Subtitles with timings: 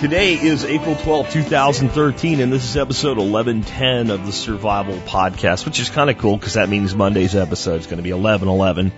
[0.00, 5.80] Today is April 12, 2013, and this is episode 1110 of the Survival Podcast, which
[5.80, 8.92] is kind of cool because that means Monday's episode is going to be 1111.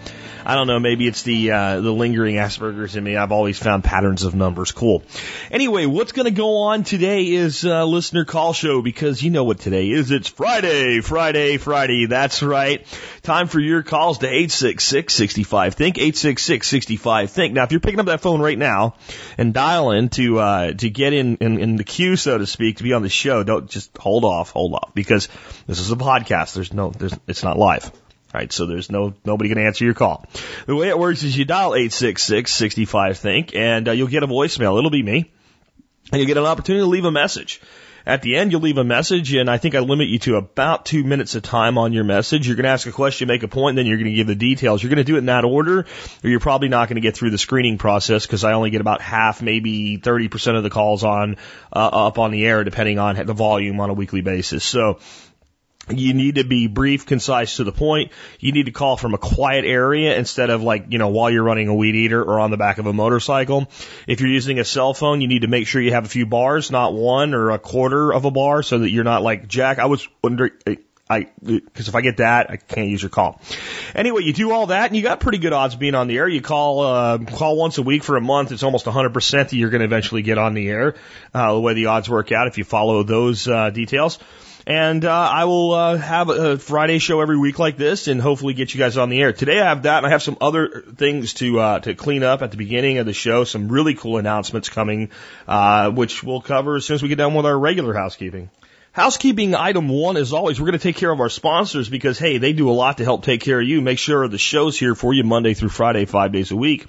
[0.48, 3.18] I don't know, maybe it's the uh, the lingering Asperger's in me.
[3.18, 5.02] I've always found patterns of numbers cool.
[5.50, 9.44] Anyway, what's going to go on today is uh, listener call show because you know
[9.44, 10.10] what today is.
[10.10, 12.06] It's Friday, Friday, Friday.
[12.06, 12.86] That's right.
[13.22, 17.52] Time for your calls to 866-65 think 866-65 think.
[17.52, 18.94] Now, if you're picking up that phone right now
[19.36, 22.84] and dialing to uh, to get in, in in the queue, so to speak, to
[22.84, 25.28] be on the show, don't just hold off, hold off because
[25.66, 26.54] this is a podcast.
[26.54, 27.92] There's no, there's it's not live.
[28.34, 30.26] Right, so there's no nobody can answer your call.
[30.66, 33.92] The way it works is you dial eight six six sixty five think, and uh,
[33.92, 34.78] you'll get a voicemail.
[34.78, 35.32] It'll be me,
[36.12, 37.60] and you get an opportunity to leave a message.
[38.08, 40.86] At the end, you'll leave a message, and I think I limit you to about
[40.86, 42.46] two minutes of time on your message.
[42.46, 44.26] You're going to ask a question, make a point, and then you're going to give
[44.26, 44.82] the details.
[44.82, 45.80] You're going to do it in that order,
[46.24, 48.80] or you're probably not going to get through the screening process because I only get
[48.80, 51.36] about half, maybe 30% of the calls on
[51.70, 54.64] uh, up on the air, depending on the volume on a weekly basis.
[54.64, 55.00] So
[55.90, 58.12] you need to be brief, concise, to the point.
[58.40, 61.42] You need to call from a quiet area instead of like, you know, while you're
[61.42, 63.68] running a weed eater or on the back of a motorcycle.
[64.06, 66.26] If you're using a cell phone, you need to make sure you have a few
[66.26, 69.78] bars, not one or a quarter of a bar so that you're not like, Jack,
[69.78, 70.52] I was wondering,
[71.10, 73.40] I, because if I get that, I can't use your call.
[73.94, 76.28] Anyway, you do all that and you got pretty good odds being on the air.
[76.28, 78.52] You call, uh, call once a week for a month.
[78.52, 80.96] It's almost 100% that you're going to eventually get on the air,
[81.32, 84.18] uh, the way the odds work out if you follow those, uh, details.
[84.68, 88.52] And uh, I will uh, have a Friday show every week like this, and hopefully
[88.52, 89.32] get you guys on the air.
[89.32, 92.42] Today I have that, and I have some other things to uh, to clean up
[92.42, 93.44] at the beginning of the show.
[93.44, 95.08] Some really cool announcements coming,
[95.46, 98.50] uh, which we'll cover as soon as we get done with our regular housekeeping.
[98.98, 102.38] Housekeeping item one, as always, we're going to take care of our sponsors because, hey,
[102.38, 103.80] they do a lot to help take care of you.
[103.80, 106.84] Make sure the show's here for you Monday through Friday, five days a week.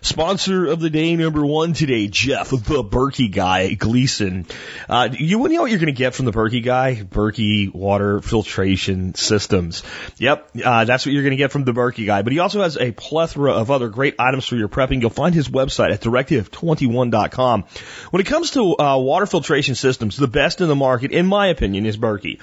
[0.00, 4.46] Sponsor of the day number one today, Jeff, the Berkey guy, Gleason.
[4.88, 6.96] Uh, you know what you're going to get from the Berkey guy?
[6.96, 9.84] Berkey water filtration systems.
[10.18, 12.22] Yep, uh, that's what you're going to get from the Berkey guy.
[12.22, 15.00] But he also has a plethora of other great items for your prepping.
[15.00, 17.64] You'll find his website at directive21.com.
[18.10, 21.51] When it comes to uh, water filtration systems, the best in the market, in my
[21.52, 22.40] opinion, is Berkey.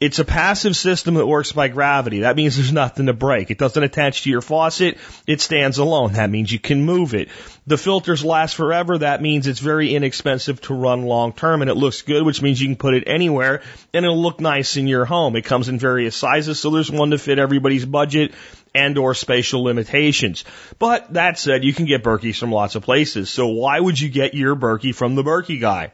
[0.00, 2.20] It's a passive system that works by gravity.
[2.20, 3.50] That means there's nothing to break.
[3.50, 4.96] It doesn't attach to your faucet.
[5.26, 6.12] It stands alone.
[6.12, 7.28] That means you can move it.
[7.66, 8.98] The filters last forever.
[8.98, 12.60] That means it's very inexpensive to run long term and it looks good, which means
[12.60, 15.34] you can put it anywhere and it'll look nice in your home.
[15.34, 18.34] It comes in various sizes, so there's one to fit everybody's budget
[18.76, 20.44] and or spatial limitations.
[20.78, 23.30] But that said, you can get Berkey from lots of places.
[23.30, 25.92] So why would you get your Berkey from the Berkey guy?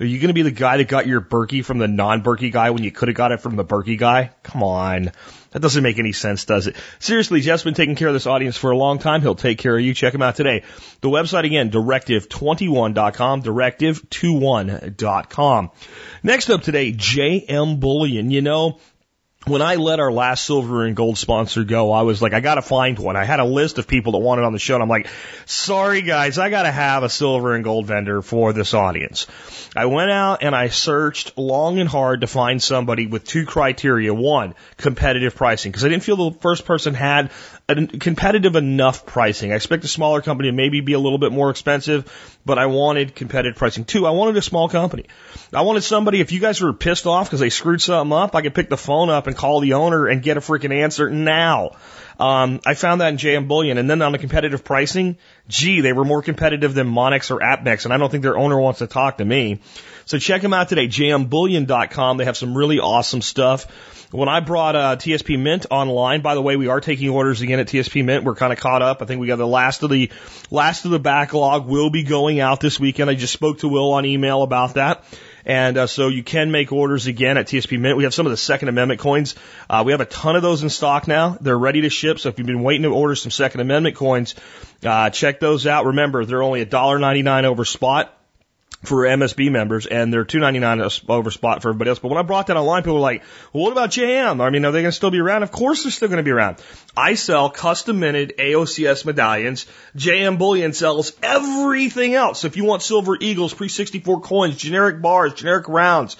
[0.00, 2.70] Are you going to be the guy that got your Berkey from the non-Berkey guy
[2.70, 4.30] when you could have got it from the Berkey guy?
[4.42, 5.12] Come on.
[5.50, 6.76] That doesn't make any sense, does it?
[7.00, 9.20] Seriously, Jeff's been taking care of this audience for a long time.
[9.20, 9.92] He'll take care of you.
[9.92, 10.62] Check him out today.
[11.02, 15.70] The website again, directive21.com, directive21.com.
[16.22, 18.30] Next up today, JM Bullion.
[18.30, 18.78] You know,
[19.46, 22.60] when I let our last silver and gold sponsor go, I was like, I gotta
[22.60, 23.16] find one.
[23.16, 25.08] I had a list of people that wanted on the show, and I'm like,
[25.46, 29.26] sorry guys, I gotta have a silver and gold vendor for this audience.
[29.74, 34.12] I went out and I searched long and hard to find somebody with two criteria.
[34.12, 37.30] One, competitive pricing, because I didn't feel the first person had
[38.00, 39.52] competitive enough pricing.
[39.52, 42.66] I expect a smaller company to maybe be a little bit more expensive, but I
[42.66, 43.84] wanted competitive pricing.
[43.84, 45.06] Two, I wanted a small company.
[45.54, 48.42] I wanted somebody, if you guys were pissed off because they screwed something up, I
[48.42, 51.76] could pick the phone up and call the owner and get a freaking answer now.
[52.18, 53.78] Um, I found that in JM Bullion.
[53.78, 55.16] And then on the competitive pricing,
[55.48, 58.60] gee, they were more competitive than Monex or APMEX, and I don't think their owner
[58.60, 59.60] wants to talk to me.
[60.10, 62.16] So check them out today, jmbullion.com.
[62.16, 63.70] They have some really awesome stuff.
[64.10, 67.60] When I brought uh, TSP Mint online, by the way, we are taking orders again
[67.60, 68.24] at TSP Mint.
[68.24, 69.02] We're kind of caught up.
[69.02, 70.10] I think we got the last of the
[70.50, 73.08] last of the backlog will be going out this weekend.
[73.08, 75.04] I just spoke to Will on email about that.
[75.44, 77.96] And uh, so you can make orders again at TSP Mint.
[77.96, 79.36] We have some of the Second Amendment coins.
[79.68, 81.38] Uh, we have a ton of those in stock now.
[81.40, 82.18] They're ready to ship.
[82.18, 84.34] So if you've been waiting to order some Second Amendment coins,
[84.84, 85.86] uh, check those out.
[85.86, 88.16] Remember, they're only $1.99 over spot
[88.82, 91.98] for MSB members, and they're two ninety nine over spot for everybody else.
[91.98, 93.22] But when I brought that online, people were like,
[93.52, 94.40] well, "What about JM?
[94.40, 96.22] I mean, are they going to still be around?" Of course, they're still going to
[96.22, 96.56] be around.
[96.96, 99.66] I sell custom minted AOCS medallions.
[99.96, 102.40] JM Bullion sells everything else.
[102.40, 106.16] So If you want silver eagles, pre sixty four coins, generic bars, generic rounds,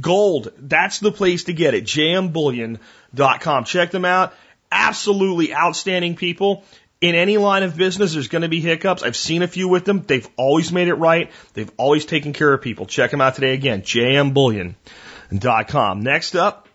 [0.00, 1.84] gold, that's the place to get it.
[1.84, 3.64] JMBullion.com.
[3.64, 4.32] Check them out.
[4.70, 6.64] absolutely outstanding people.
[7.04, 9.02] In any line of business, there's going to be hiccups.
[9.02, 10.00] I've seen a few with them.
[10.00, 11.30] They've always made it right.
[11.52, 12.86] They've always taken care of people.
[12.86, 16.00] Check them out today again, jmbullion.com.
[16.00, 16.66] Next up,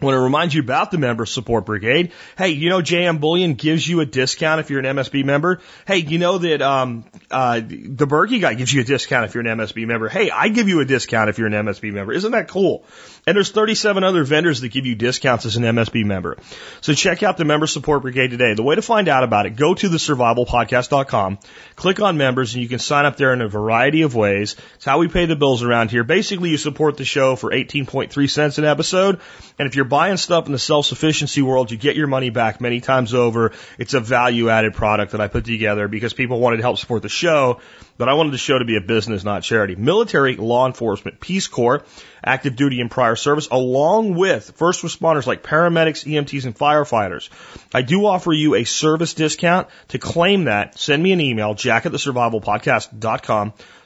[0.00, 2.12] I want to remind you about the Member Support Brigade.
[2.38, 5.60] Hey, you know JM Bullion gives you a discount if you're an MSB member.
[5.88, 9.44] Hey, you know that um, uh, the Berkey guy gives you a discount if you're
[9.44, 10.08] an MSB member.
[10.08, 12.12] Hey, I give you a discount if you're an MSB member.
[12.12, 12.84] Isn't that cool?
[13.26, 16.36] And there's 37 other vendors that give you discounts as an MSB member.
[16.82, 18.52] So check out the Member Support Brigade today.
[18.52, 21.38] The way to find out about it, go to thesurvivalpodcast.com,
[21.74, 24.56] click on members, and you can sign up there in a variety of ways.
[24.74, 26.04] It's how we pay the bills around here.
[26.04, 29.20] Basically, you support the show for 18.3 cents an episode.
[29.58, 32.82] And if you're buying stuff in the self-sufficiency world, you get your money back many
[32.82, 33.52] times over.
[33.78, 37.02] It's a value added product that I put together because people wanted to help support
[37.02, 37.60] the show,
[37.96, 39.76] but I wanted the show to be a business, not charity.
[39.76, 41.84] Military, law enforcement, Peace Corps,
[42.24, 47.28] active duty and prior service, along with first responders like paramedics, EMTs, and firefighters.
[47.72, 49.68] I do offer you a service discount.
[49.88, 51.98] To claim that, send me an email, jack at the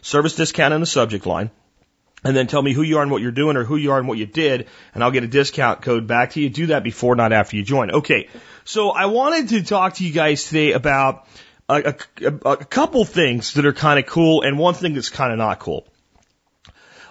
[0.01, 1.51] service discount in the subject line
[2.25, 3.99] and then tell me who you are and what you're doing or who you are
[3.99, 6.49] and what you did, and I'll get a discount code back to you.
[6.49, 7.91] Do that before, not after you join.
[7.91, 8.29] Okay.
[8.65, 11.27] So I wanted to talk to you guys today about
[11.69, 15.33] a, a, a couple things that are kind of cool and one thing that's kind
[15.33, 15.87] of not cool.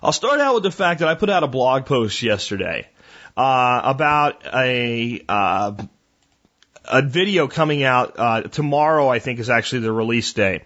[0.02, 2.88] I'll start out with the fact that I put out a blog post yesterday
[3.36, 5.74] uh, about a uh,
[6.86, 9.10] a video coming out uh, tomorrow.
[9.10, 10.64] I think is actually the release day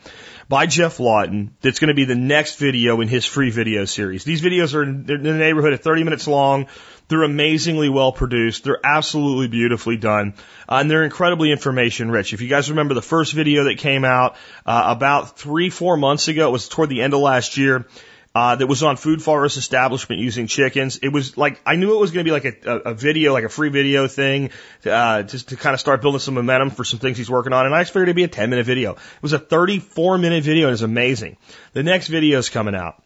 [0.47, 4.23] by Geoff Lawton that's going to be the next video in his free video series.
[4.23, 6.67] These videos are in the neighborhood of 30 minutes long.
[7.11, 8.63] They're amazingly well produced.
[8.63, 10.33] They're absolutely beautifully done.
[10.67, 12.33] Uh, and they're incredibly information rich.
[12.33, 16.29] If you guys remember the first video that came out uh, about three, four months
[16.29, 17.85] ago, it was toward the end of last year
[18.33, 20.97] uh, that was on Food Forest Establishment using chickens.
[20.97, 23.33] It was like I knew it was going to be like a, a, a, video,
[23.33, 24.51] like a free video thing,
[24.85, 27.65] uh, just to kind of start building some momentum for some things he's working on.
[27.65, 28.93] And I expected it to be a 10 minute video.
[28.93, 31.35] It was a 34 minute video and it's amazing.
[31.73, 33.00] The next video is coming out.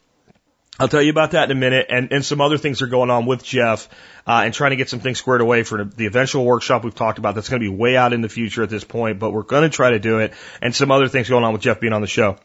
[0.77, 3.09] I'll tell you about that in a minute, and, and some other things are going
[3.09, 3.87] on with Jeff
[4.27, 7.17] uh, and trying to get some things squared away for the eventual workshop we've talked
[7.17, 7.35] about.
[7.35, 9.63] That's going to be way out in the future at this point, but we're going
[9.63, 12.01] to try to do it, and some other things going on with Jeff being on
[12.01, 12.37] the show.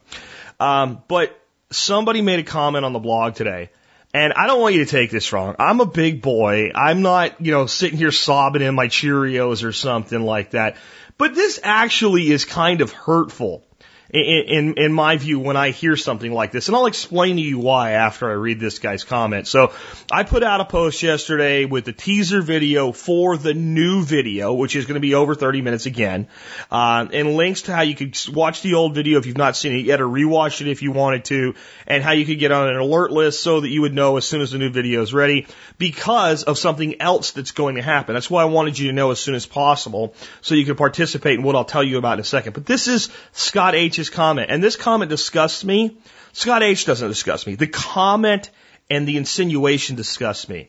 [0.60, 1.36] Um, but
[1.70, 3.70] somebody made a comment on the blog today,
[4.14, 5.56] and I don't want you to take this wrong.
[5.58, 6.70] I'm a big boy.
[6.72, 10.76] I'm not, you know, sitting here sobbing in my Cheerios or something like that.
[11.18, 13.66] But this actually is kind of hurtful
[14.12, 16.66] in, in, my view when I hear something like this.
[16.66, 19.46] And I'll explain to you why after I read this guy's comment.
[19.46, 19.72] So
[20.10, 24.74] I put out a post yesterday with the teaser video for the new video, which
[24.74, 26.26] is going to be over 30 minutes again,
[26.72, 29.76] uh, and links to how you could watch the old video if you've not seen
[29.76, 31.54] it yet or rewatch it if you wanted to,
[31.86, 34.24] and how you could get on an alert list so that you would know as
[34.24, 35.46] soon as the new video is ready
[35.78, 38.14] because of something else that's going to happen.
[38.14, 41.38] That's why I wanted you to know as soon as possible so you could participate
[41.38, 42.54] in what I'll tell you about in a second.
[42.54, 45.96] But this is Scott H his comment, and this comment disgusts me.
[46.32, 47.54] Scott H doesn't disgust me.
[47.54, 48.50] The comment
[48.88, 50.68] and the insinuation disgust me.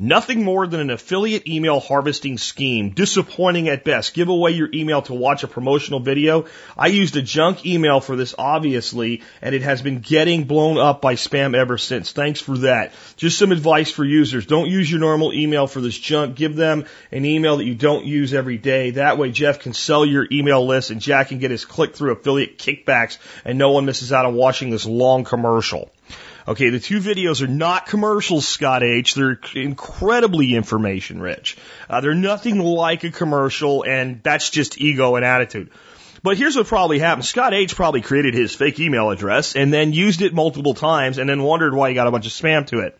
[0.00, 2.90] Nothing more than an affiliate email harvesting scheme.
[2.90, 4.14] Disappointing at best.
[4.14, 6.44] Give away your email to watch a promotional video.
[6.76, 11.02] I used a junk email for this, obviously, and it has been getting blown up
[11.02, 12.12] by spam ever since.
[12.12, 12.92] Thanks for that.
[13.16, 14.46] Just some advice for users.
[14.46, 16.36] Don't use your normal email for this junk.
[16.36, 18.92] Give them an email that you don't use every day.
[18.92, 22.12] That way Jeff can sell your email list and Jack can get his click through
[22.12, 25.90] affiliate kickbacks and no one misses out on watching this long commercial.
[26.48, 29.14] Okay, the two videos are not commercials, Scott H.
[29.14, 31.58] They're incredibly information rich.
[31.90, 35.68] Uh, they're nothing like a commercial, and that's just ego and attitude.
[36.22, 37.26] But here's what probably happened.
[37.26, 41.28] Scott H probably created his fake email address and then used it multiple times and
[41.28, 42.98] then wondered why he got a bunch of spam to it.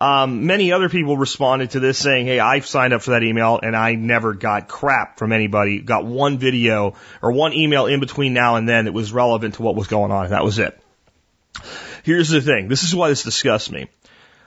[0.00, 3.60] Um, many other people responded to this saying, Hey, I've signed up for that email
[3.62, 5.80] and I never got crap from anybody.
[5.80, 9.62] Got one video or one email in between now and then that was relevant to
[9.62, 10.24] what was going on.
[10.24, 10.78] And that was it.
[12.02, 12.68] Here's the thing.
[12.68, 13.88] This is why this disgusts me.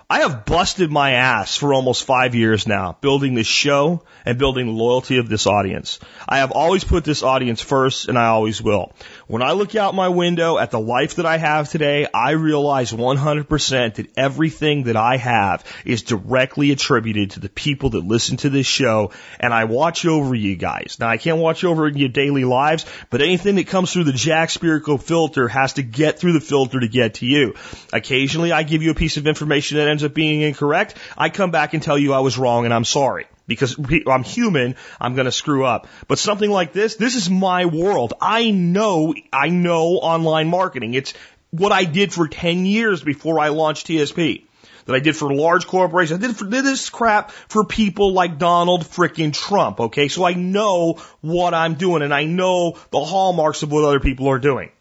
[0.09, 4.67] I have busted my ass for almost five years now, building this show and building
[4.67, 5.99] the loyalty of this audience.
[6.27, 8.91] I have always put this audience first and I always will.
[9.33, 12.91] When I look out my window at the life that I have today, I realize
[12.91, 18.51] 100% that everything that I have is directly attributed to the people that listen to
[18.51, 19.09] this show
[19.39, 20.97] and I watch over you guys.
[20.99, 24.49] Now I can't watch over your daily lives, but anything that comes through the Jack
[24.49, 27.55] Spirko filter has to get through the filter to get to you.
[27.91, 30.93] Occasionally I give you a piece of information that ends up being incorrect.
[31.17, 34.75] I come back and tell you I was wrong and I'm sorry because I'm human,
[34.99, 35.87] I'm going to screw up.
[36.07, 38.13] But something like this, this is my world.
[38.21, 40.93] I know, I know online marketing.
[40.93, 41.13] It's
[41.51, 44.45] what I did for 10 years before I launched TSP.
[44.85, 46.23] that I did for large corporations.
[46.23, 50.07] I did, for, did this crap for people like Donald frickin' Trump, okay?
[50.07, 54.27] So I know what I'm doing and I know the hallmarks of what other people
[54.29, 54.71] are doing.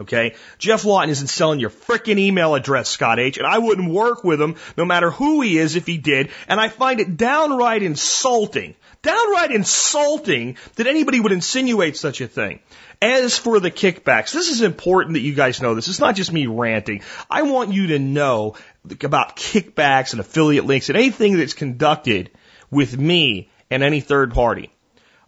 [0.00, 0.34] Okay?
[0.58, 4.40] Geoff Lawton isn't selling your frickin' email address, Scott H, and I wouldn't work with
[4.40, 8.74] him no matter who he is if he did, and I find it downright insulting,
[9.02, 12.60] downright insulting that anybody would insinuate such a thing.
[13.02, 15.88] As for the kickbacks, this is important that you guys know this.
[15.88, 17.02] It's not just me ranting.
[17.30, 18.56] I want you to know
[19.02, 22.30] about kickbacks and affiliate links and anything that's conducted
[22.70, 24.70] with me and any third party.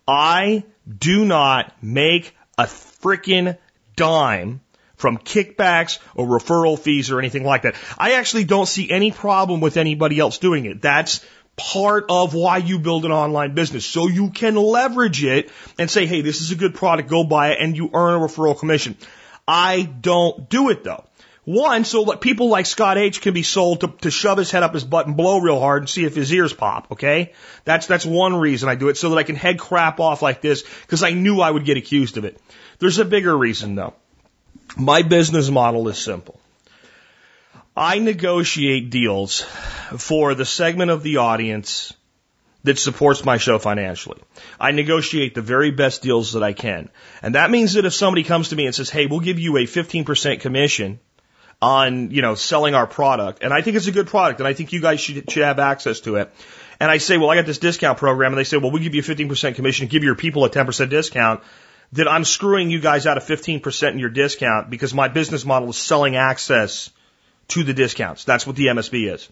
[0.06, 0.64] I
[0.98, 3.56] do not make a frickin'
[4.02, 4.60] dime
[4.96, 7.76] from kickbacks or referral fees or anything like that.
[7.96, 10.82] I actually don't see any problem with anybody else doing it.
[10.82, 11.24] That's
[11.56, 13.86] part of why you build an online business.
[13.86, 17.52] So you can leverage it and say, hey, this is a good product, go buy
[17.52, 18.96] it, and you earn a referral commission.
[19.46, 21.04] I don't do it though.
[21.44, 24.62] One, so that people like Scott H can be sold to, to shove his head
[24.62, 27.32] up his butt and blow real hard and see if his ears pop, okay?
[27.64, 30.40] That's, that's one reason I do it, so that I can head crap off like
[30.40, 32.40] this, because I knew I would get accused of it.
[32.78, 33.94] There's a bigger reason though.
[34.76, 36.38] My business model is simple.
[37.76, 39.40] I negotiate deals
[39.96, 41.92] for the segment of the audience
[42.64, 44.22] that supports my show financially.
[44.60, 46.90] I negotiate the very best deals that I can.
[47.20, 49.56] And that means that if somebody comes to me and says, Hey, we'll give you
[49.56, 51.00] a 15% commission
[51.62, 53.42] on, you know, selling our product.
[53.42, 55.60] And I think it's a good product and I think you guys should, should have
[55.60, 56.34] access to it.
[56.80, 58.32] And I say, well, I got this discount program.
[58.32, 60.90] And they say, well, we'll give you a 15% commission, give your people a 10%
[60.90, 61.42] discount.
[61.92, 65.70] That I'm screwing you guys out of 15% in your discount because my business model
[65.70, 66.90] is selling access
[67.48, 68.24] to the discounts.
[68.24, 69.28] That's what the MSB is.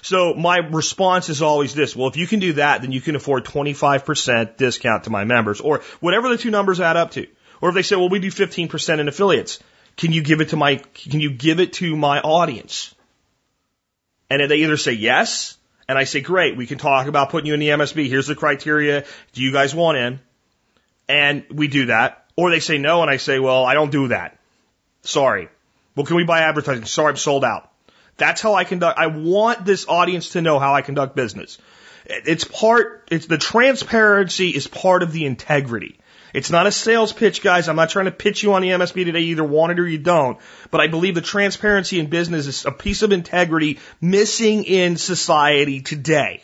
[0.00, 1.94] So my response is always this.
[1.94, 5.60] Well, if you can do that, then you can afford 25% discount to my members
[5.60, 7.26] or whatever the two numbers add up to.
[7.60, 9.58] Or if they say, well, we do 15% in affiliates.
[10.00, 12.94] Can you give it to my, can you give it to my audience?
[14.30, 17.52] And they either say yes, and I say, great, we can talk about putting you
[17.52, 18.08] in the MSB.
[18.08, 19.04] Here's the criteria.
[19.34, 20.20] Do you guys want in?
[21.06, 22.24] And we do that.
[22.34, 24.38] Or they say no, and I say, well, I don't do that.
[25.02, 25.50] Sorry.
[25.94, 26.86] Well, can we buy advertising?
[26.86, 27.70] Sorry, I'm sold out.
[28.16, 28.98] That's how I conduct.
[28.98, 31.58] I want this audience to know how I conduct business.
[32.06, 35.99] It's part, it's the transparency is part of the integrity.
[36.32, 37.68] It's not a sales pitch, guys.
[37.68, 39.20] I'm not trying to pitch you on the MSB today.
[39.20, 40.38] You either want it or you don't.
[40.70, 45.80] But I believe the transparency in business is a piece of integrity missing in society
[45.80, 46.42] today.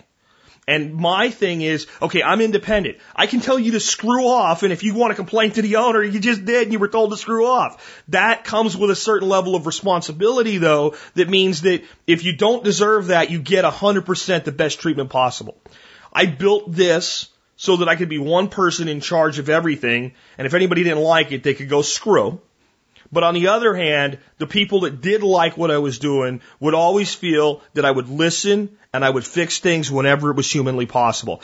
[0.69, 2.99] And my thing is, okay, I'm independent.
[3.14, 5.76] I can tell you to screw off, and if you want to complain to the
[5.76, 8.02] owner, you just did and you were told to screw off.
[8.09, 12.64] That comes with a certain level of responsibility, though, that means that if you don't
[12.64, 15.57] deserve that, you get 100% the best treatment possible.
[16.12, 20.47] I built this so that I could be one person in charge of everything, and
[20.47, 22.41] if anybody didn't like it, they could go screw.
[23.11, 26.75] But on the other hand, the people that did like what I was doing would
[26.75, 30.87] always feel that I would listen and I would fix things whenever it was humanly
[30.87, 31.43] possible.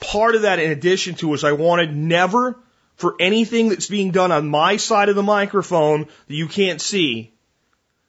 [0.00, 2.58] Part of that, in addition to, is I wanted never
[2.96, 7.32] for anything that's being done on my side of the microphone that you can't see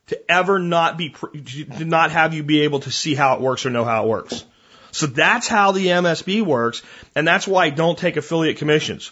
[0.08, 3.66] to ever not be, to not have you be able to see how it works
[3.66, 4.44] or know how it works.
[4.92, 6.82] So that's how the MSB works,
[7.16, 9.12] and that's why I don't take affiliate commissions.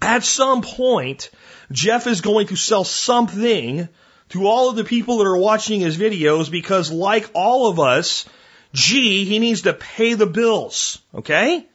[0.00, 1.30] At some point,
[1.70, 3.88] Jeff is going to sell something
[4.30, 8.26] to all of the people that are watching his videos because like all of us,
[8.72, 10.98] gee, he needs to pay the bills.
[11.14, 11.66] Okay?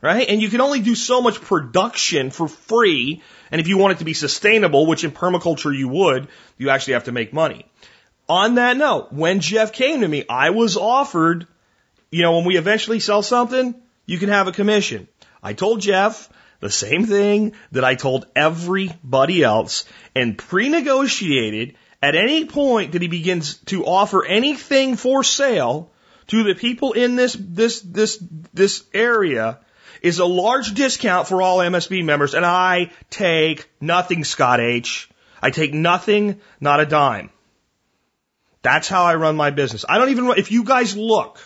[0.00, 0.28] Right?
[0.28, 3.22] And you can only do so much production for free.
[3.52, 6.26] And if you want it to be sustainable, which in permaculture you would,
[6.58, 7.66] you actually have to make money.
[8.28, 11.46] On that note, when Jeff came to me, I was offered,
[12.12, 13.74] you know, when we eventually sell something,
[14.06, 15.08] you can have a commission.
[15.42, 16.28] I told Jeff
[16.60, 23.08] the same thing that I told everybody else and pre-negotiated at any point that he
[23.08, 25.90] begins to offer anything for sale
[26.28, 29.58] to the people in this, this, this, this area
[30.02, 35.08] is a large discount for all MSB members and I take nothing, Scott H.
[35.40, 37.30] I take nothing, not a dime.
[38.60, 39.84] That's how I run my business.
[39.88, 41.40] I don't even, if you guys look,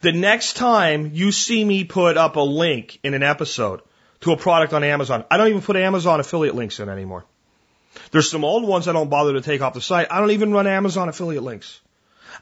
[0.00, 3.82] the next time you see me put up a link in an episode,
[4.20, 5.24] to a product on Amazon.
[5.30, 7.24] I don't even put Amazon affiliate links in anymore.
[8.10, 10.08] There's some old ones I don't bother to take off the site.
[10.10, 11.80] I don't even run Amazon affiliate links.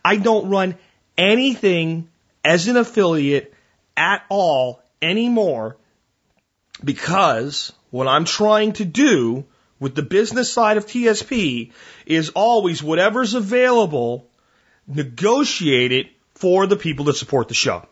[0.04, 0.76] I don't run
[1.16, 2.08] anything
[2.44, 3.54] as an affiliate
[3.96, 5.76] at all anymore
[6.84, 9.44] because what I'm trying to do
[9.80, 11.72] with the business side of TSP
[12.06, 14.28] is always whatever's available,
[14.86, 16.06] negotiate it
[16.40, 17.86] for the people that support the show.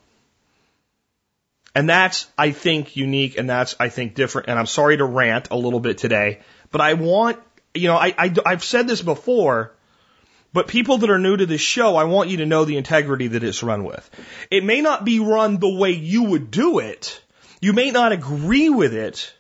[1.75, 4.49] And that's, I think, unique and that's, I think, different.
[4.49, 7.39] And I'm sorry to rant a little bit today, but I want,
[7.75, 9.77] you know, I, I, I've said this before,
[10.57, 13.27] But people that are new to this show, I want you to know the integrity
[13.29, 14.09] that it's run with.
[14.51, 17.21] It may not be run the way you would do it.
[17.61, 19.35] You may not agree with it,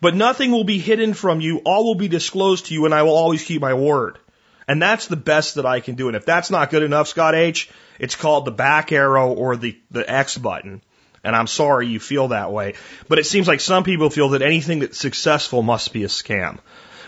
[0.00, 1.62] but nothing will be hidden from you.
[1.64, 4.20] All will be disclosed to you and I will always keep my word.
[4.68, 6.06] And that's the best that I can do.
[6.06, 9.78] And if that's not good enough, Scott H., it's called the back arrow or the,
[9.90, 10.82] the X button.
[11.24, 12.74] And I'm sorry you feel that way.
[13.08, 16.58] But it seems like some people feel that anything that's successful must be a scam.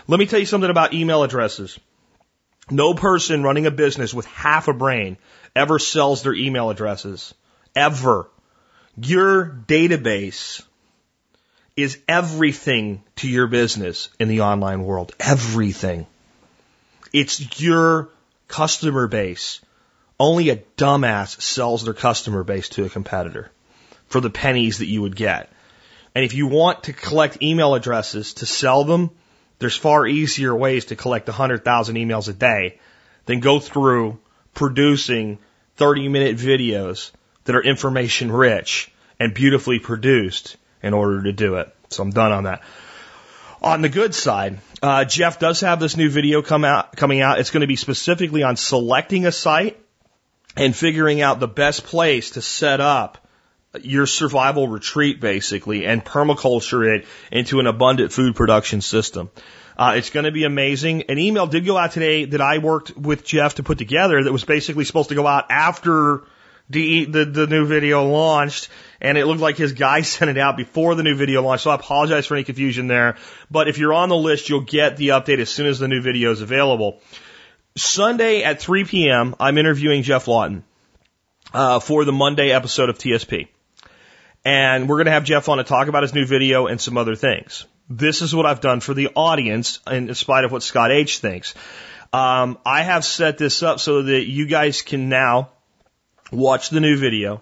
[0.07, 1.79] Let me tell you something about email addresses.
[2.69, 5.17] No person running a business with half a brain
[5.55, 7.33] ever sells their email addresses.
[7.75, 8.29] Ever.
[8.97, 10.61] Your database
[11.75, 15.13] is everything to your business in the online world.
[15.19, 16.05] Everything.
[17.13, 18.09] It's your
[18.47, 19.61] customer base.
[20.19, 23.51] Only a dumbass sells their customer base to a competitor
[24.07, 25.49] for the pennies that you would get.
[26.13, 29.11] And if you want to collect email addresses to sell them,
[29.59, 32.79] there's far easier ways to collect 100,000 emails a day
[33.25, 34.19] than go through
[34.53, 35.37] producing
[35.77, 37.11] 30 minute videos
[37.45, 41.73] that are information rich and beautifully produced in order to do it.
[41.89, 42.61] So I'm done on that.
[43.61, 47.39] On the good side, uh, Jeff does have this new video come out, coming out.
[47.39, 49.77] It's going to be specifically on selecting a site
[50.55, 53.17] and figuring out the best place to set up
[53.81, 59.29] your survival retreat basically and permaculture it into an abundant food production system.
[59.77, 61.03] Uh, it's going to be amazing.
[61.03, 64.31] An email did go out today that I worked with Jeff to put together that
[64.31, 66.23] was basically supposed to go out after
[66.69, 70.57] the, the, the new video launched and it looked like his guy sent it out
[70.57, 71.63] before the new video launched.
[71.63, 73.17] So I apologize for any confusion there.
[73.49, 76.01] But if you're on the list, you'll get the update as soon as the new
[76.01, 77.01] video is available.
[77.79, 80.63] Sunday at 3 p.m., I'm interviewing Geoff Lawton
[81.53, 83.47] uh, for the Monday episode of TSP.
[84.45, 86.97] And we're going to have Jeff on to talk about his new video and some
[86.97, 87.65] other things.
[87.89, 91.55] This is what I've done for the audience, in spite of what Scott H thinks.
[92.13, 95.49] Um, I have set this up so that you guys can now
[96.31, 97.41] watch the new video,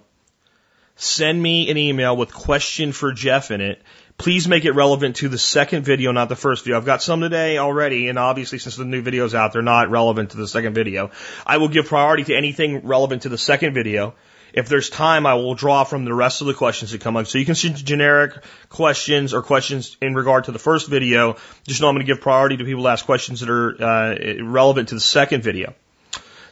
[0.96, 3.82] send me an email with question for Jeff in it.
[4.18, 6.78] Please make it relevant to the second video, not the first video.
[6.78, 10.32] I've got some today already, and obviously since the new video's out, they're not relevant
[10.32, 11.12] to the second video.
[11.46, 14.16] I will give priority to anything relevant to the second video.
[14.54, 17.28] If there's time, I will draw from the rest of the questions that come up.
[17.28, 21.36] So you can send generic questions or questions in regard to the first video.
[21.68, 24.44] Just know I'm going to give priority to people to ask questions that are uh,
[24.44, 25.76] relevant to the second video.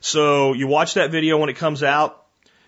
[0.02, 2.25] So you watch that video when it comes out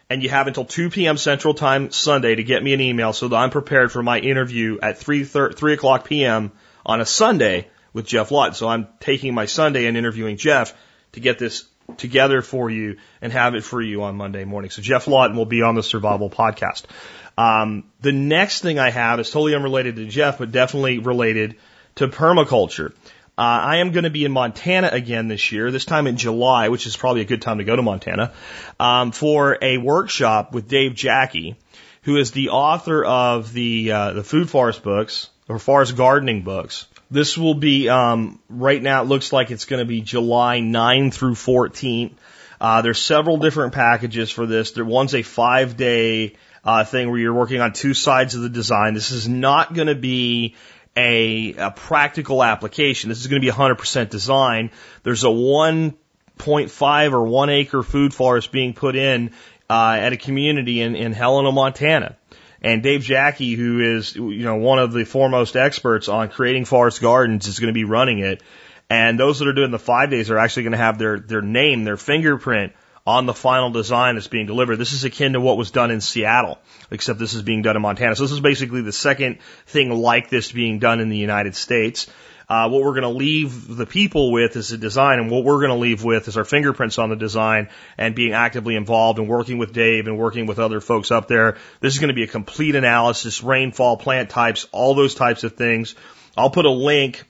[0.09, 1.17] and you have until 2 p.m.
[1.17, 4.79] Central Time Sunday to get me an email so that I'm prepared for my interview
[4.81, 6.51] at 3, 3 o'clock p.m.
[6.85, 8.53] on a Sunday with Geoff Lawton.
[8.53, 10.73] So I'm taking my Sunday and interviewing Jeff
[11.13, 11.65] to get this
[11.97, 14.71] together for you and have it for you on Monday morning.
[14.71, 16.83] So Geoff Lawton will be on the Survival Podcast.
[17.37, 21.55] Um, the next thing I have is totally unrelated to Jeff, but definitely related
[21.95, 22.93] to permaculture.
[23.37, 26.69] Uh, I am going to be in Montana again this year, this time in July,
[26.69, 28.33] which is probably a good time to go to Montana,
[28.79, 31.55] um, for a workshop with Dave Jacke,
[32.01, 36.87] who is the author of the uh, the food forest books or forest gardening books.
[37.11, 39.03] This will be um, right now.
[39.03, 42.17] It looks like it's going to be July 9 through 14.
[42.59, 44.71] Uh, there's several different packages for this.
[44.71, 48.49] There one's a five day uh, thing where you're working on two sides of the
[48.49, 48.95] design.
[48.95, 50.55] This is not going to be
[50.97, 53.09] a, a practical application.
[53.09, 54.71] This is going to be 100% design.
[55.03, 59.31] There's a 1.5 or 1 acre food forest being put in
[59.69, 62.17] uh, at a community in, in Helena, Montana.
[62.59, 66.99] And Dave Jacke, who is you know one of the foremost experts on creating forest
[66.99, 68.41] gardens, is going to be running it.
[68.89, 71.43] And those that are doing the five days are actually going to have their their
[71.43, 72.73] name, their fingerprint
[73.07, 74.75] on the final design that's being delivered.
[74.75, 76.59] This is akin to what was done in Seattle,
[76.91, 78.17] except this is being done in Montana.
[78.17, 82.07] So this is basically the second thing like this being done in the United States.
[82.49, 85.59] Uh, what we're going to leave the people with is the design, and what we're
[85.59, 89.29] going to leave with is our fingerprints on the design and being actively involved and
[89.29, 91.57] working with Dave and working with other folks up there.
[91.79, 95.53] This is going to be a complete analysis, rainfall, plant types, all those types of
[95.53, 95.95] things.
[96.35, 97.23] I'll put a link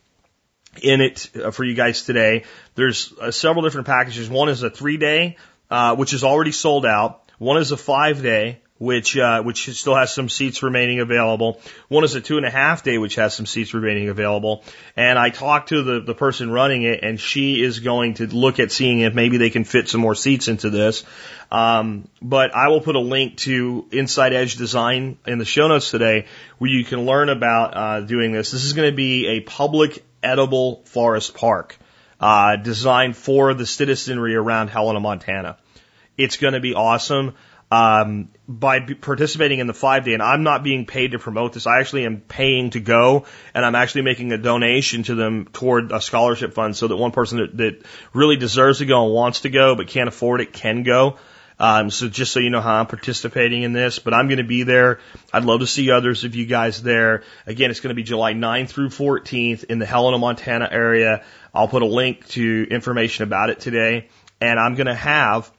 [0.82, 2.46] in it uh, for you guys today.
[2.74, 4.28] There's uh, several different packages.
[4.28, 5.38] One is a three day
[5.70, 7.24] uh, which is already sold out.
[7.38, 11.60] One is a five day, which uh, which still has some seats remaining available.
[11.88, 14.64] One is a two and a half day, which has some seats remaining available.
[14.96, 18.60] And I talked to the the person running it, and she is going to look
[18.60, 21.04] at seeing if maybe they can fit some more seats into this.
[21.52, 25.92] Um, but I will put a link to Inside Edge Design in the show notes
[25.92, 26.26] today,
[26.58, 28.52] where you can learn about uh, doing this.
[28.52, 31.78] This is going to be a public edible forest park
[32.20, 35.58] uh, designed for the citizenry around Helena, Montana.
[36.18, 37.36] It's going to be awesome.
[37.70, 41.68] um, by participating in the five day, and I'm not being paid to promote this.
[41.68, 45.92] I actually am paying to go, and I'm actually making a donation to them toward
[45.92, 49.42] a scholarship fund, so that one person that, that really deserves to go and wants
[49.42, 51.18] to go but can't afford it can go.
[51.60, 54.44] Um, so just so you know how I'm participating in this, but I'm going to
[54.44, 55.00] be there.
[55.34, 57.24] I'd love to see others of you guys there.
[57.48, 61.24] Again, it's going to be July 9th through 14th in the Helena, Montana area.
[61.54, 64.10] I'll put a link to information about it today,
[64.42, 65.52] and I'm going to have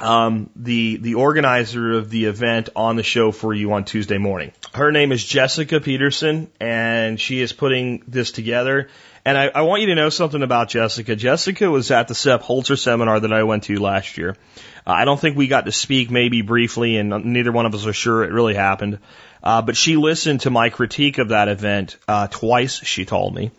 [0.00, 4.52] um, the the organizer of the event on the show for you on Tuesday morning.
[4.72, 8.88] Her name is Jessica Peterson, and she is putting this together.
[9.24, 11.14] And I, I want you to know something about Jessica.
[11.14, 14.36] Jessica was at the Sepp Holzer seminar that I went to last year.
[14.86, 17.84] Uh, I don't think we got to speak, maybe briefly, and neither one of us
[17.84, 18.98] are sure it really happened.
[19.42, 22.82] Uh, but she listened to my critique of that event uh, twice.
[22.82, 23.50] She told me,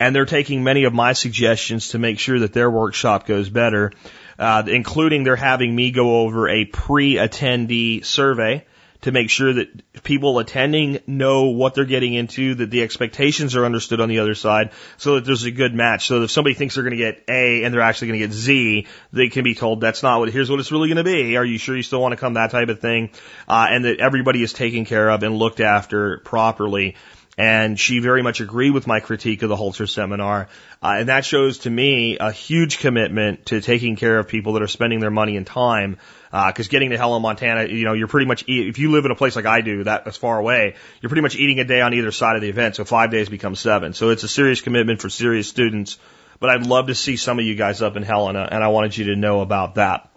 [0.00, 3.92] and they're taking many of my suggestions to make sure that their workshop goes better
[4.40, 8.64] uh, including they're having me go over a pre-attendee survey
[9.02, 13.64] to make sure that people attending know what they're getting into, that the expectations are
[13.64, 16.06] understood on the other side, so that there's a good match.
[16.06, 18.34] So if somebody thinks they're going to get A and they're actually going to get
[18.34, 21.36] Z, they can be told that's not what, here's what it's really going to be.
[21.36, 22.34] Are you sure you still want to come?
[22.34, 23.10] That type of thing.
[23.48, 26.96] Uh, and that everybody is taken care of and looked after properly.
[27.40, 30.50] And she very much agreed with my critique of the Holzer seminar.
[30.82, 34.62] Uh, and that shows to me a huge commitment to taking care of people that
[34.62, 35.96] are spending their money and time.
[36.30, 39.10] Because uh, getting to Helena, Montana, you know, you're pretty much, if you live in
[39.10, 41.80] a place like I do, that as far away, you're pretty much eating a day
[41.80, 42.76] on either side of the event.
[42.76, 43.94] So five days becomes seven.
[43.94, 45.96] So it's a serious commitment for serious students.
[46.40, 48.98] But I'd love to see some of you guys up in Helena, and I wanted
[48.98, 50.10] you to know about that.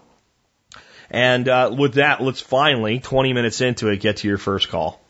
[1.10, 5.00] And uh, with that, let's finally, 20 minutes into it, get to your first call.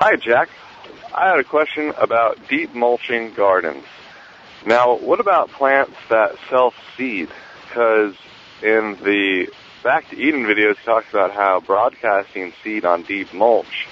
[0.00, 0.48] Hi, Jack.
[1.12, 3.84] I had a question about deep mulching gardens.
[4.64, 7.28] Now, what about plants that self-seed?
[7.66, 8.14] Because
[8.62, 9.48] in the
[9.82, 13.88] Back to Eden videos, talks about how broadcasting seed on deep mulch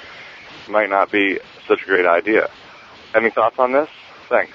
[0.69, 2.51] might not be such a great idea.
[3.12, 3.88] Any thoughts on this?
[4.29, 4.53] Thanks.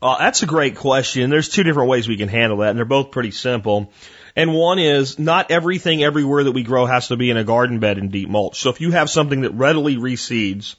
[0.00, 1.28] Well, that's a great question.
[1.28, 3.92] There's two different ways we can handle that, and they're both pretty simple.
[4.36, 7.80] And one is not everything everywhere that we grow has to be in a garden
[7.80, 8.60] bed in deep mulch.
[8.60, 10.76] So if you have something that readily reseeds,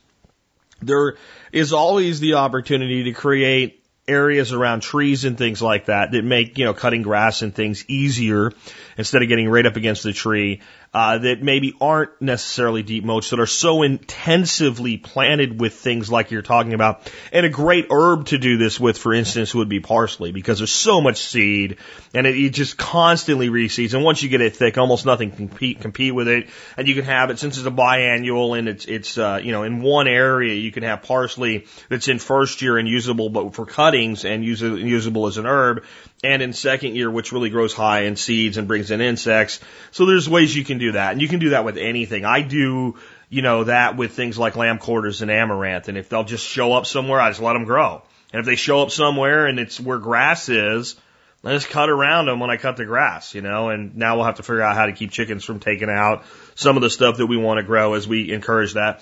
[0.81, 1.15] there
[1.51, 6.57] is always the opportunity to create areas around trees and things like that that make,
[6.57, 8.51] you know, cutting grass and things easier
[8.97, 10.61] instead of getting right up against the tree
[10.93, 16.31] uh, that maybe aren't necessarily deep mulch that are so intensively planted with things like
[16.31, 17.09] you're talking about.
[17.31, 20.71] And a great herb to do this with, for instance, would be parsley because there's
[20.71, 21.77] so much seed
[22.13, 23.93] and it, it just constantly reseeds.
[23.93, 26.49] And once you get it thick, almost nothing can compete, compete with it.
[26.75, 29.63] And you can have it since it's a biannual and it's, it's, uh, you know,
[29.63, 33.65] in one area you can have parsley that's in first year and usable, but for
[33.65, 35.85] cuttings and use, usable as an herb
[36.23, 39.59] and in second year, which really grows high in seeds and brings in insects.
[39.91, 41.13] So there's ways you can do that.
[41.13, 42.25] And you can do that with anything.
[42.25, 42.95] I do,
[43.29, 45.87] you know, that with things like lamb quarters and amaranth.
[45.87, 48.03] And if they'll just show up somewhere, I just let them grow.
[48.31, 50.95] And if they show up somewhere and it's where grass is,
[51.43, 54.25] I just cut around them when I cut the grass, you know, and now we'll
[54.25, 57.17] have to figure out how to keep chickens from taking out some of the stuff
[57.17, 59.01] that we want to grow as we encourage that.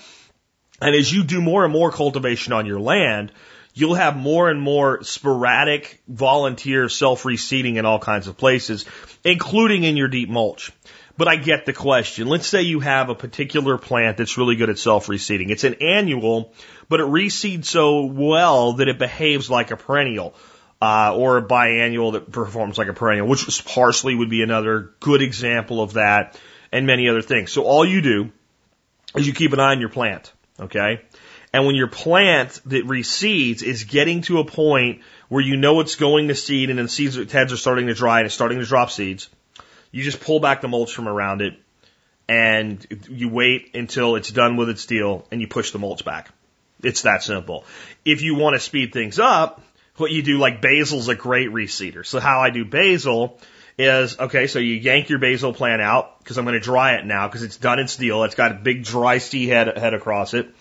[0.80, 3.30] And as you do more and more cultivation on your land,
[3.74, 8.84] you'll have more and more sporadic volunteer self reseeding in all kinds of places,
[9.24, 10.72] including in your deep mulch.
[11.16, 12.28] But I get the question.
[12.28, 15.50] Let's say you have a particular plant that's really good at self reseeding.
[15.50, 16.52] It's an annual,
[16.88, 20.34] but it reseeds so well that it behaves like a perennial.
[20.82, 25.20] Uh, or a biannual that performs like a perennial, which parsley would be another good
[25.20, 26.40] example of that,
[26.72, 27.52] and many other things.
[27.52, 28.32] So all you do
[29.14, 31.02] is you keep an eye on your plant, okay?
[31.52, 35.96] And when your plant that reseeds is getting to a point where you know it's
[35.96, 38.64] going to seed and the seeds heads are starting to dry and it's starting to
[38.64, 39.28] drop seeds,
[39.90, 41.54] you just pull back the mulch from around it
[42.28, 46.30] and you wait until it's done with its deal and you push the mulch back.
[46.82, 47.64] It's that simple.
[48.04, 49.60] If you want to speed things up,
[49.96, 52.06] what you do like basil's a great reseeder.
[52.06, 53.38] So how I do basil
[53.76, 57.04] is okay, so you yank your basil plant out because I'm going to dry it
[57.04, 58.22] now because it's done its deal.
[58.22, 60.54] It's got a big dry seed head, head across it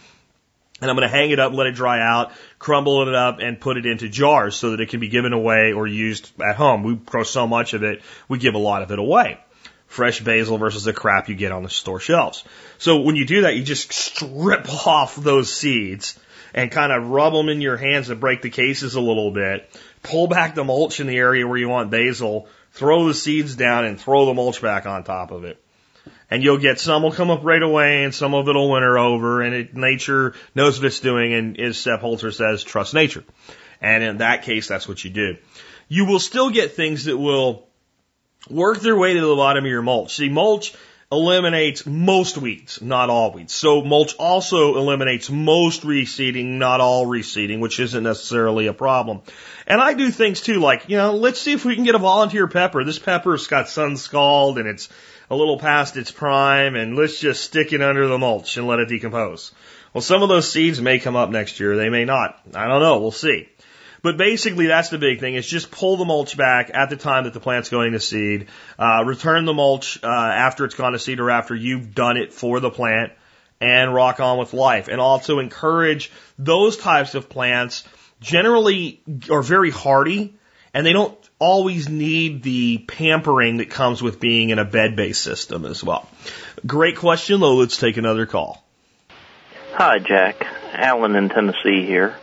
[0.82, 3.60] and I'm going to hang it up, let it dry out, crumble it up, and
[3.60, 6.84] put it into jars so that it can be given away or used at home.
[6.84, 9.39] We grow so much of it, we give a lot of it away.
[9.88, 12.44] Fresh basil versus the crap you get on the store shelves.
[12.78, 16.20] So when you do that, you just strip off those seeds
[16.54, 19.70] and kind of rub them in your hands and break the cases a little bit.
[20.04, 23.86] Pull back the mulch in the area where you want basil, throw the seeds down,
[23.86, 25.62] and throw the mulch back on top of it
[26.30, 29.42] and you'll get some will come up right away and some of it'll winter over
[29.42, 33.24] and it, nature knows what it's doing and as Sepp Holzer says, trust nature.
[33.82, 35.38] And in that case, that's what you do.
[35.88, 37.68] You will still get things that will
[38.50, 40.15] work their way to the bottom of your mulch.
[40.15, 40.74] See, mulch
[41.12, 43.54] eliminates most weeds, not all weeds.
[43.54, 49.22] So mulch also eliminates most reseeding, not all reseeding, which isn't necessarily a problem.
[49.65, 52.00] And I do things too, like, you know, let's see if we can get a
[52.00, 52.84] volunteer pepper.
[52.84, 54.89] This pepper's got sun scald and it's
[55.30, 58.80] a little past its prime and let's just stick it under the mulch and let
[58.80, 59.52] it decompose.
[59.94, 61.76] Well, some of those seeds may come up next year.
[61.76, 62.39] They may not.
[62.54, 63.00] I don't know.
[63.00, 63.48] We'll see.
[64.02, 65.36] But basically, that's the big thing.
[65.36, 68.48] Is just pull the mulch back at the time that the plant's going to seed.
[68.78, 72.32] Uh, return the mulch uh, after it's gone to seed or after you've done it
[72.32, 73.12] for the plant,
[73.60, 74.88] and rock on with life.
[74.88, 77.84] And also encourage those types of plants.
[78.22, 80.36] Generally, are very hardy,
[80.73, 85.65] and they don't always need the pampering that comes with being in a bed-based system
[85.65, 86.08] as well.
[86.65, 87.55] Great question, though.
[87.55, 88.63] Let's take another call.
[89.73, 90.45] Hi, Jack.
[90.73, 92.15] Alan in Tennessee here.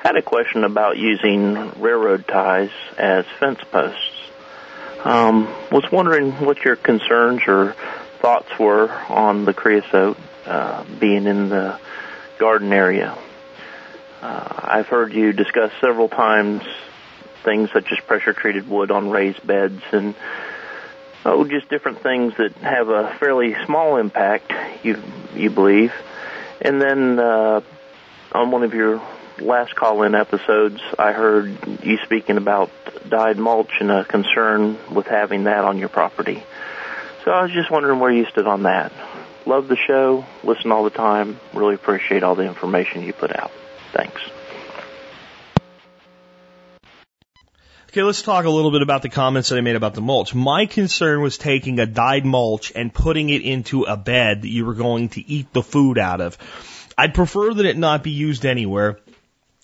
[0.00, 4.12] Had a question about using railroad ties as fence posts.
[5.04, 7.74] Um, was wondering what your concerns or
[8.20, 11.78] thoughts were on the creosote uh, being in the
[12.38, 13.16] garden area.
[14.22, 16.62] Uh, I've heard you discuss several times
[17.46, 20.14] things such as pressure treated wood on raised beds and
[21.24, 24.52] oh, just different things that have a fairly small impact.
[24.82, 25.02] You
[25.34, 25.94] you believe,
[26.60, 27.62] and then uh,
[28.32, 29.00] on one of your
[29.38, 32.70] last call-in episodes, I heard you speaking about
[33.08, 36.42] dyed mulch and a concern with having that on your property.
[37.24, 38.92] So I was just wondering where you stood on that.
[39.44, 43.52] Love the show, listen all the time, really appreciate all the information you put out.
[43.92, 44.20] Thanks.
[47.96, 50.34] Okay, let's talk a little bit about the comments that I made about the mulch.
[50.34, 54.66] My concern was taking a dyed mulch and putting it into a bed that you
[54.66, 56.36] were going to eat the food out of.
[56.98, 58.98] I'd prefer that it not be used anywhere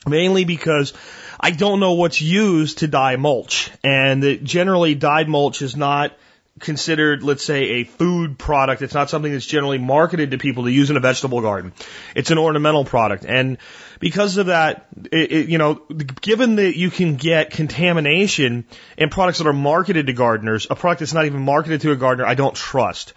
[0.07, 0.95] mainly because
[1.39, 6.17] I don't know what's used to dye mulch, and that generally dyed mulch is not
[6.61, 8.83] considered, let's say, a food product.
[8.83, 11.73] It's not something that's generally marketed to people to use in a vegetable garden.
[12.15, 13.59] It's an ornamental product, and
[14.01, 15.75] because of that, it, it, you know,
[16.21, 18.65] given that you can get contamination
[18.97, 21.97] in products that are marketed to gardeners, a product that's not even marketed to a
[21.97, 23.15] gardener, I don't trust.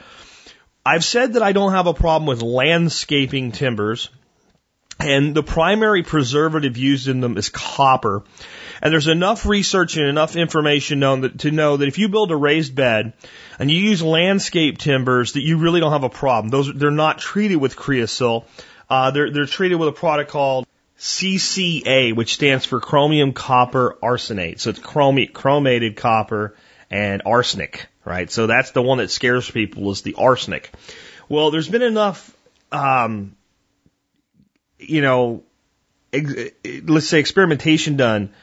[0.86, 4.10] I've said that I don't have a problem with landscaping timbers
[5.00, 8.24] and the primary preservative used in them is copper.
[8.82, 12.32] And there's enough research and enough information known that, to know that if you build
[12.32, 13.14] a raised bed
[13.60, 16.50] and you use landscape timbers, that you really don't have a problem.
[16.50, 18.46] Those they're not treated with creosote.
[18.90, 24.60] Uh, they're they're treated with a product called CCA, which stands for chromium copper arsenate.
[24.60, 26.56] So it's chromi- chromated copper
[26.90, 28.32] and arsenic, right?
[28.32, 30.72] So that's the one that scares people is the arsenic.
[31.28, 32.36] Well, there's been enough
[32.72, 33.36] um,
[34.90, 35.44] you know,
[36.14, 36.52] ex-
[36.86, 38.34] let's say experimentation done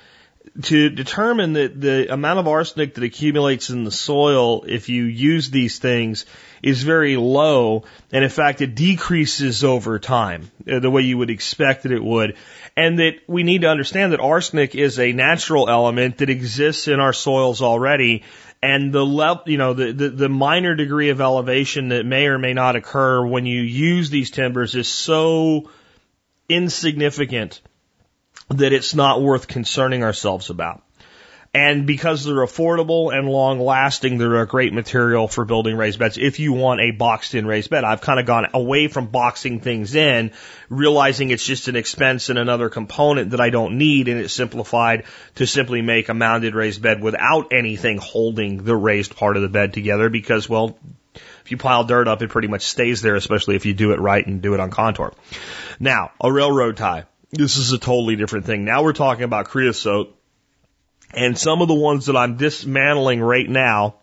[0.60, 5.50] to determine that the amount of arsenic that accumulates in the soil if you use
[5.50, 6.26] these things
[6.62, 7.84] is very low.
[8.10, 12.04] And in fact, it decreases over time uh, the way you would expect that it
[12.04, 12.36] would.
[12.76, 17.00] And that we need to understand that arsenic is a natural element that exists in
[17.00, 18.22] our soils already.
[18.62, 22.38] And the level, you know, the, the, the minor degree of elevation that may or
[22.38, 25.70] may not occur when you use these timbers is so
[26.54, 27.60] insignificant
[28.50, 30.82] that it's not worth concerning ourselves about.
[31.54, 36.16] And because they're affordable and long lasting, they're a great material for building raised beds.
[36.16, 39.60] If you want a boxed in raised bed, I've kind of gone away from boxing
[39.60, 40.32] things in,
[40.70, 44.08] realizing it's just an expense and another component that I don't need.
[44.08, 49.14] And it's simplified to simply make a mounded raised bed without anything holding the raised
[49.14, 50.78] part of the bed together because, well,
[51.44, 54.00] if you pile dirt up, it pretty much stays there, especially if you do it
[54.00, 55.12] right and do it on contour.
[55.80, 57.04] Now, a railroad tie.
[57.30, 58.64] This is a totally different thing.
[58.64, 60.16] Now we're talking about creosote.
[61.14, 63.96] And some of the ones that I'm dismantling right now,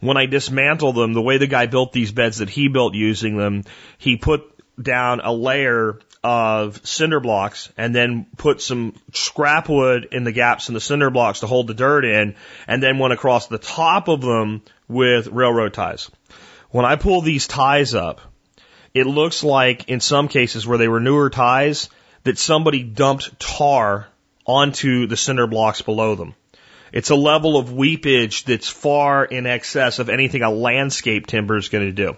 [0.00, 3.36] when I dismantle them, the way the guy built these beds that he built using
[3.36, 3.64] them,
[3.98, 4.42] he put
[4.80, 10.68] down a layer of cinder blocks and then put some scrap wood in the gaps
[10.68, 12.34] in the cinder blocks to hold the dirt in
[12.66, 16.10] and then went across the top of them with railroad ties.
[16.70, 18.20] When I pull these ties up,
[18.92, 21.88] it looks like in some cases where they were newer ties
[22.24, 24.06] that somebody dumped tar
[24.44, 26.34] onto the cinder blocks below them.
[26.92, 31.68] It's a level of weepage that's far in excess of anything a landscape timber is
[31.68, 32.16] going to do.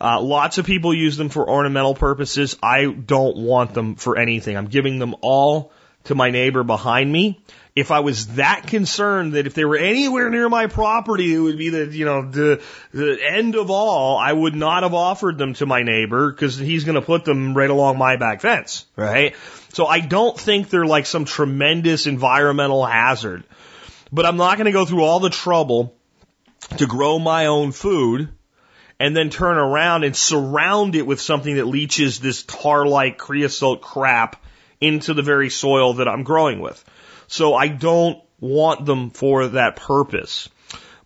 [0.00, 2.56] Uh, lots of people use them for ornamental purposes.
[2.62, 4.56] I don't want them for anything.
[4.56, 5.72] I'm giving them all
[6.04, 7.40] to my neighbor behind me
[7.74, 11.58] if I was that concerned that if they were anywhere near my property, it would
[11.58, 15.54] be the, you know, the, the end of all, I would not have offered them
[15.54, 19.34] to my neighbor because he's going to put them right along my back fence, right?
[19.72, 23.42] So I don't think they're like some tremendous environmental hazard,
[24.12, 25.96] but I'm not going to go through all the trouble
[26.76, 28.28] to grow my own food
[29.00, 34.40] and then turn around and surround it with something that leaches this tar-like creosote crap
[34.80, 36.84] into the very soil that I'm growing with.
[37.26, 40.48] So I don't want them for that purpose,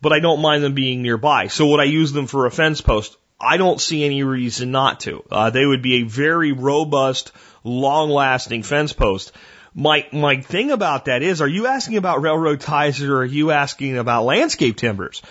[0.00, 1.48] but I don't mind them being nearby.
[1.48, 3.16] So would I use them for a fence post?
[3.40, 5.22] I don't see any reason not to.
[5.30, 9.32] Uh, they would be a very robust, long-lasting fence post.
[9.74, 13.52] My my thing about that is, are you asking about railroad ties or are you
[13.52, 15.22] asking about landscape timbers?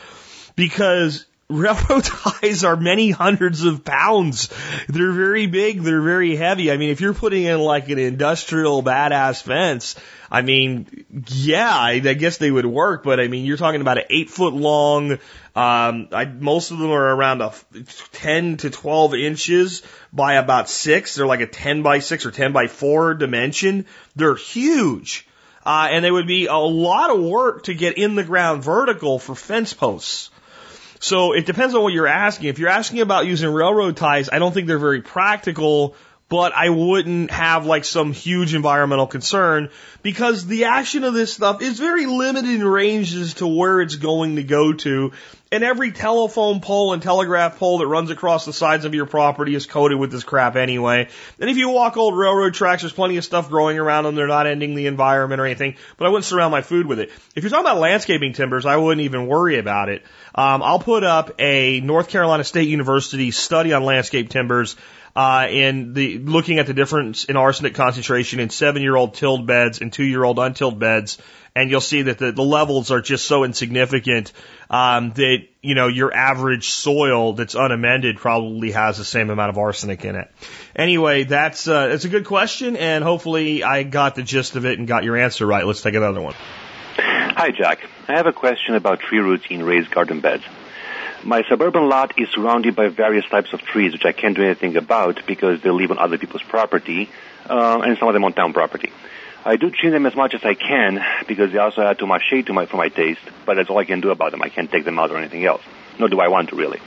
[0.55, 2.03] Because railroad
[2.41, 4.49] ties are many hundreds of pounds.
[4.89, 5.81] They're very big.
[5.81, 6.71] They're very heavy.
[6.71, 9.95] I mean, if you're putting in like an industrial badass fence,
[10.29, 14.03] I mean, yeah, I, guess they would work, but I mean, you're talking about an
[14.09, 15.13] eight foot long,
[15.55, 17.53] um, I, most of them are around a
[18.11, 21.15] 10 to 12 inches by about six.
[21.15, 23.85] They're like a 10 by six or 10 by four dimension.
[24.17, 25.25] They're huge.
[25.65, 29.17] Uh, and they would be a lot of work to get in the ground vertical
[29.17, 30.29] for fence posts.
[30.99, 32.49] So it depends on what you're asking.
[32.49, 35.95] If you're asking about using railroad ties, I don't think they're very practical,
[36.29, 39.69] but I wouldn't have like some huge environmental concern
[40.01, 43.95] because the action of this stuff is very limited in range as to where it's
[43.95, 45.11] going to go to.
[45.49, 49.55] And every telephone pole and telegraph pole that runs across the sides of your property
[49.55, 51.07] is coated with this crap anyway.
[51.39, 54.15] And if you walk old railroad tracks, there's plenty of stuff growing around them.
[54.15, 57.11] They're not ending the environment or anything, but I wouldn't surround my food with it.
[57.33, 60.03] If you're talking about landscaping timbers, I wouldn't even worry about it.
[60.35, 64.75] Um, I'll put up a North Carolina State University study on landscape timbers
[65.17, 69.47] uh, in the looking at the difference in arsenic concentration in seven year old tilled
[69.47, 71.17] beds and two year old untilled beds.
[71.55, 74.31] And you'll see that the, the levels are just so insignificant
[74.69, 79.57] um, that you know your average soil that's unamended probably has the same amount of
[79.57, 80.31] arsenic in it.
[80.75, 84.77] Anyway, that's uh, it's a good question, and hopefully I got the gist of it
[84.77, 85.65] and got your answer right.
[85.65, 86.35] Let's take another one.
[86.97, 87.79] Hi, Jack.
[88.07, 90.43] I have a question about tree roots in raised garden beds.
[91.23, 94.77] My suburban lot is surrounded by various types of trees, which I can't do anything
[94.77, 97.09] about because they live on other people's property,
[97.49, 98.91] uh, and some of them on town property.
[99.43, 102.23] I do trim them as much as I can because they also add too much
[102.29, 104.41] shade to my, for my taste, but that's all I can do about them.
[104.41, 105.61] I can't take them out or anything else.
[105.97, 106.79] Nor do I want to really.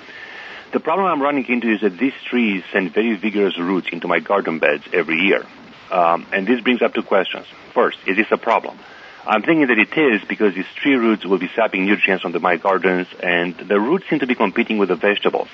[0.73, 4.21] The problem I'm running into is that these trees send very vigorous roots into my
[4.21, 5.45] garden beds every year.
[5.91, 7.47] Um, and this brings up two questions.
[7.75, 8.79] First, is this a problem?
[9.27, 12.41] I'm thinking that it is because these tree roots will be sapping nutrients from the,
[12.41, 15.49] my gardens, and the roots seem to be competing with the vegetables.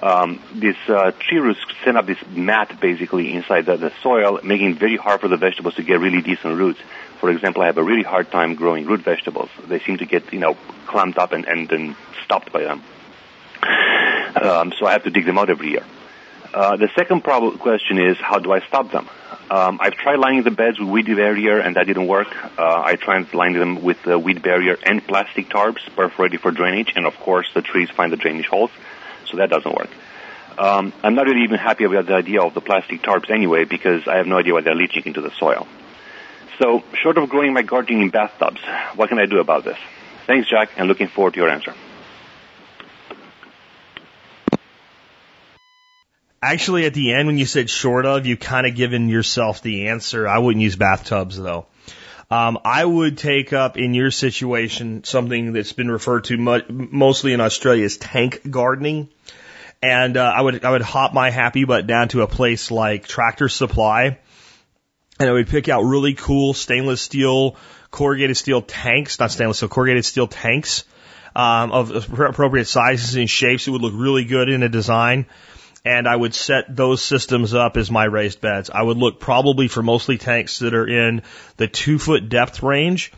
[0.00, 4.72] Um, these uh, tree roots send up this mat basically inside the, the soil, making
[4.72, 6.78] it very hard for the vegetables to get really decent roots.
[7.18, 9.50] For example, I have a really hard time growing root vegetables.
[9.66, 12.82] They seem to get, you know, clamped up and, and then stopped by them.
[14.36, 15.84] Um, so I have to dig them out every year.
[16.54, 19.08] Uh, the second problem, question is, how do I stop them?
[19.50, 22.28] Um, I've tried lining the beds with weed barrier, and that didn't work.
[22.58, 26.92] Uh, I tried lining them with uh, weed barrier and plastic tarps perforated for drainage,
[26.94, 28.70] and of course the trees find the drainage holes,
[29.24, 29.90] so that doesn't work.
[30.58, 34.06] Um, I'm not really even happy about the idea of the plastic tarps anyway, because
[34.06, 35.66] I have no idea why they're leaching into the soil.
[36.60, 38.60] So, short of growing my gardening in bathtubs,
[38.96, 39.78] what can I do about this?
[40.26, 41.72] Thanks, Jack, and looking forward to your answer.
[46.40, 49.88] Actually, at the end, when you said short of, you kind of given yourself the
[49.88, 50.28] answer.
[50.28, 51.66] I wouldn't use bathtubs though.
[52.30, 57.32] Um, I would take up in your situation something that's been referred to mo- mostly
[57.32, 59.08] in Australia as tank gardening,
[59.82, 63.08] and uh, I would I would hop my happy butt down to a place like
[63.08, 64.18] Tractor Supply,
[65.18, 67.56] and I would pick out really cool stainless steel,
[67.90, 70.84] corrugated steel tanks, not stainless steel, corrugated steel tanks
[71.34, 73.66] um, of appropriate sizes and shapes.
[73.66, 75.26] It would look really good in a design
[75.84, 78.70] and I would set those systems up as my raised beds.
[78.70, 81.22] I would look probably for mostly tanks that are in
[81.56, 83.12] the two foot depth range.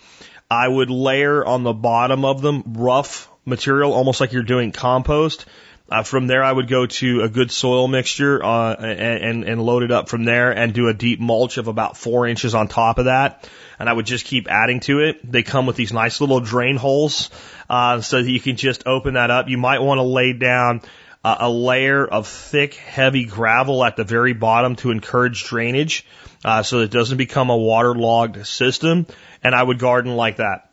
[0.50, 5.46] I would layer on the bottom of them rough material, almost like you're doing compost.
[5.90, 9.82] Uh, from there, I would go to a good soil mixture uh, and, and load
[9.82, 12.98] it up from there and do a deep mulch of about four inches on top
[12.98, 13.48] of that.
[13.76, 15.18] And I would just keep adding to it.
[15.28, 17.30] They come with these nice little drain holes
[17.68, 19.48] uh, so that you can just open that up.
[19.48, 20.82] You might want to lay down
[21.24, 26.06] uh, a layer of thick, heavy gravel at the very bottom to encourage drainage,
[26.44, 29.06] uh, so that it doesn't become a waterlogged system.
[29.42, 30.70] And I would garden like that.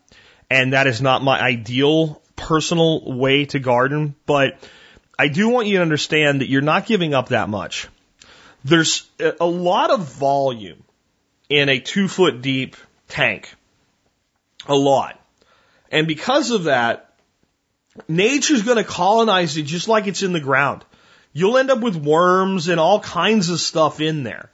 [0.49, 4.57] And that is not my ideal personal way to garden, but
[5.19, 7.87] I do want you to understand that you're not giving up that much.
[8.63, 10.83] There's a lot of volume
[11.49, 12.75] in a two foot deep
[13.07, 13.53] tank.
[14.67, 15.19] A lot.
[15.91, 17.06] And because of that,
[18.07, 20.83] nature's going to colonize it just like it's in the ground.
[21.33, 24.49] You'll end up with worms and all kinds of stuff in there.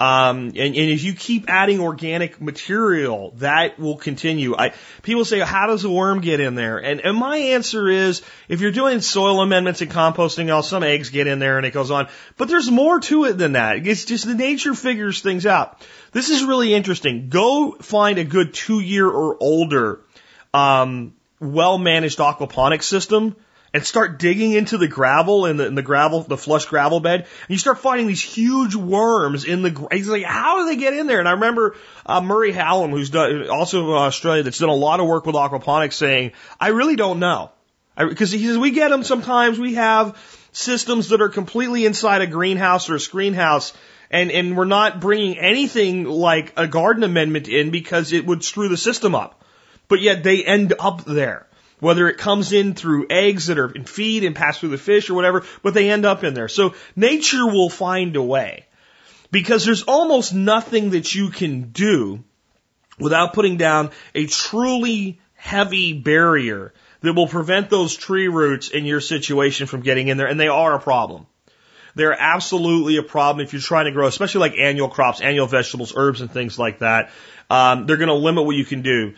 [0.00, 4.56] Um, and, and if you keep adding organic material, that will continue.
[4.56, 4.72] I,
[5.02, 6.78] people say, how does a worm get in there?
[6.78, 11.10] And, and my answer is, if you're doing soil amendments and composting, all some eggs
[11.10, 12.08] get in there and it goes on.
[12.36, 13.86] But there's more to it than that.
[13.86, 15.80] It's just the nature figures things out.
[16.10, 17.28] This is really interesting.
[17.28, 20.00] Go find a good two year or older,
[20.52, 23.36] um, well managed aquaponics system
[23.74, 27.50] and start digging into the gravel in the, the gravel, the flush gravel bed, and
[27.50, 29.88] you start finding these huge worms in the.
[29.90, 31.18] He's like, how do they get in there?
[31.18, 31.76] And I remember
[32.06, 35.34] uh, Murray Hallam, who's done also in Australia, that's done a lot of work with
[35.34, 37.50] aquaponics, saying, I really don't know,
[37.98, 39.58] because he says we get them sometimes.
[39.58, 40.16] We have
[40.52, 43.72] systems that are completely inside a greenhouse or a screen house.
[44.10, 48.68] And, and we're not bringing anything like a garden amendment in because it would screw
[48.68, 49.43] the system up.
[49.88, 51.46] But yet they end up there
[51.80, 55.10] whether it comes in through eggs that are in feed and pass through the fish
[55.10, 56.48] or whatever, but they end up in there.
[56.48, 58.66] So nature will find a way
[59.30, 62.24] because there's almost nothing that you can do
[62.98, 66.72] without putting down a truly heavy barrier
[67.02, 70.28] that will prevent those tree roots in your situation from getting in there.
[70.28, 71.26] And they are a problem.
[71.96, 75.92] They're absolutely a problem if you're trying to grow, especially like annual crops, annual vegetables,
[75.94, 77.10] herbs, and things like that.
[77.50, 79.14] Um, they're going to limit what you can do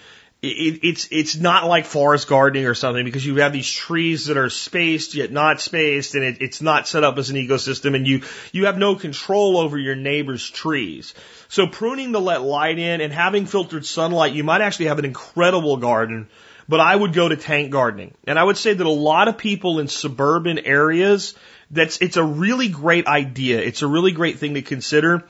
[0.46, 4.36] it, it's it's not like forest gardening or something because you have these trees that
[4.36, 8.06] are spaced yet not spaced, and it, it's not set up as an ecosystem, and
[8.06, 8.22] you
[8.52, 11.14] you have no control over your neighbor's trees.
[11.48, 15.04] So pruning to let light in and having filtered sunlight, you might actually have an
[15.04, 16.28] incredible garden.
[16.68, 19.38] But I would go to tank gardening, and I would say that a lot of
[19.38, 21.34] people in suburban areas,
[21.70, 23.60] that's it's a really great idea.
[23.60, 25.22] It's a really great thing to consider,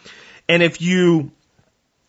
[0.49, 1.33] and if you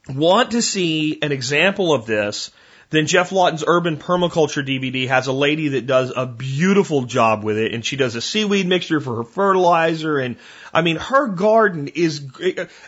[0.10, 2.52] want to see an example of this
[2.90, 7.58] then Geoff Lawton's Urban Permaculture DVD has a lady that does a beautiful job with
[7.58, 10.38] it, and she does a seaweed mixture for her fertilizer, and
[10.74, 12.26] I mean, her garden is.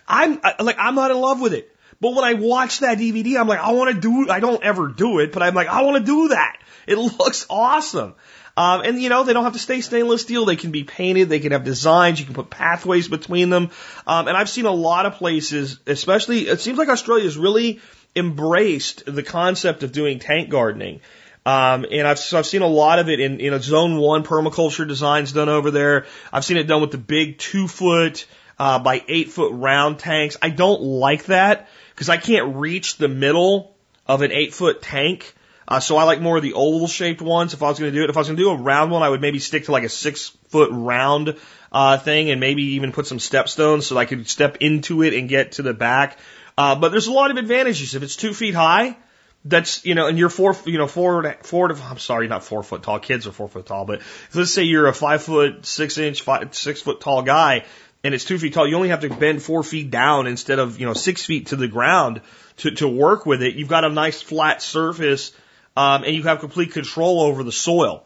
[0.08, 3.47] I'm like, I'm not in love with it, but when I watch that DVD, I'm
[3.47, 4.30] like, I want to do.
[4.30, 6.58] I don't ever do it, but I'm like, I want to do that.
[6.88, 8.16] It looks awesome.
[8.56, 10.43] Um, and you know, they don't have to stay stainless steel.
[10.43, 11.30] They can be painted.
[11.30, 12.20] They can have designs.
[12.20, 13.72] You can put pathways between them.
[14.06, 17.80] Um, and I've seen a lot of places, especially, it seems like Australia is really
[18.16, 21.01] embraced the concept of doing tank gardening.
[21.45, 24.24] Um, and I've, so I've seen a lot of it in, in a zone one
[24.24, 26.05] permaculture designs done over there.
[26.32, 28.26] I've seen it done with the big two foot,
[28.60, 30.38] uh, by eight foot round tanks.
[30.41, 35.34] I don't like that because I can't reach the middle of an eight foot tank.
[35.68, 37.97] Uh, so I like more of the oval shaped ones if I was going to
[37.97, 38.10] do it.
[38.10, 39.84] If I was going to do a round one, I would maybe stick to like
[39.84, 41.38] a six foot round,
[41.72, 45.14] uh, thing and maybe even put some step stones so I could step into it
[45.14, 46.18] and get to the back.
[46.60, 47.95] Uh, but there's a lot of advantages.
[47.95, 48.97] If it's two feet high,
[49.45, 52.84] that's, you know, and you're four, you know, four, four I'm sorry, not four foot
[52.84, 52.99] tall.
[52.99, 54.01] Kids are four foot tall, but
[54.34, 57.64] let's say you're a five foot, six inch, five, six foot tall guy
[58.03, 58.68] and it's two feet tall.
[58.68, 61.55] You only have to bend four feet down instead of, you know, six feet to
[61.55, 62.22] the ground
[62.57, 63.55] to, to work with it.
[63.55, 65.32] You've got a nice flat surface,
[65.76, 68.05] um, and you have complete control over the soil.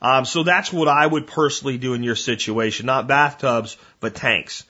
[0.00, 4.64] Um, so that's what I would personally do in your situation, not bathtubs, but tanks.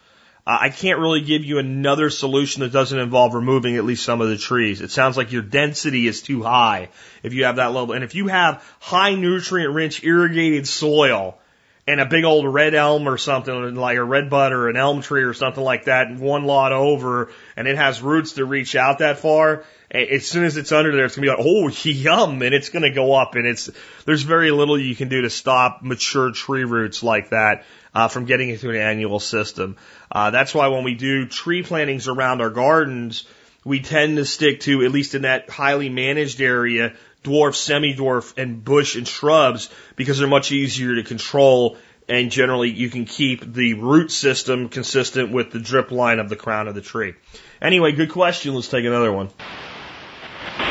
[0.46, 4.20] Uh, I can't really give you another solution that doesn't involve removing at least some
[4.20, 4.80] of the trees.
[4.80, 6.90] It sounds like your density is too high
[7.22, 7.94] if you have that level.
[7.94, 11.38] And if you have high nutrient rich irrigated soil
[11.86, 15.00] and a big old red elm or something like a red bud or an elm
[15.00, 18.98] tree or something like that one lot over and it has roots to reach out
[18.98, 22.54] that far, as soon as it's under there, it's gonna be like, oh, yum, and
[22.54, 23.70] it's gonna go up, and it's
[24.06, 27.64] there's very little you can do to stop mature tree roots like that
[27.94, 29.76] uh, from getting into an annual system.
[30.10, 33.26] Uh, that's why when we do tree plantings around our gardens,
[33.64, 38.64] we tend to stick to, at least in that highly managed area, dwarf, semi-dwarf, and
[38.64, 41.78] bush and shrubs because they're much easier to control
[42.08, 46.36] and generally you can keep the root system consistent with the drip line of the
[46.36, 47.14] crown of the tree.
[47.62, 48.54] Anyway, good question.
[48.54, 49.30] Let's take another one.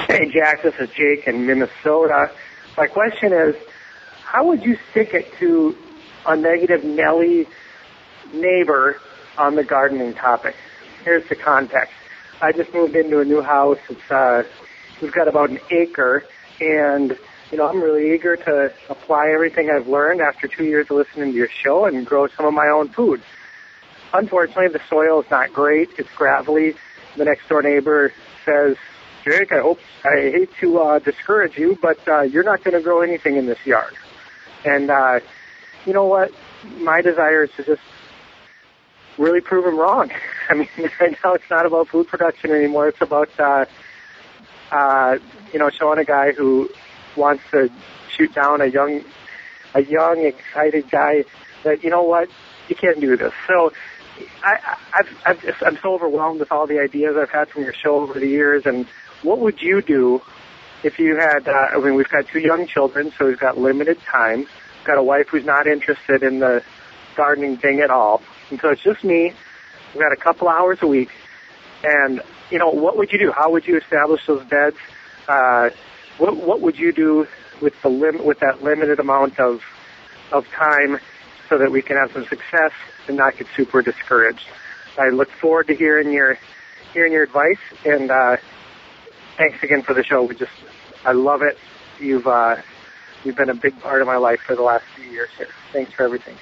[0.07, 2.31] Hey, Jack, this is Jake in Minnesota.
[2.77, 3.55] My question is,
[4.23, 5.75] how would you stick it to
[6.25, 7.47] a negative Nelly
[8.33, 8.99] neighbor
[9.37, 10.55] on the gardening topic.
[11.03, 11.93] Here's the context.
[12.41, 13.79] I just moved into a new house.
[13.89, 14.43] It's uh,
[15.01, 16.23] we've got about an acre,
[16.59, 17.17] and
[17.51, 21.31] you know I'm really eager to apply everything I've learned after two years of listening
[21.31, 23.21] to your show and grow some of my own food.
[24.13, 25.89] Unfortunately, the soil is not great.
[25.97, 26.75] It's gravelly.
[27.17, 28.13] The next door neighbor
[28.45, 28.77] says,
[29.23, 32.81] "Jake, I hope I hate to uh, discourage you, but uh, you're not going to
[32.81, 33.95] grow anything in this yard."
[34.65, 35.19] And uh,
[35.85, 36.31] you know what?
[36.77, 37.81] My desire is to just
[39.17, 40.11] really prove him wrong.
[40.49, 40.69] I mean,
[40.99, 42.89] right now it's not about food production anymore.
[42.89, 43.65] It's about, uh,
[44.71, 45.17] uh,
[45.51, 46.69] you know, showing a guy who
[47.15, 47.69] wants to
[48.15, 49.03] shoot down a young,
[49.73, 51.25] a young, excited guy
[51.63, 52.29] that, you know what,
[52.67, 53.33] you can't do this.
[53.47, 53.71] So
[54.43, 57.73] I, I've, I've just, I'm so overwhelmed with all the ideas I've had from your
[57.73, 58.65] show over the years.
[58.65, 58.87] And
[59.21, 60.21] what would you do
[60.83, 61.47] if you had?
[61.47, 64.47] Uh, I mean, we've got two young children, so we've got limited time.
[64.83, 66.63] Got a wife who's not interested in the
[67.15, 69.33] gardening thing at all, and so it's just me.
[69.93, 71.09] We've got a couple hours a week,
[71.83, 73.31] and you know, what would you do?
[73.31, 74.77] How would you establish those beds?
[75.27, 75.69] Uh,
[76.17, 77.27] what what would you do
[77.61, 79.61] with the lim- with that limited amount of
[80.31, 80.99] of time
[81.49, 82.71] so that we can have some success
[83.07, 84.47] and not get super discouraged.
[84.97, 86.37] I look forward to hearing your
[86.93, 88.37] hearing your advice and uh,
[89.37, 90.23] thanks again for the show.
[90.23, 90.51] We just
[91.05, 91.57] I love it.
[91.99, 92.57] You've uh,
[93.25, 95.49] you've been a big part of my life for the last few years here.
[95.71, 96.35] Thanks for everything.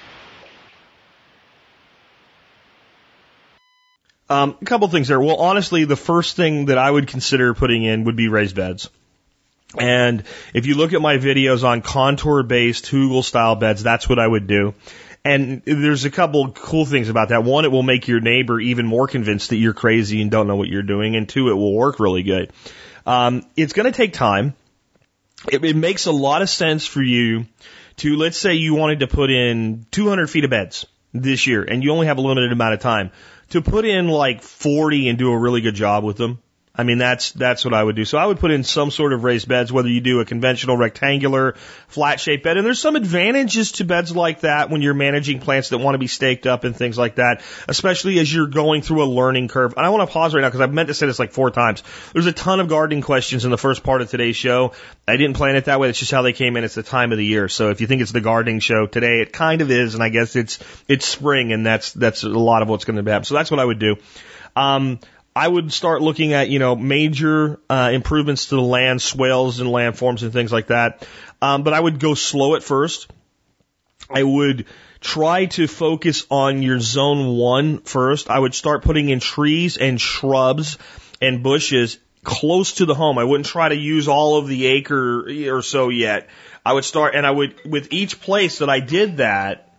[4.28, 5.20] Um, a couple things there.
[5.20, 8.88] Well, honestly, the first thing that I would consider putting in would be raised beds.
[9.78, 10.24] And
[10.54, 14.26] if you look at my videos on contour based hugel style beds, that's what I
[14.26, 14.74] would do.
[15.24, 17.44] And there's a couple cool things about that.
[17.44, 20.56] One, it will make your neighbor even more convinced that you're crazy and don't know
[20.56, 21.14] what you're doing.
[21.14, 22.52] And two, it will work really good.
[23.06, 24.54] Um, it's going to take time.
[25.50, 27.46] It, it makes a lot of sense for you
[27.96, 31.82] to, let's say you wanted to put in 200 feet of beds this year and
[31.82, 33.10] you only have a limited amount of time
[33.50, 36.38] to put in like 40 and do a really good job with them
[36.74, 38.06] I mean, that's, that's what I would do.
[38.06, 40.78] So I would put in some sort of raised beds, whether you do a conventional
[40.78, 41.52] rectangular
[41.88, 42.56] flat shaped bed.
[42.56, 45.98] And there's some advantages to beds like that when you're managing plants that want to
[45.98, 49.74] be staked up and things like that, especially as you're going through a learning curve.
[49.76, 51.50] And I want to pause right now because I've meant to say this like four
[51.50, 51.82] times.
[52.14, 54.72] There's a ton of gardening questions in the first part of today's show.
[55.06, 55.90] I didn't plan it that way.
[55.90, 56.64] It's just how they came in.
[56.64, 57.48] It's the time of the year.
[57.48, 59.92] So if you think it's the gardening show today, it kind of is.
[59.92, 60.58] And I guess it's,
[60.88, 63.26] it's spring and that's, that's a lot of what's going to happen.
[63.26, 63.96] So that's what I would do.
[64.56, 65.00] Um,
[65.34, 69.70] I would start looking at, you know, major uh, improvements to the land, swales and
[69.70, 71.06] landforms and things like that.
[71.40, 73.10] Um, but I would go slow at first.
[74.10, 74.66] I would
[75.00, 78.28] try to focus on your zone one first.
[78.28, 80.76] I would start putting in trees and shrubs
[81.20, 83.18] and bushes close to the home.
[83.18, 86.28] I wouldn't try to use all of the acre or so yet.
[86.64, 89.71] I would start, and I would, with each place that I did that,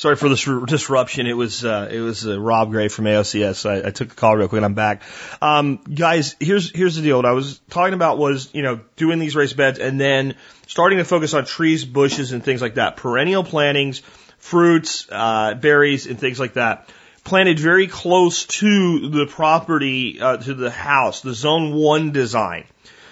[0.00, 1.26] Sorry for this disruption.
[1.26, 3.68] It was uh, it was uh, Rob Gray from AOCS.
[3.68, 5.02] I, I took the call real quick and I'm back.
[5.42, 7.18] Um, guys, here's here's the deal.
[7.18, 10.36] What I was talking about was you know doing these raised beds and then
[10.66, 12.96] starting to focus on trees, bushes, and things like that.
[12.96, 13.98] Perennial plantings,
[14.38, 16.88] fruits, uh, berries, and things like that.
[17.22, 22.64] Planted very close to the property, uh, to the house, the zone one design.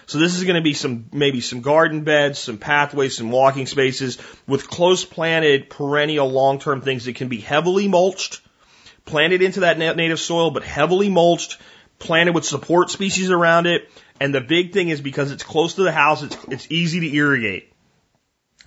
[0.08, 3.66] So this is going to be some, maybe some garden beds, some pathways, some walking
[3.66, 8.40] spaces with close planted perennial long-term things that can be heavily mulched,
[9.04, 11.58] planted into that native soil, but heavily mulched,
[11.98, 13.90] planted with support species around it.
[14.18, 17.14] And the big thing is because it's close to the house, it's, it's easy to
[17.14, 17.70] irrigate.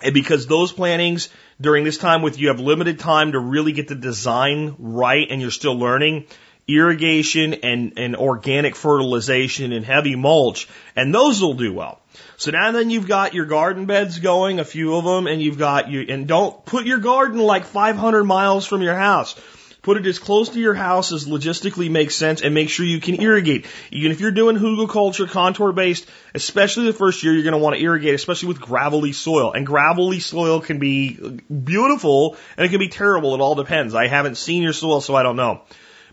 [0.04, 1.30] And because those plantings
[1.60, 5.42] during this time with you have limited time to really get the design right and
[5.42, 6.28] you're still learning,
[6.68, 11.99] irrigation and, and organic fertilization and heavy mulch, and those will do well.
[12.38, 15.57] So now then you've got your garden beds going, a few of them, and you've
[15.57, 19.36] got you, and don't put your garden like 500 miles from your house.
[19.82, 22.99] Put it as close to your house as logistically makes sense and make sure you
[22.99, 23.66] can irrigate.
[23.89, 27.76] Even if you're doing hugelkultur, contour based, especially the first year, you're going to want
[27.76, 29.53] to irrigate, especially with gravelly soil.
[29.53, 33.34] And gravelly soil can be beautiful and it can be terrible.
[33.34, 33.95] It all depends.
[33.95, 35.62] I haven't seen your soil, so I don't know.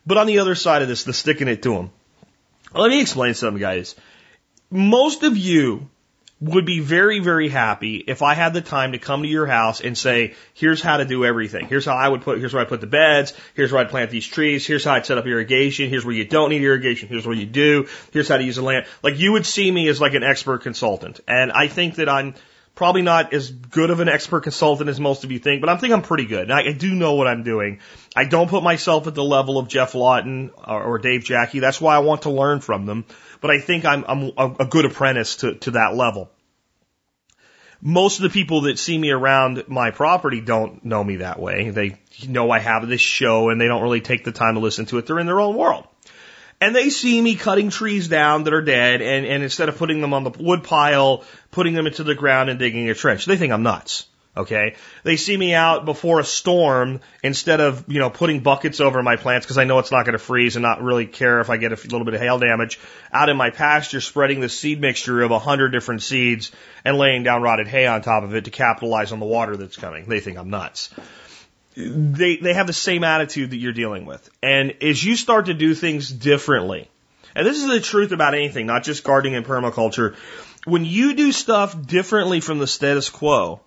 [0.09, 1.91] But on the other side of this, the sticking it to them.
[2.75, 3.95] Let me explain something, guys.
[4.71, 5.91] Most of you
[6.41, 9.83] would be very, very happy if I had the time to come to your house
[9.83, 11.67] and say, here's how to do everything.
[11.67, 13.35] Here's how I would put, here's where I put the beds.
[13.53, 14.67] Here's where I'd plant these trees.
[14.67, 15.91] Here's how I'd set up irrigation.
[15.91, 17.11] Here's where you don't need irrigation.
[17.11, 17.87] Here's where you do.
[18.11, 18.87] Here's how to use the land.
[19.03, 21.21] Like you would see me as like an expert consultant.
[21.29, 22.35] And I think that I'm
[22.79, 25.77] probably not as good of an expert consultant as most of you think, but I
[25.77, 26.49] think I'm pretty good.
[26.49, 27.81] I, I do know what I'm doing.
[28.19, 31.61] I don't put myself at the level of Geoff Lawton or, or Dave Jacke.
[31.61, 33.05] That's why I want to learn from them.
[33.41, 36.29] But I think I'm, I'm a, good apprentice to, to that level.
[37.81, 41.71] Most of the people that see me around my property don't know me that way.
[41.71, 44.87] They know I have this show and they don't really take the time to listen
[44.87, 45.07] to it.
[45.07, 45.87] They're in their own world.
[46.61, 50.01] And they see me cutting trees down that are dead, and, and instead of putting
[50.01, 53.27] them on the wood pile, putting them into the ground and digging a trench.
[53.27, 54.08] They think I'm nuts.
[54.39, 54.76] Okay.
[55.03, 59.16] They see me out before a storm instead of, you know, putting buckets over my
[59.16, 61.57] plants because I know it's not going to freeze and not really care if I
[61.57, 62.78] get a little bit of hail damage
[63.12, 66.53] out in my pasture, spreading the seed mixture of a hundred different seeds
[66.84, 69.76] and laying down rotted hay on top of it to capitalize on the water that's
[69.76, 70.07] coming.
[70.07, 70.95] They think I'm nuts
[71.78, 74.28] they they have the same attitude that you're dealing with.
[74.43, 76.91] And as you start to do things differently,
[77.34, 80.16] and this is the truth about anything, not just gardening and permaculture,
[80.64, 83.61] when you do stuff differently from the status quo,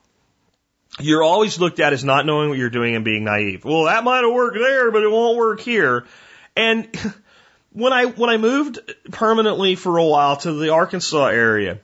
[1.00, 3.64] you're always looked at as not knowing what you're doing and being naive.
[3.64, 6.06] Well, that might have worked there, but it won't work here.
[6.56, 6.88] And
[7.72, 8.80] when I when I moved
[9.12, 11.80] permanently for a while to the Arkansas area,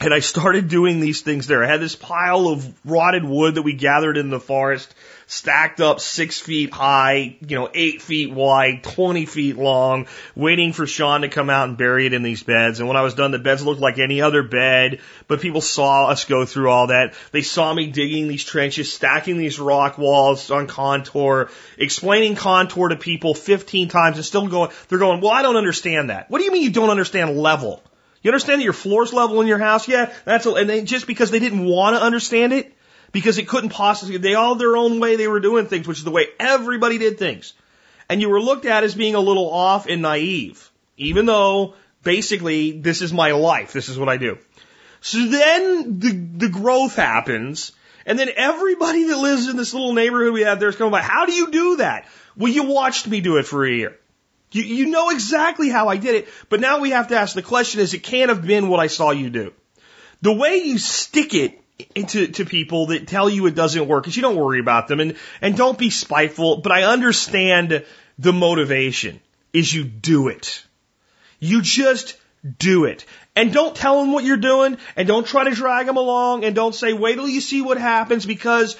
[0.00, 1.64] and I started doing these things there.
[1.64, 4.94] I had this pile of rotted wood that we gathered in the forest,
[5.28, 10.86] stacked up six feet high, you know, eight feet wide, 20 feet long, waiting for
[10.86, 12.80] Sean to come out and bury it in these beds.
[12.80, 16.06] And when I was done, the beds looked like any other bed, but people saw
[16.06, 17.12] us go through all that.
[17.30, 22.96] They saw me digging these trenches, stacking these rock walls on contour, explaining contour to
[22.96, 26.30] people 15 times and still going, they're going, well, I don't understand that.
[26.30, 27.82] What do you mean you don't understand level?
[28.22, 29.88] You understand that your floor's level in your house?
[29.88, 32.74] Yeah, that's a, and they, just because they didn't want to understand it,
[33.12, 36.04] because it couldn't possibly, they all their own way they were doing things, which is
[36.04, 37.54] the way everybody did things.
[38.08, 42.72] And you were looked at as being a little off and naive, even though basically
[42.72, 43.72] this is my life.
[43.72, 44.38] This is what I do.
[45.00, 47.72] So then the, the growth happens.
[48.06, 51.02] And then everybody that lives in this little neighborhood we have there is coming by,
[51.02, 52.08] how do you do that?
[52.36, 53.98] Well, you watched me do it for a year.
[54.50, 57.42] You, you know exactly how I did it, but now we have to ask the
[57.42, 59.52] question is it can't have been what I saw you do.
[60.22, 61.60] The way you stick it
[61.94, 65.00] into to people that tell you it doesn't work is you don't worry about them
[65.00, 67.84] and, and don't be spiteful, but I understand
[68.18, 69.20] the motivation
[69.52, 70.64] is you do it.
[71.38, 72.16] You just
[72.58, 73.04] do it.
[73.36, 76.54] And don't tell them what you're doing and don't try to drag them along and
[76.54, 78.76] don't say, wait till you see what happens because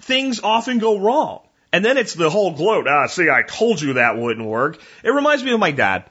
[0.00, 1.42] things often go wrong.
[1.72, 2.88] And then it's the whole gloat.
[2.88, 4.80] Ah, see, I told you that wouldn't work.
[5.04, 6.04] It reminds me of my dad.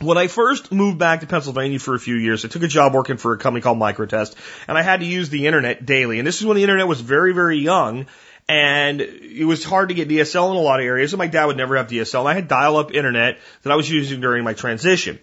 [0.00, 2.92] When I first moved back to Pennsylvania for a few years, I took a job
[2.92, 4.34] working for a company called Microtest,
[4.68, 6.18] and I had to use the internet daily.
[6.18, 8.06] And this is when the internet was very, very young,
[8.46, 11.46] and it was hard to get DSL in a lot of areas, and my dad
[11.46, 12.20] would never have DSL.
[12.20, 15.18] And I had dial-up internet that I was using during my transition.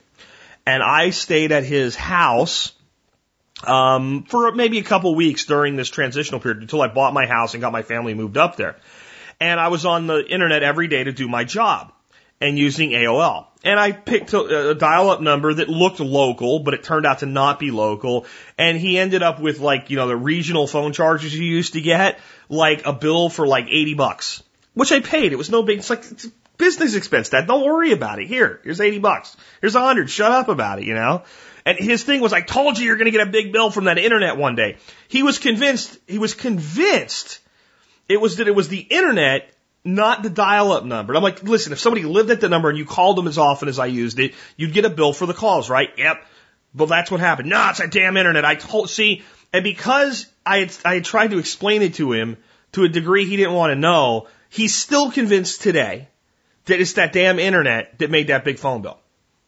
[0.65, 2.71] And I stayed at his house
[3.65, 7.53] um, for maybe a couple weeks during this transitional period until I bought my house
[7.53, 8.77] and got my family moved up there
[9.39, 11.91] and I was on the internet every day to do my job
[12.39, 13.47] and using AOL.
[13.63, 17.25] And I picked a, a dial-up number that looked local, but it turned out to
[17.25, 18.25] not be local.
[18.57, 21.81] And he ended up with like, you know, the regional phone charges you used to
[21.81, 24.43] get, like a bill for like 80 bucks,
[24.73, 25.31] which I paid.
[25.31, 27.47] It was no big, it's like, it's business expense, Dad.
[27.47, 28.27] Don't worry about it.
[28.27, 29.35] Here, here's 80 bucks.
[29.61, 30.09] Here's a hundred.
[30.09, 31.23] Shut up about it, you know?
[31.65, 33.85] And his thing was, I told you you're going to get a big bill from
[33.85, 34.77] that internet one day.
[35.07, 37.39] He was convinced, he was convinced
[38.09, 39.52] it was that it was the internet,
[39.83, 41.15] not the dial-up number.
[41.15, 43.67] I'm like, listen, if somebody lived at the number and you called them as often
[43.67, 45.89] as I used it, you'd get a bill for the calls, right?
[45.97, 46.25] Yep.
[46.73, 47.49] But that's what happened.
[47.49, 48.45] No, it's that damn internet.
[48.45, 52.37] I told, see, and because I had, I had tried to explain it to him
[52.71, 56.07] to a degree he didn't want to know, he's still convinced today
[56.65, 58.99] that it's that damn internet that made that big phone bill,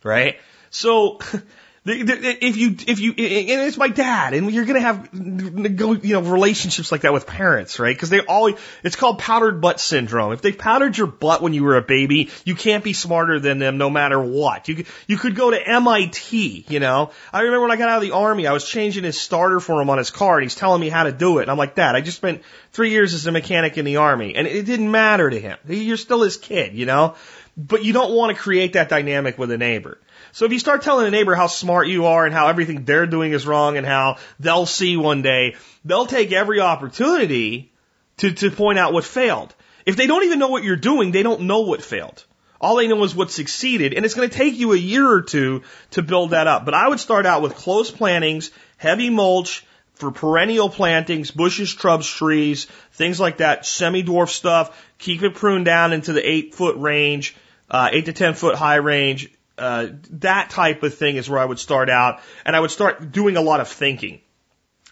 [0.03, 0.37] right?
[0.69, 1.19] So
[1.87, 6.91] If you, if you, and it's my dad, and you're gonna have, you know, relationships
[6.91, 7.95] like that with parents, right?
[7.95, 10.33] Because they always, it's called powdered butt syndrome.
[10.33, 13.59] If they powdered your butt when you were a baby, you can't be smarter than
[13.59, 14.67] them no matter what.
[14.67, 17.11] You, you could go to MIT, you know?
[17.31, 19.79] I remember when I got out of the army, I was changing his starter for
[19.79, 21.43] him on his car, and he's telling me how to do it.
[21.43, 24.33] And I'm like, Dad, I just spent three years as a mechanic in the army,
[24.35, 25.59] and it didn't matter to him.
[25.67, 27.13] You're still his kid, you know?
[27.55, 29.99] But you don't want to create that dynamic with a neighbor.
[30.35, 33.07] So if you start telling a neighbor how smart you are and how everything they're
[33.07, 35.55] doing is wrong and how they'll see one day,
[35.85, 37.71] they'll take every opportunity
[38.17, 39.55] to, to point out what failed.
[39.85, 42.25] If they don't even know what you're doing, they don't know what failed.
[42.59, 45.21] All they know is what succeeded, and it's going to take you a year or
[45.21, 45.61] two
[45.91, 46.65] to build that up.
[46.65, 52.09] But I would start out with close plantings, heavy mulch for perennial plantings, bushes, shrubs,
[52.09, 54.85] trees, things like that, semi-dwarf stuff.
[54.97, 57.37] Keep it pruned down into the eight foot range,
[57.71, 61.45] uh, eight to ten foot high range, uh, that type of thing is where I
[61.45, 64.21] would start out, and I would start doing a lot of thinking.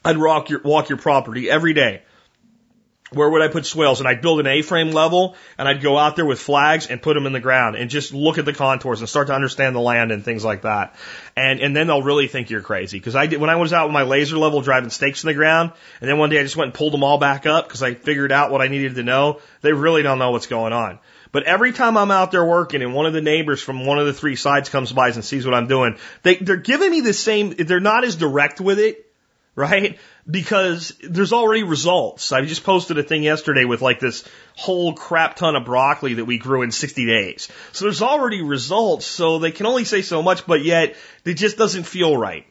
[0.06, 2.04] I'd walk your walk your property every day.
[3.12, 4.00] Where would I put swales?
[4.00, 7.14] And I'd build an A-frame level, and I'd go out there with flags and put
[7.14, 9.82] them in the ground, and just look at the contours and start to understand the
[9.82, 10.96] land and things like that.
[11.36, 12.98] And and then they'll really think you're crazy.
[12.98, 15.34] Because I did when I was out with my laser level driving stakes in the
[15.34, 17.84] ground, and then one day I just went and pulled them all back up because
[17.84, 19.42] I figured out what I needed to know.
[19.62, 21.00] They really don't know what's going on.
[21.34, 24.06] But every time I'm out there working and one of the neighbors from one of
[24.06, 27.12] the three sides comes by and sees what I'm doing, they, they're giving me the
[27.12, 29.12] same, they're not as direct with it,
[29.56, 29.98] right?
[30.30, 32.32] Because there's already results.
[32.32, 34.24] I just posted a thing yesterday with like this
[34.56, 37.50] whole crap ton of broccoli that we grew in 60 days.
[37.72, 41.58] So there's already results, so they can only say so much, but yet it just
[41.58, 42.46] doesn't feel right.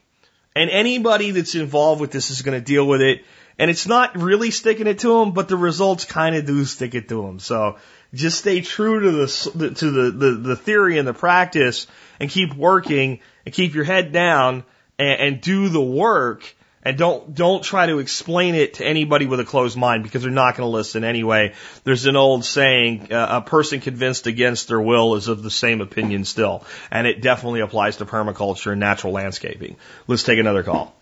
[0.57, 3.25] And anybody that's involved with this is going to deal with it.
[3.59, 6.95] And it's not really sticking it to them, but the results kind of do stick
[6.95, 7.39] it to them.
[7.39, 7.77] So
[8.15, 11.87] just stay true to the to the, the, the theory and the practice,
[12.21, 14.65] and keep working and keep your head down
[14.99, 16.55] and, and do the work.
[16.85, 20.33] And don't don't try to explain it to anybody with a closed mind because they're
[20.33, 21.55] not going to listen anyway.
[21.85, 25.81] There's an old saying: uh, a person convinced against their will is of the same
[25.81, 29.77] opinion still, and it definitely applies to permaculture and natural landscaping.
[30.09, 30.93] Let's take another call.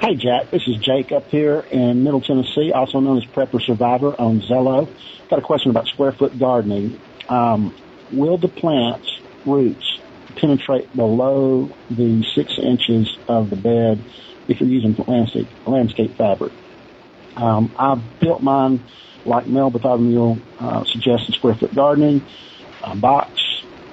[0.00, 4.14] Hey Jack, this is Jake up here in Middle Tennessee, also known as Prepper Survivor
[4.16, 4.88] on Zello.
[5.28, 7.00] Got a question about square foot gardening.
[7.28, 7.74] Um,
[8.12, 9.98] will the plants roots
[10.36, 14.00] penetrate below the six inches of the bed
[14.46, 16.52] if you're using landscape, landscape fabric.
[17.34, 18.84] Um, I've built mine
[19.26, 22.24] like Mel Bartholomew uh, suggested square foot gardening,
[22.84, 23.32] a box,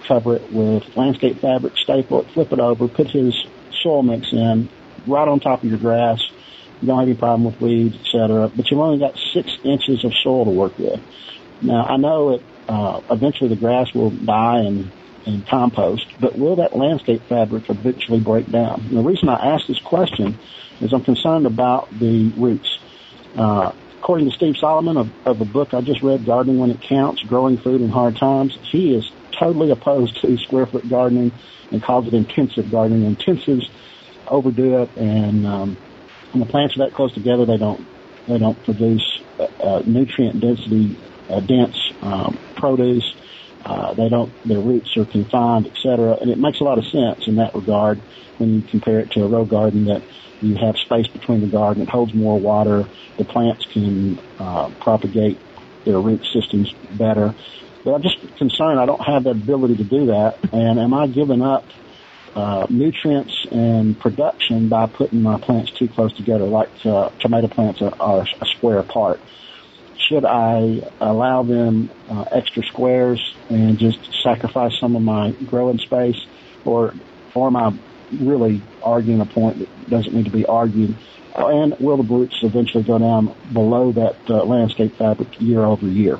[0.07, 3.33] cover it with landscape fabric, staple it, flip it over, put his
[3.81, 4.69] soil mix in
[5.07, 6.21] right on top of your grass.
[6.81, 8.51] You don't have any problem with weeds, etc.
[8.55, 10.99] But you've only got six inches of soil to work with.
[11.61, 12.43] Now I know it.
[12.67, 14.91] Uh, eventually the grass will die and
[15.25, 18.81] and compost, but will that landscape fabric eventually break down?
[18.81, 20.37] And the reason I ask this question
[20.81, 22.77] is I'm concerned about the roots.
[23.35, 26.81] Uh, according to Steve Solomon of, of a book I just read, Gardening When It
[26.81, 31.31] Counts, Growing Food in Hard Times, he is totally opposed to square foot gardening
[31.71, 33.15] and calls it intensive gardening.
[33.15, 33.69] Intensives
[34.27, 35.77] overdo it and, um,
[36.31, 37.85] when the plants are that close together, they don't,
[38.27, 40.97] they don't produce uh, uh, nutrient density,
[41.29, 43.15] uh, dense, um, produce
[43.65, 46.17] uh, they don't, their roots are confined, etc.
[46.21, 47.99] And it makes a lot of sense in that regard
[48.37, 50.03] when you compare it to a row garden that
[50.41, 51.81] you have space between the garden.
[51.81, 52.85] It holds more water.
[53.17, 55.39] The plants can uh, propagate
[55.83, 57.33] their root systems better.
[57.83, 60.37] But I'm just concerned I don't have that ability to do that.
[60.53, 61.65] And am I giving up
[62.35, 67.81] uh, nutrients and production by putting my plants too close together, like uh, tomato plants
[67.81, 69.19] are, are a square apart?
[70.07, 76.25] should I allow them uh, extra squares and just sacrifice some of my growing space,
[76.63, 76.93] or
[77.33, 77.73] or am I
[78.11, 80.95] really arguing a point that doesn't need to be argued?
[81.35, 86.17] And will the roots eventually go down below that uh, landscape fabric year over year?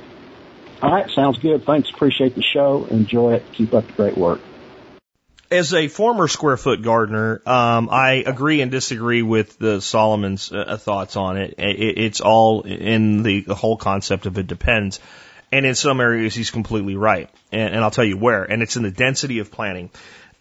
[0.82, 1.64] All right, sounds good.
[1.64, 1.90] Thanks.
[1.90, 2.86] Appreciate the show.
[2.92, 3.46] Enjoy it.
[3.54, 4.42] Keep up the great work
[5.56, 10.78] as a former square foot gardener, um, I agree and disagree with the Solomon's uh,
[10.78, 11.56] thoughts on it.
[11.58, 11.98] it.
[11.98, 15.00] It's all in the, the whole concept of it depends.
[15.52, 17.30] And in some areas, he's completely right.
[17.52, 18.44] And, and I'll tell you where.
[18.44, 19.92] And it's in the density of planting.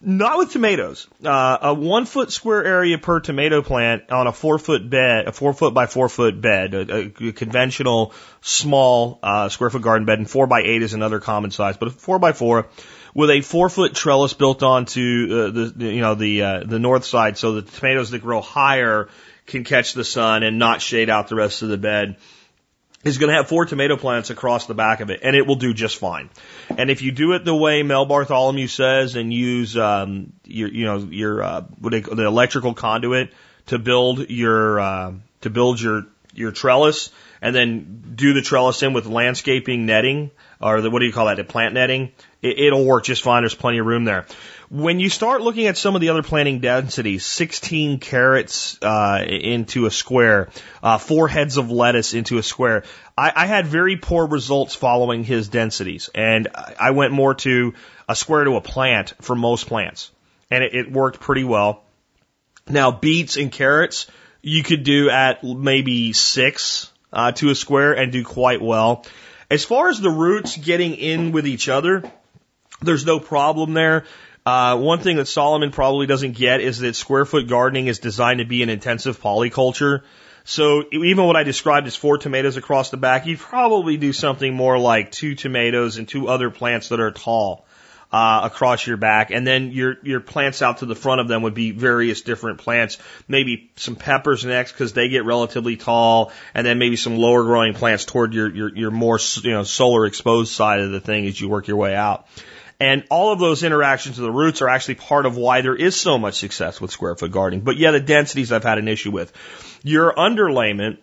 [0.01, 1.07] Not with tomatoes.
[1.23, 5.31] Uh, a one foot square area per tomato plant on a four foot bed, a
[5.31, 10.19] four foot by four foot bed, a, a conventional small uh, square foot garden bed,
[10.19, 12.67] and four by eight is another common size, but a four by four
[13.15, 17.05] with a four foot trellis built onto uh, the, you know the uh, the north
[17.05, 19.09] side, so the tomatoes that grow higher
[19.47, 22.17] can catch the sun and not shade out the rest of the bed.
[23.03, 25.57] Is going to have four tomato plants across the back of it, and it will
[25.57, 26.31] do just fine.
[26.75, 30.85] And if you do it the way Mel Bartholomew says, and use um, your you
[30.85, 33.31] know your uh, what they, the electrical conduit
[33.67, 37.11] to build your uh, to build your your trellis,
[37.43, 41.27] and then do the trellis in with landscaping netting or the, what do you call
[41.27, 41.37] that?
[41.37, 42.11] The plant netting
[42.45, 43.43] it, will work just fine.
[43.43, 44.25] There's plenty of room there.
[44.69, 49.85] When you start looking at some of the other planting densities, 16 carrots uh, into
[49.85, 50.49] a square,
[50.81, 52.83] uh, four heads of lettuce into a square,
[53.17, 56.47] I, I had very poor results following his densities, and
[56.79, 57.73] I went more to
[58.09, 60.11] a square to a plant for most plants,
[60.49, 61.83] and it, it worked pretty well.
[62.67, 64.07] Now beets and carrots
[64.41, 69.05] you could do at maybe six uh, to a square and do quite well.
[69.49, 72.03] As far as the roots getting in with each other,
[72.81, 74.05] there's no problem there.
[74.45, 78.39] Uh, one thing that Solomon probably doesn't get is that square foot gardening is designed
[78.39, 80.03] to be an intensive polyculture.
[80.43, 84.53] So even what I described as four tomatoes across the back, you'd probably do something
[84.53, 87.65] more like two tomatoes and two other plants that are tall
[88.11, 91.41] uh, across your back, and then your your plants out to the front of them
[91.41, 92.97] would be various different plants,
[93.27, 97.73] maybe some peppers next because they get relatively tall, and then maybe some lower growing
[97.73, 101.41] plants toward your your your more you know solar exposed side of the thing as
[101.41, 102.27] you work your way out.
[102.79, 105.95] And all of those interactions with the roots are actually part of why there is
[105.95, 107.61] so much success with square foot gardening.
[107.61, 109.31] But yeah, the densities I've had an issue with.
[109.83, 110.97] Your underlayment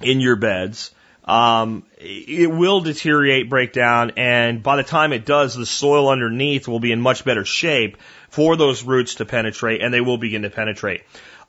[0.00, 0.92] in your beds,
[1.24, 6.66] um, it will deteriorate, break down, and by the time it does, the soil underneath
[6.66, 7.98] will be in much better shape
[8.28, 11.02] for those roots to penetrate, and they will begin to penetrate.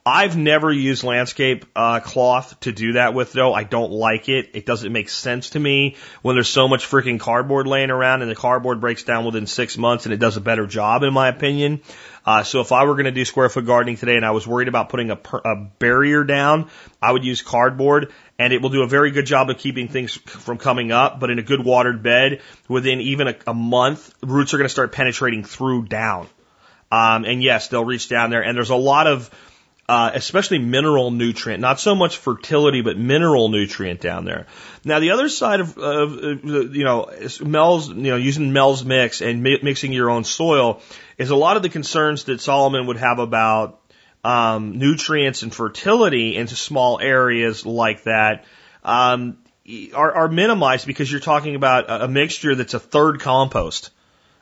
[0.06, 3.54] I've never used landscape uh, cloth to do that with though.
[3.54, 4.50] I don't like it.
[4.54, 8.30] It doesn't make sense to me when there's so much freaking cardboard laying around and
[8.30, 11.30] the cardboard breaks down within six months and it does a better job in my
[11.30, 11.82] opinion.
[12.26, 14.46] Uh, so if I were going to do square foot gardening today and I was
[14.46, 16.70] worried about putting a, per, a barrier down,
[17.02, 20.12] I would use cardboard and it will do a very good job of keeping things
[20.14, 21.22] from coming up.
[21.22, 24.74] But in a good watered bed, within even a, a month, roots are going to
[24.74, 26.28] start penetrating through down.
[26.92, 29.30] Um, and yes, they'll reach down there and there's a lot of
[29.88, 34.48] uh, especially mineral nutrient, not so much fertility, but mineral nutrient down there.
[34.86, 37.12] Now, the other side of, of uh, you know,
[37.42, 40.82] Mel's, you know, using Mel's mix and mi- mixing your own soil
[41.18, 43.82] is a lot of the concerns that Solomon would have about
[44.24, 48.46] um, nutrients and fertility into small areas like that.
[48.84, 49.38] Um,
[49.94, 53.92] are, are minimized because you're talking about a, a mixture that's a third compost.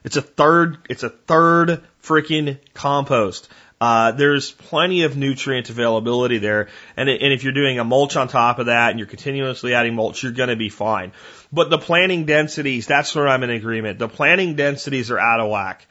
[0.03, 3.49] It's a third, it's a third freaking compost.
[3.81, 6.69] Uh, there's plenty of nutrient availability there.
[6.95, 9.95] And, and if you're doing a mulch on top of that and you're continuously adding
[9.95, 11.13] mulch, you're going to be fine.
[11.51, 13.97] But the planting densities, that's where I'm in agreement.
[13.97, 15.87] The planting densities are out of whack.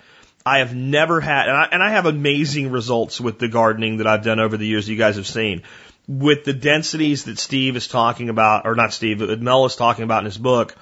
[0.47, 4.07] I have never had, and I, and I have amazing results with the gardening that
[4.07, 5.63] I've done over the years you guys have seen.
[6.07, 10.21] With the densities that Steve is talking about, or not Steve, Mel is talking about
[10.21, 10.77] in his book,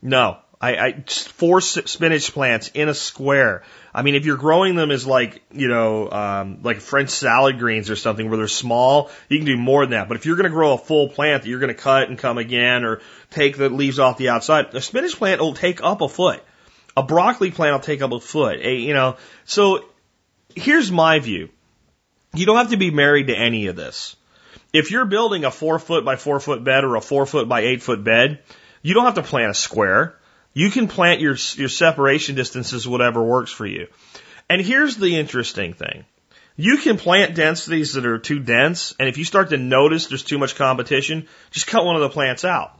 [0.00, 0.38] no.
[0.64, 3.62] I, I four spinach plants in a square
[3.94, 7.90] I mean, if you're growing them as like, you know, um, like French salad greens
[7.90, 10.08] or something where they're small, you can do more than that.
[10.08, 12.18] But if you're going to grow a full plant that you're going to cut and
[12.18, 13.00] come again or
[13.30, 16.42] take the leaves off the outside, a spinach plant will take up a foot.
[16.96, 18.58] A broccoli plant will take up a foot.
[18.58, 19.84] A, you know, so
[20.56, 21.48] here's my view.
[22.34, 24.16] You don't have to be married to any of this.
[24.72, 27.60] If you're building a four foot by four foot bed or a four foot by
[27.60, 28.40] eight foot bed,
[28.82, 30.18] you don't have to plant a square.
[30.54, 33.88] You can plant your, your separation distances, whatever works for you.
[34.48, 36.04] And here's the interesting thing.
[36.56, 40.22] You can plant densities that are too dense, and if you start to notice there's
[40.22, 42.78] too much competition, just cut one of the plants out.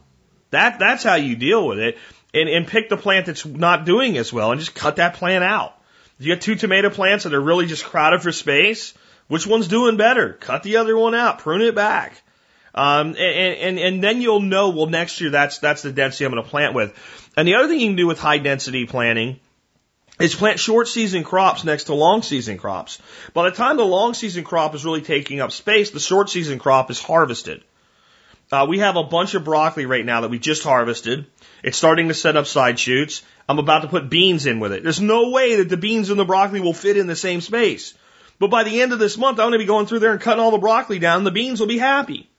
[0.51, 1.97] That, that's how you deal with it.
[2.33, 5.43] And, and pick the plant that's not doing as well and just cut that plant
[5.43, 5.73] out.
[6.17, 8.93] You got two tomato plants that are really just crowded for space,
[9.27, 10.33] which one's doing better?
[10.33, 12.21] Cut the other one out, prune it back.
[12.75, 16.31] Um, and, and, and then you'll know, well, next year that's, that's the density I'm
[16.33, 16.93] going to plant with.
[17.37, 19.39] And the other thing you can do with high density planting
[20.19, 22.99] is plant short season crops next to long season crops.
[23.33, 26.59] By the time the long season crop is really taking up space, the short season
[26.59, 27.63] crop is harvested.
[28.51, 31.25] Uh, we have a bunch of broccoli right now that we just harvested.
[31.63, 33.23] It's starting to set up side shoots.
[33.49, 34.83] I'm about to put beans in with it.
[34.83, 37.93] There's no way that the beans and the broccoli will fit in the same space.
[38.37, 40.21] But by the end of this month, I'm going to be going through there and
[40.21, 41.23] cutting all the broccoli down.
[41.23, 42.29] The beans will be happy.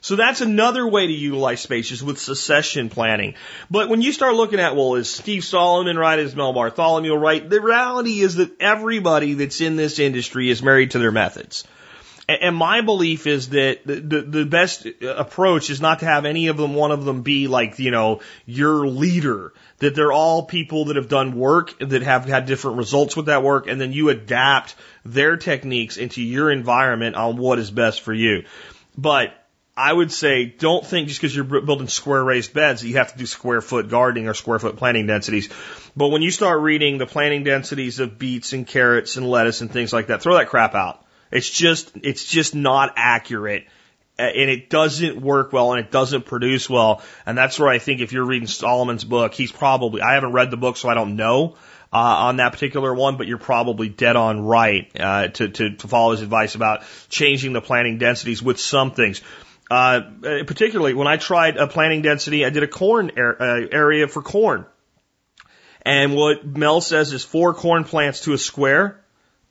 [0.00, 3.36] So that's another way to utilize spaces with succession planning.
[3.70, 6.18] But when you start looking at, well, is Steve Solomon right?
[6.18, 7.48] Is Mel Bartholomew right?
[7.48, 11.64] The reality is that everybody that's in this industry is married to their methods.
[12.28, 16.24] And my belief is that the, the, the best uh, approach is not to have
[16.24, 19.52] any of them, one of them be like, you know, your leader.
[19.78, 23.42] That they're all people that have done work, that have had different results with that
[23.42, 28.14] work, and then you adapt their techniques into your environment on what is best for
[28.14, 28.44] you.
[28.96, 29.34] But
[29.76, 33.12] I would say don't think just because you're building square raised beds that you have
[33.12, 35.48] to do square foot gardening or square foot planting densities.
[35.96, 39.70] But when you start reading the planting densities of beets and carrots and lettuce and
[39.70, 41.04] things like that, throw that crap out.
[41.32, 43.66] It's just, it's just not accurate
[44.16, 47.02] and it doesn't work well and it doesn't produce well.
[47.26, 50.50] And that's where I think if you're reading Solomon's book, he's probably, I haven't read
[50.50, 51.56] the book so I don't know.
[51.92, 55.86] Uh, on that particular one, but you're probably dead on right uh, to, to, to
[55.86, 59.22] follow his advice about changing the planting densities with some things.
[59.74, 60.02] Uh,
[60.46, 64.66] particularly when I tried a planting density, I did a corn uh, area for corn.
[65.82, 69.00] And what Mel says is four corn plants to a square.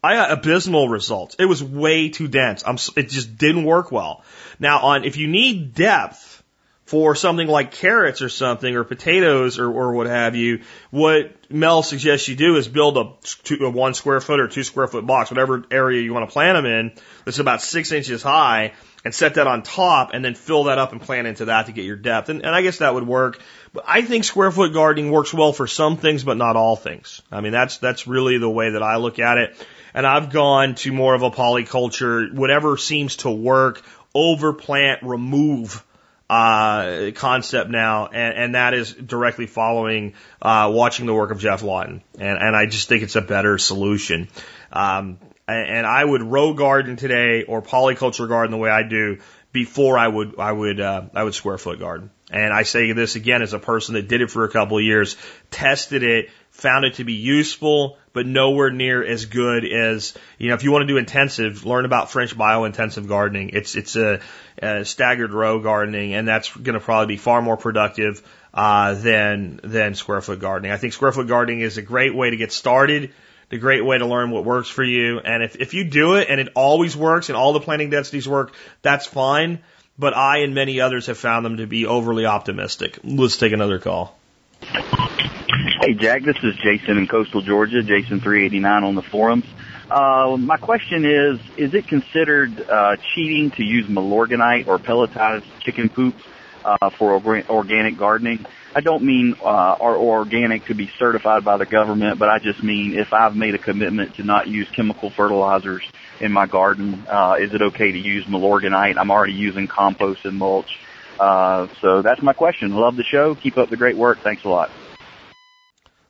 [0.01, 1.35] I got abysmal results.
[1.39, 2.63] It was way too dense.
[2.65, 4.23] I'm, it just didn't work well.
[4.59, 6.41] Now on, if you need depth
[6.85, 11.83] for something like carrots or something or potatoes or, or what have you, what Mel
[11.83, 13.11] suggests you do is build a,
[13.43, 16.31] two, a one square foot or two square foot box, whatever area you want to
[16.31, 16.93] plant them in,
[17.25, 18.71] that's about six inches high
[19.03, 21.71] and set that on top and then fill that up and plant into that to
[21.71, 22.29] get your depth.
[22.29, 23.39] And, and I guess that would work.
[23.73, 27.21] But I think square foot gardening works well for some things, but not all things.
[27.31, 29.67] I mean, that's, that's really the way that I look at it.
[29.93, 33.81] And I've gone to more of a polyculture, whatever seems to work,
[34.15, 35.83] overplant, remove,
[36.29, 41.61] uh, concept now, and, and that is directly following uh, watching the work of Geoff
[41.61, 44.29] Lawton, and, and I just think it's a better solution.
[44.71, 49.19] Um, and I would row garden today or polyculture garden the way I do
[49.51, 52.09] before I would I would uh, I would square foot garden.
[52.31, 54.83] And I say this again as a person that did it for a couple of
[54.83, 55.15] years,
[55.51, 60.55] tested it, found it to be useful, but nowhere near as good as you know.
[60.55, 63.51] If you want to do intensive, learn about French bio-intensive gardening.
[63.53, 64.21] It's it's a,
[64.57, 68.23] a staggered row gardening, and that's going to probably be far more productive
[68.53, 70.71] uh, than than square foot gardening.
[70.71, 73.13] I think square foot gardening is a great way to get started
[73.51, 75.19] a great way to learn what works for you.
[75.19, 78.27] And if, if you do it and it always works and all the planting densities
[78.27, 79.59] work, that's fine.
[79.97, 82.99] But I and many others have found them to be overly optimistic.
[83.03, 84.17] Let's take another call.
[84.61, 89.45] Hey, Jack, this is Jason in coastal Georgia, Jason389 on the forums.
[89.91, 95.89] Uh, my question is, is it considered uh, cheating to use Milorganite or pelletized chicken
[95.89, 96.15] poop
[96.63, 98.45] uh, for organic gardening?
[98.75, 102.63] I don't mean uh, our organic to be certified by the government, but I just
[102.63, 105.83] mean if I've made a commitment to not use chemical fertilizers
[106.19, 108.97] in my garden, uh, is it okay to use Milorganite?
[108.97, 110.79] I'm already using compost and mulch.
[111.19, 112.73] Uh, so that's my question.
[112.75, 113.35] Love the show.
[113.35, 114.19] Keep up the great work.
[114.19, 114.71] Thanks a lot.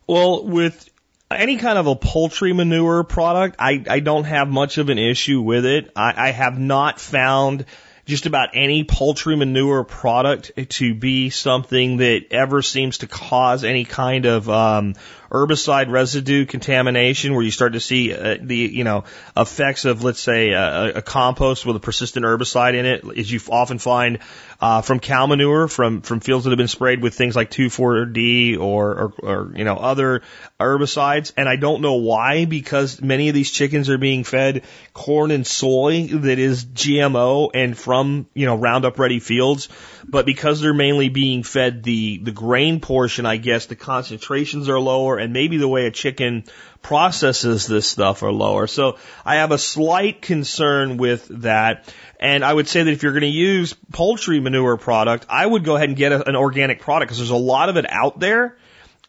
[0.08, 0.90] Well, with
[1.30, 5.42] any kind of a poultry manure product, I, I don't have much of an issue
[5.42, 5.92] with it.
[5.96, 7.66] I, I have not found
[8.06, 13.86] just about any poultry manure product to be something that ever seems to cause any
[13.86, 14.96] kind of um,
[15.34, 19.04] herbicide residue contamination where you start to see uh, the you know
[19.36, 23.40] effects of let's say a, a compost with a persistent herbicide in it as you
[23.50, 24.20] often find
[24.62, 28.58] uh, from cow manure from from fields that have been sprayed with things like 2,4-D
[28.58, 30.22] or, or or you know other
[30.60, 31.34] herbicides.
[31.36, 34.64] And I don't know why because many of these chickens are being fed
[34.94, 39.68] corn and soy that is GMO and from you know Roundup ready fields
[40.08, 44.80] but because they're mainly being fed the the grain portion I guess the concentrations are
[44.80, 46.44] lower and maybe the way a chicken
[46.84, 48.68] processes this stuff are lower.
[48.68, 51.92] So I have a slight concern with that.
[52.20, 55.64] And I would say that if you're going to use poultry manure product, I would
[55.64, 58.20] go ahead and get a, an organic product because there's a lot of it out
[58.20, 58.58] there.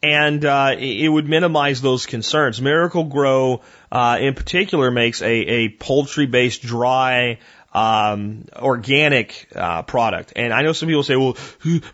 [0.01, 2.61] And uh, it would minimize those concerns.
[2.61, 7.39] Miracle-Gro, uh, in particular, makes a, a poultry-based dry
[7.75, 10.31] um, organic uh, product.
[10.37, 11.35] And I know some people say, well,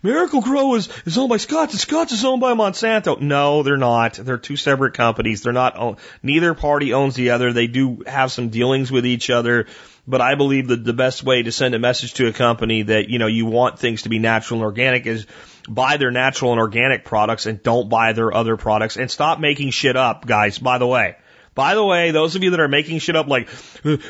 [0.04, 3.20] Miracle-Gro is, is owned by Scotts and Scotts is owned by Monsanto.
[3.20, 4.14] No, they're not.
[4.14, 5.42] They're two separate companies.
[5.42, 6.00] They're not.
[6.22, 7.52] Neither party owns the other.
[7.52, 9.66] They do have some dealings with each other.
[10.08, 13.10] But I believe that the best way to send a message to a company that,
[13.10, 15.26] you know, you want things to be natural and organic is
[15.68, 19.72] buy their natural and organic products and don't buy their other products and stop making
[19.72, 21.16] shit up, guys, by the way.
[21.62, 23.47] By the way, those of you that are making shit up like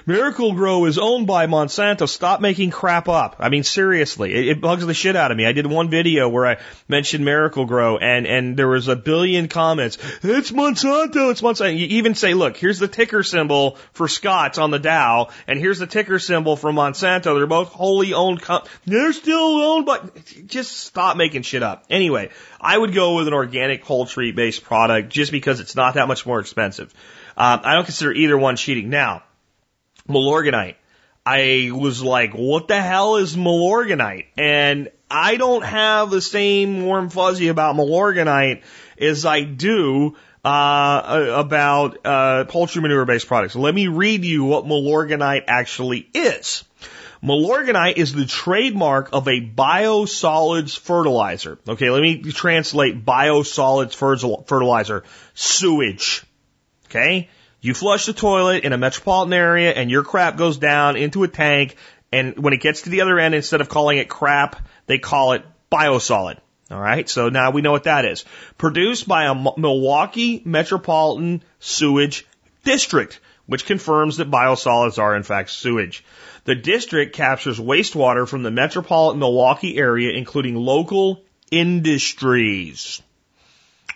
[0.06, 3.36] Miracle-Gro is owned by Monsanto, stop making crap up.
[3.40, 5.46] I mean, seriously, it, it bugs the shit out of me.
[5.46, 9.98] I did one video where I mentioned Miracle-Gro and, and there was a billion comments.
[10.24, 11.78] It's Monsanto, it's Monsanto.
[11.78, 15.80] You even say, look, here's the ticker symbol for Scotts on the Dow and here's
[15.80, 17.36] the ticker symbol for Monsanto.
[17.36, 18.42] They're both wholly owned.
[18.42, 20.00] Com- They're still owned by,
[20.46, 21.84] just stop making shit up.
[21.90, 22.30] Anyway,
[22.62, 26.26] I would go with an organic poultry based product just because it's not that much
[26.26, 26.94] more expensive.
[27.38, 28.90] Um, I don't consider either one cheating.
[28.90, 29.24] Now,
[30.08, 30.76] Milorganite.
[31.26, 34.26] I was like, what the hell is Milorganite?
[34.38, 38.64] And I don't have the same warm fuzzy about Milorganite
[38.98, 43.56] as I do uh, about uh, poultry manure based products.
[43.56, 46.64] Let me read you what Milorganite actually is.
[47.24, 51.60] Milorganite is the trademark of a biosolids fertilizer.
[51.68, 53.94] Okay, let me translate biosolids
[54.48, 55.04] fertilizer.
[55.36, 56.24] Sewage.
[56.92, 57.30] Okay?
[57.62, 61.28] You flush the toilet in a metropolitan area and your crap goes down into a
[61.28, 61.78] tank
[62.12, 65.32] and when it gets to the other end, instead of calling it crap, they call
[65.32, 66.40] it biosolid.
[66.70, 67.08] All right.
[67.08, 68.26] So now we know what that is.
[68.58, 72.26] Produced by a Milwaukee Metropolitan Sewage
[72.64, 76.04] District, which confirms that biosolids are in fact sewage.
[76.44, 83.02] The district captures wastewater from the metropolitan Milwaukee area, including local industries.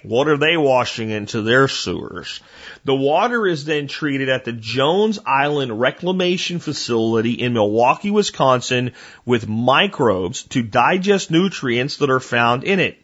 [0.04, 2.40] What are they washing into their sewers?
[2.84, 8.92] The water is then treated at the Jones Island Reclamation Facility in Milwaukee, Wisconsin
[9.26, 12.98] with microbes to digest nutrients that are found in it.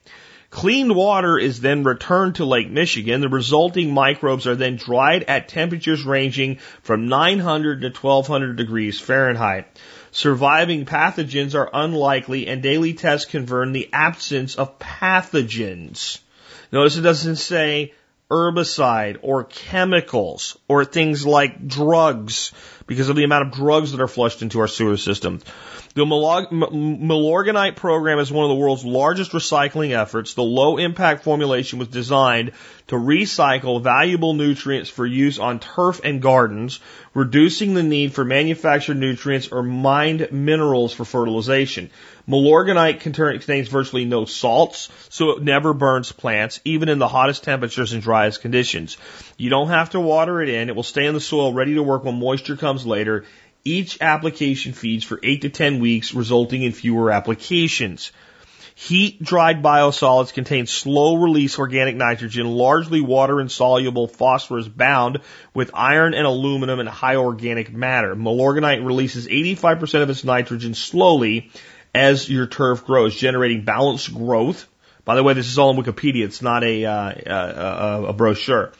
[0.51, 3.21] Cleaned water is then returned to Lake Michigan.
[3.21, 9.65] The resulting microbes are then dried at temperatures ranging from 900 to 1200 degrees Fahrenheit.
[10.11, 16.19] Surviving pathogens are unlikely and daily tests confirm the absence of pathogens.
[16.71, 17.93] Notice it doesn't say
[18.29, 22.53] herbicide or chemicals or things like drugs
[22.87, 25.41] because of the amount of drugs that are flushed into our sewer system.
[25.93, 30.33] The Milorganite program is one of the world's largest recycling efforts.
[30.33, 32.53] The low impact formulation was designed
[32.91, 36.81] to recycle valuable nutrients for use on turf and gardens,
[37.13, 41.89] reducing the need for manufactured nutrients or mined minerals for fertilization.
[42.27, 47.93] Milorganite contains virtually no salts, so it never burns plants, even in the hottest temperatures
[47.93, 48.97] and driest conditions.
[49.37, 50.67] You don't have to water it in.
[50.67, 53.23] It will stay in the soil ready to work when moisture comes later.
[53.63, 58.11] Each application feeds for 8 to 10 weeks, resulting in fewer applications.
[58.87, 65.19] Heat dried biosolids contain slow release organic nitrogen, largely water insoluble phosphorus bound
[65.53, 68.15] with iron and aluminum and high organic matter.
[68.15, 71.51] Milorganite releases 85% of its nitrogen slowly
[71.93, 74.67] as your turf grows, generating balanced growth
[75.05, 76.25] By the way, this is all on Wikipedia.
[76.25, 78.71] It's not a, uh, a, a brochure.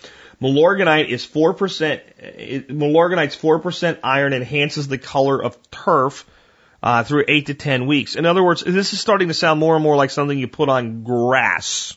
[0.41, 6.26] Milorganite is 4%, it, Milorganite's 4% iron enhances the color of turf
[6.84, 8.16] uh, through 8 to 10 weeks.
[8.16, 10.70] In other words, this is starting to sound more and more like something you put
[10.70, 11.96] on grass.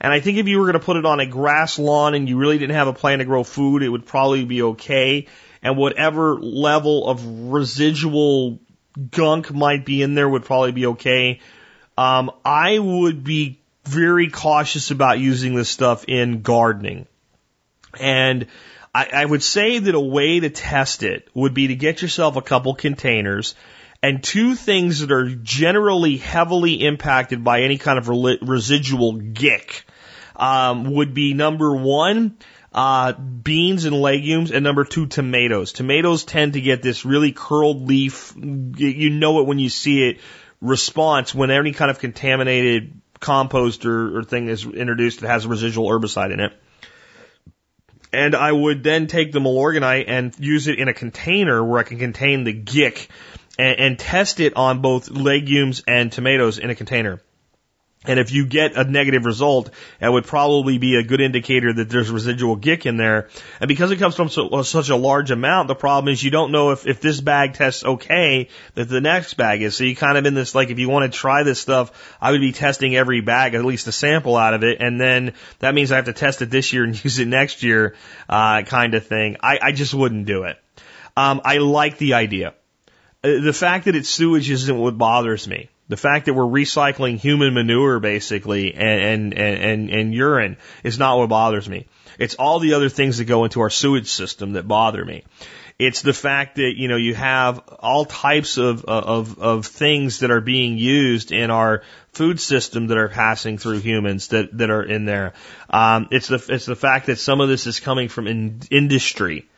[0.00, 2.28] And I think if you were going to put it on a grass lawn and
[2.28, 5.28] you really didn't have a plan to grow food, it would probably be okay.
[5.62, 8.58] And whatever level of residual
[9.10, 11.40] gunk might be in there would probably be okay.
[11.96, 17.06] Um, I would be very cautious about using this stuff in gardening.
[17.98, 18.46] And
[18.94, 22.36] I, I would say that a way to test it would be to get yourself
[22.36, 23.54] a couple containers
[24.04, 29.86] and two things that are generally heavily impacted by any kind of residual gick
[30.36, 32.36] um, would be number one,
[32.74, 35.72] uh, beans and legumes, and number two, tomatoes.
[35.72, 40.18] Tomatoes tend to get this really curled leaf, you know it when you see it,
[40.60, 45.48] response when any kind of contaminated compost or, or thing is introduced that has a
[45.48, 46.52] residual herbicide in it.
[48.12, 51.84] And I would then take the Milorganite and use it in a container where I
[51.84, 53.08] can contain the gick
[53.58, 57.20] and, and test it on both legumes and tomatoes in a container.
[58.06, 61.88] And if you get a negative result, that would probably be a good indicator that
[61.88, 63.28] there's residual gick in there.
[63.60, 66.52] And because it comes from so, such a large amount, the problem is you don't
[66.52, 69.74] know if, if this bag tests okay, that the next bag is.
[69.74, 72.32] So you kind of in this, like, if you want to try this stuff, I
[72.32, 74.82] would be testing every bag, at least a sample out of it.
[74.82, 77.62] And then that means I have to test it this year and use it next
[77.62, 77.94] year,
[78.28, 79.38] uh, kind of thing.
[79.42, 80.58] I, I just wouldn't do it.
[81.16, 82.52] Um, I like the idea.
[83.24, 85.70] Uh, the fact that it's sewage isn't what bothers me.
[85.88, 91.18] The fact that we're recycling human manure basically and, and, and, and urine is not
[91.18, 91.86] what bothers me.
[92.18, 95.24] It's all the other things that go into our sewage system that bother me.
[95.78, 100.30] It's the fact that, you know, you have all types of, of, of things that
[100.30, 104.84] are being used in our food system that are passing through humans that, that are
[104.84, 105.32] in there.
[105.68, 109.48] Um, it's the, it's the fact that some of this is coming from in, industry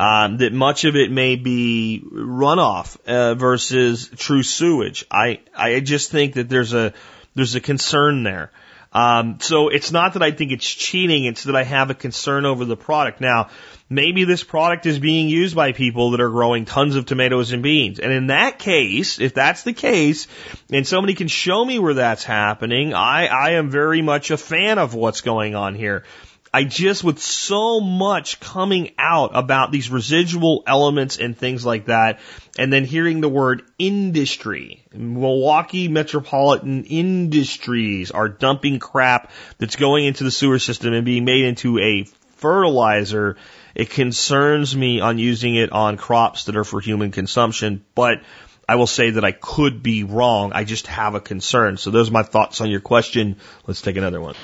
[0.00, 5.04] um, that much of it may be runoff uh, versus true sewage.
[5.10, 6.94] I I just think that there's a
[7.34, 8.50] there's a concern there.
[8.94, 12.46] Um, so it's not that I think it's cheating; it's that I have a concern
[12.46, 13.20] over the product.
[13.20, 13.50] Now,
[13.90, 17.62] maybe this product is being used by people that are growing tons of tomatoes and
[17.62, 20.28] beans, and in that case, if that's the case,
[20.72, 24.78] and somebody can show me where that's happening, I I am very much a fan
[24.78, 26.04] of what's going on here.
[26.52, 32.18] I just, with so much coming out about these residual elements and things like that,
[32.58, 40.24] and then hearing the word industry, Milwaukee metropolitan industries are dumping crap that's going into
[40.24, 42.04] the sewer system and being made into a
[42.38, 43.36] fertilizer.
[43.76, 48.22] It concerns me on using it on crops that are for human consumption, but
[48.68, 50.52] I will say that I could be wrong.
[50.52, 51.76] I just have a concern.
[51.76, 53.36] So those are my thoughts on your question.
[53.68, 54.34] Let's take another one.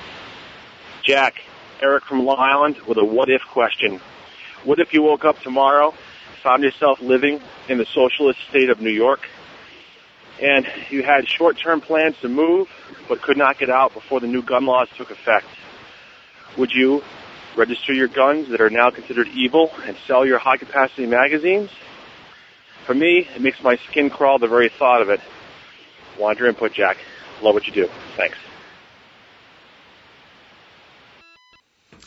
[1.03, 1.41] Jack,
[1.81, 4.01] Eric from Long Island with a what if question.
[4.63, 5.93] What if you woke up tomorrow,
[6.41, 9.27] found yourself living in the socialist state of New York,
[10.41, 12.67] and you had short-term plans to move,
[13.07, 15.45] but could not get out before the new gun laws took effect?
[16.57, 17.03] Would you
[17.55, 21.69] register your guns that are now considered evil and sell your high-capacity magazines?
[22.85, 25.21] For me, it makes my skin crawl the very thought of it.
[26.17, 26.97] Want your input, Jack.
[27.41, 27.87] Love what you do.
[28.15, 28.37] Thanks.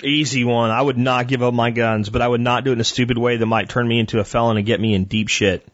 [0.03, 0.70] Easy one.
[0.70, 2.84] I would not give up my guns, but I would not do it in a
[2.84, 5.66] stupid way that might turn me into a felon and get me in deep shit.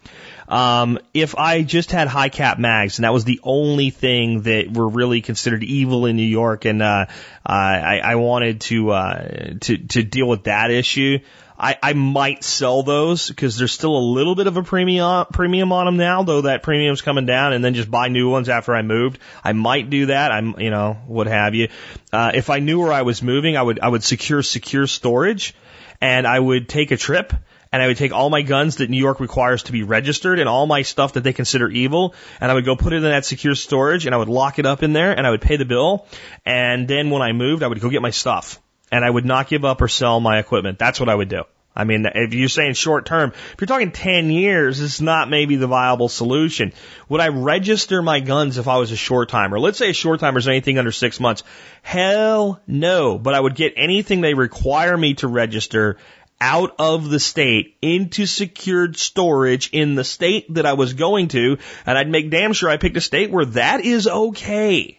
[0.49, 4.73] Um, if I just had high cap mags and that was the only thing that
[4.73, 7.07] were really considered evil in New York, and uh,
[7.45, 11.19] I, I wanted to uh, to to deal with that issue,
[11.59, 15.73] I, I might sell those because there's still a little bit of a premium premium
[15.73, 18.75] on them now, though that premium's coming down, and then just buy new ones after
[18.75, 19.19] I moved.
[19.43, 20.33] I might do that.
[20.33, 21.69] I'm, you know, what have you.
[22.13, 25.55] Uh, if I knew where I was moving, I would I would secure secure storage,
[26.01, 27.33] and I would take a trip.
[27.73, 30.49] And I would take all my guns that New York requires to be registered and
[30.49, 33.27] all my stuff that they consider evil, and I would go put it in that
[33.27, 35.65] secure storage and I would lock it up in there and I would pay the
[35.65, 36.07] bill.
[36.47, 38.61] And then when I moved, I would go get my stuff
[38.91, 40.79] and I would not give up or sell my equipment.
[40.79, 41.45] That's what I would do.
[41.77, 45.57] I mean, if you're saying short term, if you're talking 10 years, it's not maybe
[45.57, 46.73] the viable solution.
[47.11, 49.61] Would I register my guns if I was a short timer?
[49.61, 51.43] Let's say a short timer is anything under six months.
[51.83, 53.19] Hell no.
[53.19, 55.99] But I would get anything they require me to register
[56.41, 61.59] out of the state into secured storage in the state that I was going to,
[61.85, 64.99] and I'd make damn sure I picked a state where that is okay.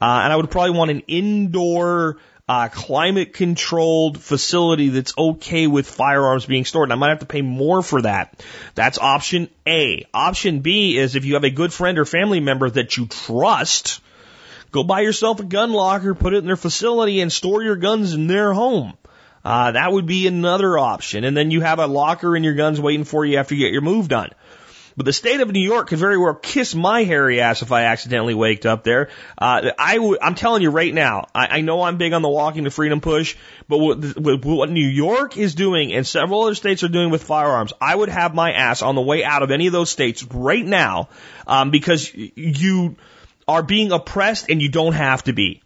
[0.00, 2.16] Uh, and I would probably want an indoor
[2.68, 6.86] climate controlled facility that's okay with firearms being stored.
[6.86, 8.44] And I might have to pay more for that.
[8.74, 10.06] That's option A.
[10.12, 14.00] Option B is if you have a good friend or family member that you trust,
[14.72, 18.14] Go buy yourself a gun locker, put it in their facility, and store your guns
[18.14, 18.94] in their home.
[19.44, 21.24] Uh, that would be another option.
[21.24, 23.72] And then you have a locker and your guns waiting for you after you get
[23.72, 24.30] your move done.
[24.96, 27.84] But the state of New York could very well kiss my hairy ass if I
[27.84, 29.10] accidentally waked up there.
[29.38, 32.28] Uh, I w- I'm telling you right now, I, I know I'm big on the
[32.28, 33.36] walking to freedom push,
[33.68, 37.22] but what, what, what New York is doing and several other states are doing with
[37.22, 40.24] firearms, I would have my ass on the way out of any of those states
[40.24, 41.08] right now,
[41.46, 42.96] um, because you
[43.46, 45.62] are being oppressed and you don't have to be.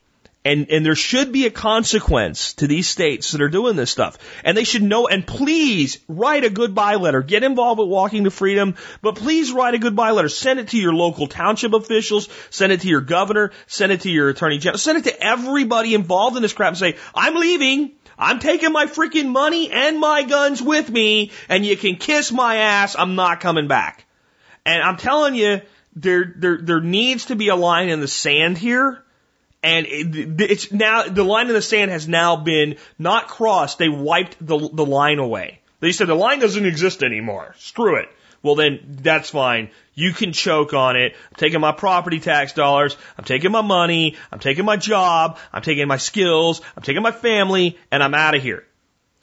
[0.47, 4.19] And, and there should be a consequence to these states that are doing this stuff.
[4.45, 7.23] And they should know, and please write a goodbye letter.
[7.23, 10.29] Get involved with Walking to Freedom, but please write a goodbye letter.
[10.29, 14.11] Send it to your local township officials, send it to your governor, send it to
[14.11, 17.93] your attorney general, send it to everybody involved in this crap and say, I'm leaving.
[18.19, 22.57] I'm taking my freaking money and my guns with me, and you can kiss my
[22.57, 22.97] ass.
[22.97, 24.05] I'm not coming back.
[24.67, 25.63] And I'm telling you,
[25.97, 29.04] there, there, there needs to be a line in the sand here
[29.65, 33.79] and it, it's now the line in the sand has now been not crossed.
[33.79, 35.61] They wiped the the line away.
[35.81, 37.55] They said the line doesn't exist anymore.
[37.59, 38.09] Screw it.
[38.43, 39.71] Well, then that's fine.
[39.95, 41.15] You can choke on it.
[41.31, 42.95] I'm taking my property tax dollars.
[43.17, 44.17] I'm taking my money.
[44.31, 45.39] I'm taking my job.
[45.51, 46.61] I'm taking my skills.
[46.77, 48.65] I'm taking my family, and I'm out of here.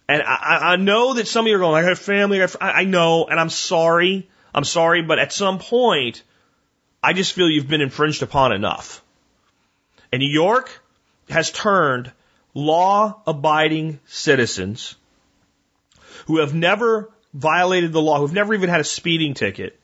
[0.10, 2.42] And I, I know that some of you are going, I have family.
[2.60, 4.28] I know, and I'm sorry.
[4.56, 6.24] I'm sorry, but at some point,
[7.04, 9.04] I just feel you've been infringed upon enough.
[10.12, 10.70] And New York
[11.30, 12.12] has turned
[12.54, 14.96] law abiding citizens
[16.26, 19.80] who have never violated the law, who've never even had a speeding ticket,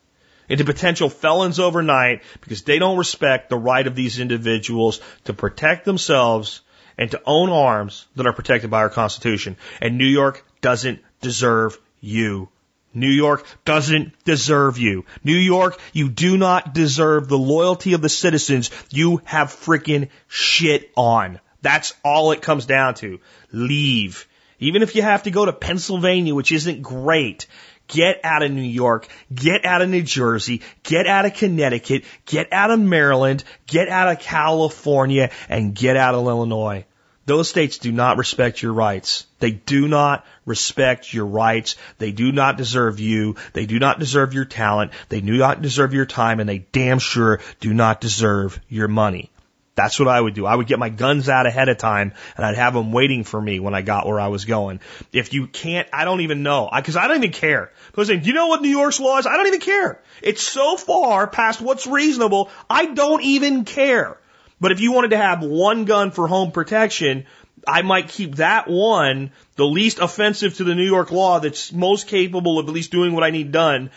[0.49, 5.85] into potential felons overnight because they don't respect the right of these individuals to protect
[5.85, 6.61] themselves
[6.97, 9.57] and to own arms that are protected by our Constitution.
[9.81, 12.49] And New York doesn't deserve you
[12.97, 15.05] New York doesn't deserve you.
[15.23, 20.91] New York, you do not deserve the loyalty of the citizens you have freaking shit
[20.95, 21.39] on.
[21.61, 23.19] That's all it comes down to.
[23.51, 24.27] Leave.
[24.59, 27.45] Even if you have to go to Pennsylvania, which isn't great,
[27.87, 32.51] get out of New York, get out of New Jersey, get out of Connecticut, get
[32.51, 36.85] out of Maryland, get out of California, and get out of Illinois.
[37.27, 39.27] Those states do not respect your rights.
[39.39, 41.75] They do not respect your rights.
[41.97, 43.35] They do not deserve you.
[43.51, 44.93] They do not deserve your talent.
[45.09, 49.29] They do not deserve your time and they damn sure do not deserve your money.
[49.75, 50.45] That's what I would do.
[50.45, 53.41] I would get my guns out ahead of time and I'd have them waiting for
[53.41, 54.79] me when I got where I was going.
[55.11, 56.69] If you can't, I don't even know.
[56.73, 57.73] Because I, I, don't even care.
[58.01, 59.27] Saying, do you know what New York's law is?
[59.27, 60.01] I don't even care.
[60.21, 62.49] It's so far past what's reasonable.
[62.69, 64.17] I don't even care.
[64.59, 67.25] But if you wanted to have one gun for home protection,
[67.67, 72.07] I might keep that one, the least offensive to the New York law that's most
[72.07, 73.91] capable of at least doing what I need done,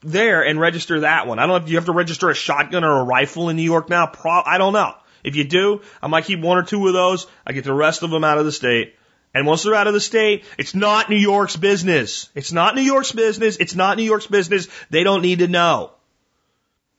[0.00, 1.38] there and register that one.
[1.38, 3.62] I don't know if you have to register a shotgun or a rifle in New
[3.62, 4.06] York now.
[4.06, 4.94] Pro- I don't know.
[5.24, 7.26] If you do, I might keep one or two of those.
[7.46, 8.94] I get the rest of them out of the state.
[9.34, 12.30] And once they're out of the state, it's not New York's business.
[12.34, 13.56] It's not New York's business.
[13.56, 14.68] It's not New York's business.
[14.88, 15.92] They don't need to know.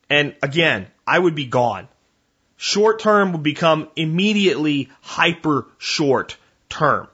[0.10, 1.88] And again, I would be gone.
[2.57, 6.38] Short term will become immediately hyper short
[6.69, 7.07] term.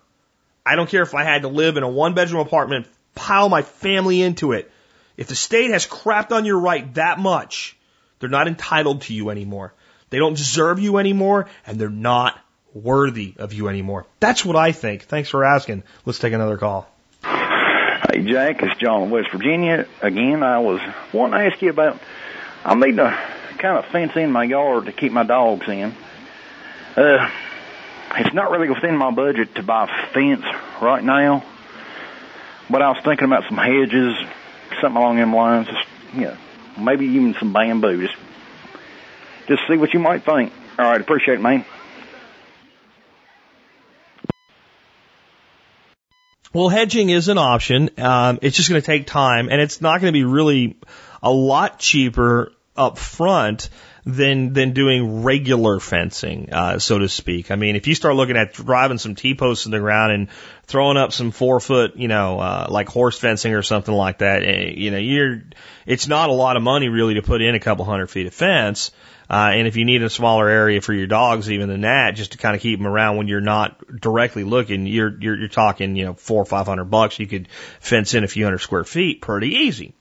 [0.65, 3.61] I don't care if I had to live in a one bedroom apartment, pile my
[3.61, 4.71] family into it.
[5.17, 7.77] If the state has crapped on your right that much,
[8.19, 9.73] they're not entitled to you anymore.
[10.09, 12.39] They don't deserve you anymore, and they're not
[12.73, 14.05] worthy of you anymore.
[14.19, 15.03] That's what I think.
[15.03, 15.83] Thanks for asking.
[16.05, 16.89] Let's take another call.
[17.21, 19.87] Hey, Jack, it's John in West Virginia.
[20.01, 20.79] Again, I was
[21.11, 21.99] wanting to ask you about,
[22.63, 23.32] I'm needing to
[23.63, 25.95] kind of fence in my yard to keep my dogs in.
[26.97, 27.29] Uh,
[28.17, 30.43] it's not really within my budget to buy a fence
[30.81, 31.45] right now,
[32.69, 34.17] but I was thinking about some hedges,
[34.81, 35.67] something along them lines.
[35.67, 36.37] Just, you know,
[36.77, 38.05] maybe even some bamboo.
[38.05, 38.19] Just,
[39.47, 40.51] just see what you might think.
[40.77, 41.63] All right, appreciate it, man.
[46.51, 47.91] Well, hedging is an option.
[47.97, 50.75] Um, it's just going to take time, and it's not going to be really
[51.23, 53.69] a lot cheaper up front
[54.05, 57.51] than than doing regular fencing, uh, so to speak.
[57.51, 60.29] I mean, if you start looking at driving some T posts in the ground and
[60.65, 64.43] throwing up some four foot, you know, uh, like horse fencing or something like that,
[64.43, 65.43] eh, you know, you're
[65.85, 68.33] it's not a lot of money really to put in a couple hundred feet of
[68.33, 68.91] fence.
[69.29, 72.33] Uh, and if you need a smaller area for your dogs, even than that, just
[72.33, 75.95] to kind of keep them around when you're not directly looking, you're you're, you're talking,
[75.95, 77.19] you know, four or five hundred bucks.
[77.19, 77.47] You could
[77.79, 79.95] fence in a few hundred square feet pretty easy.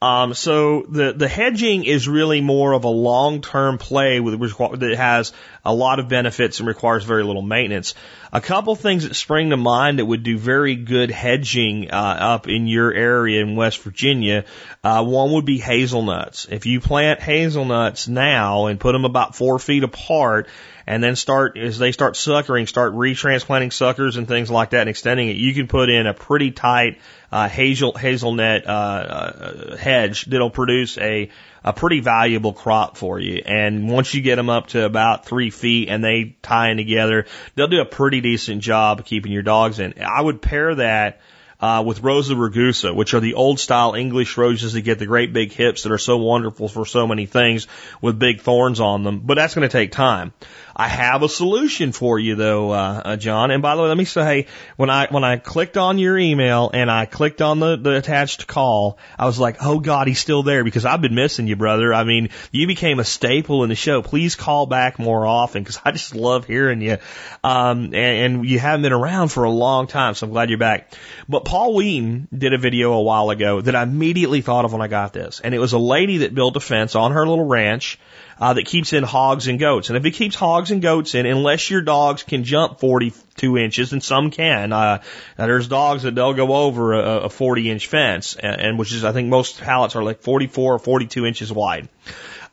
[0.00, 4.94] Um, so the the hedging is really more of a long term play with that
[4.96, 5.32] has
[5.64, 7.94] a lot of benefits and requires very little maintenance.
[8.32, 12.48] A couple things that spring to mind that would do very good hedging uh, up
[12.48, 14.44] in your area in West Virginia.
[14.84, 16.46] Uh, one would be hazelnuts.
[16.48, 20.46] If you plant hazelnuts now and put them about four feet apart,
[20.88, 24.88] and then start as they start suckering, start retransplanting suckers and things like that and
[24.88, 25.36] extending it.
[25.36, 26.98] You can put in a pretty tight
[27.30, 31.28] uh, hazel hazelnut uh, uh, hedge that'll produce a
[31.62, 33.42] a pretty valuable crop for you.
[33.44, 37.26] And once you get them up to about three feet and they tie in together,
[37.54, 39.92] they'll do a pretty decent job keeping your dogs in.
[40.02, 41.20] I would pair that
[41.60, 45.32] uh, with Rosa rugosa, which are the old style English roses that get the great
[45.32, 47.66] big hips that are so wonderful for so many things
[48.00, 49.20] with big thorns on them.
[49.20, 50.32] But that's going to take time.
[50.78, 53.50] I have a solution for you though, uh, uh, John.
[53.50, 54.46] And by the way, let me say,
[54.76, 58.46] when I, when I clicked on your email and I clicked on the, the attached
[58.46, 61.92] call, I was like, oh God, he's still there because I've been missing you, brother.
[61.92, 64.02] I mean, you became a staple in the show.
[64.02, 66.98] Please call back more often because I just love hearing you.
[67.42, 70.58] Um, and, and you haven't been around for a long time, so I'm glad you're
[70.58, 70.92] back.
[71.28, 74.82] But Paul Wheaton did a video a while ago that I immediately thought of when
[74.82, 75.40] I got this.
[75.40, 77.98] And it was a lady that built a fence on her little ranch
[78.40, 79.88] uh, that keeps in hogs and goats.
[79.88, 83.92] And if it keeps hogs and goats in, unless your dogs can jump 42 inches,
[83.92, 85.02] and some can, uh,
[85.36, 89.04] there's dogs that they'll go over a, a 40 inch fence, and, and which is,
[89.04, 91.88] I think most pallets are like 44 or 42 inches wide.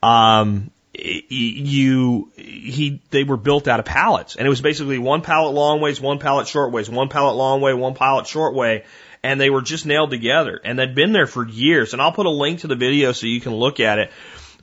[0.02, 5.54] Um, you he they were built out of pallets and it was basically one pallet
[5.54, 8.86] long ways one pallet short ways one pallet long way one pallet short way
[9.24, 12.26] and they were just nailed together and they'd been there for years and I'll put
[12.26, 14.12] a link to the video so you can look at it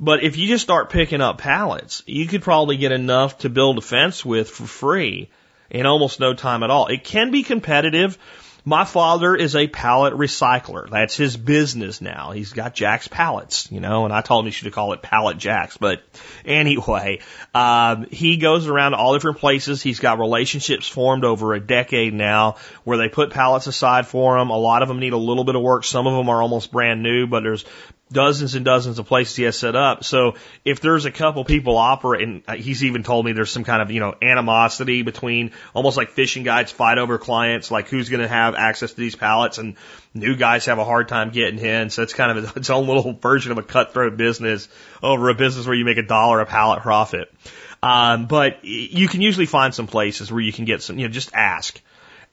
[0.01, 3.78] but if you just start picking up pallets, you could probably get enough to build
[3.78, 5.31] a fence with for free
[5.70, 6.86] in almost no time at all.
[6.89, 8.19] It can be competitive.
[8.64, 10.89] My father is a pallet recycler.
[10.89, 12.31] That's his business now.
[12.31, 15.36] He's got Jack's pallets, you know, and I told him he should call it Pallet
[15.36, 15.77] Jacks.
[15.77, 16.01] But
[16.44, 17.19] anyway,
[17.56, 19.82] um, he goes around all different places.
[19.82, 24.51] He's got relationships formed over a decade now where they put pallets aside for him.
[24.51, 25.82] A lot of them need a little bit of work.
[25.82, 27.64] Some of them are almost brand new, but there's
[28.13, 30.05] dozens and dozens of places he has set up.
[30.05, 30.35] So
[30.65, 33.91] if there's a couple people operating, uh, he's even told me there's some kind of,
[33.91, 38.29] you know, animosity between almost like fishing guides fight over clients, like who's going to
[38.29, 39.77] have access to these pallets and
[40.15, 41.91] new guys have a hard time getting in.
[41.91, 44.69] So it's kind of its own little version of a cutthroat business
[45.03, 47.33] over a business where you make a dollar a pallet profit.
[47.83, 51.13] Um, but you can usually find some places where you can get some, you know,
[51.13, 51.81] just ask.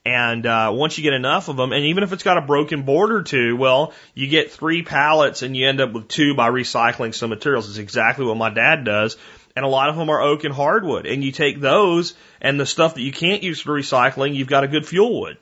[0.04, 2.82] And uh, once you get enough of them, and even if it's got a broken
[2.82, 6.48] board or two, well, you get three pallets and you end up with two by
[6.48, 7.68] recycling some materials.
[7.68, 9.18] It's exactly what my dad does.
[9.54, 11.06] And a lot of them are oak and hardwood.
[11.06, 14.64] And you take those and the stuff that you can't use for recycling, you've got
[14.64, 15.36] a good fuel wood.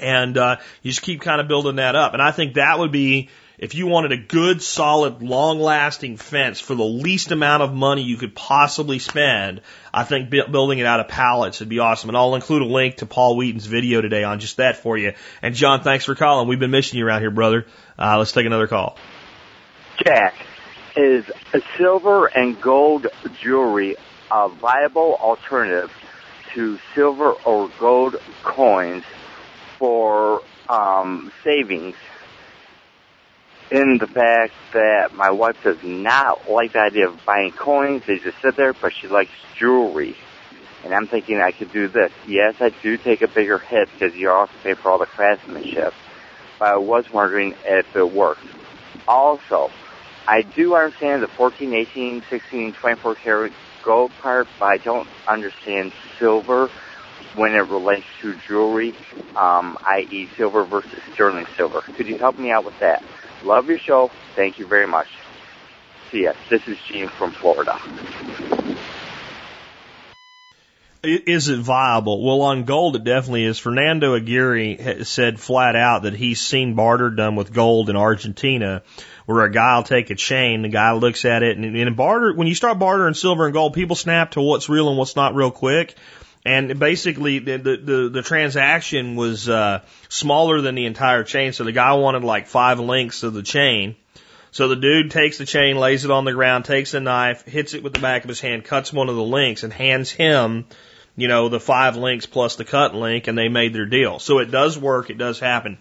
[0.00, 2.12] And uh, you just keep kind of building that up.
[2.14, 3.28] And I think that would be
[3.60, 8.02] if you wanted a good, solid, long lasting fence for the least amount of money
[8.02, 9.60] you could possibly spend,
[9.92, 12.08] I think building it out of pallets would be awesome.
[12.08, 15.12] And I'll include a link to Paul Wheaton's video today on just that for you.
[15.42, 16.48] And John, thanks for calling.
[16.48, 17.66] We've been missing you around here, brother.
[17.98, 18.96] Uh, let's take another call.
[20.02, 20.34] Jack,
[20.96, 21.26] is
[21.76, 23.08] silver and gold
[23.42, 23.96] jewelry
[24.30, 25.92] a viable alternative
[26.54, 29.04] to silver or gold coins
[29.78, 31.94] for um, savings
[33.70, 38.02] in the fact that my wife does not like the idea of buying coins.
[38.06, 40.16] They just sit there, but she likes jewelry.
[40.84, 42.10] And I'm thinking I could do this.
[42.26, 45.94] Yes, I do take a bigger hit because you also pay for all the craftsmanship.
[46.58, 48.42] But I was wondering if it works.
[49.06, 49.70] Also,
[50.26, 53.52] I do understand the 14, 18, 16, 24 karat
[53.82, 56.70] gold part, but I don't understand silver
[57.34, 58.94] when it relates to jewelry,
[59.36, 60.28] um, i.e.
[60.36, 61.80] silver versus sterling silver.
[61.80, 63.02] Could you help me out with that?
[63.44, 64.10] Love your show.
[64.36, 65.08] Thank you very much.
[66.10, 66.32] See ya.
[66.48, 67.80] This is Gene from Florida.
[71.02, 72.22] Is it viable?
[72.22, 73.58] Well, on gold, it definitely is.
[73.58, 78.82] Fernando Aguirre said flat out that he's seen barter done with gold in Argentina,
[79.24, 82.34] where a guy will take a chain, the guy looks at it, and in barter,
[82.34, 85.34] when you start bartering silver and gold, people snap to what's real and what's not
[85.34, 85.96] real quick.
[86.44, 91.52] And basically, the the the, transaction was uh, smaller than the entire chain.
[91.52, 93.96] So the guy wanted like five links of the chain.
[94.50, 97.74] So the dude takes the chain, lays it on the ground, takes a knife, hits
[97.74, 100.64] it with the back of his hand, cuts one of the links, and hands him,
[101.14, 104.18] you know, the five links plus the cut link, and they made their deal.
[104.18, 105.10] So it does work.
[105.10, 105.78] It does happen.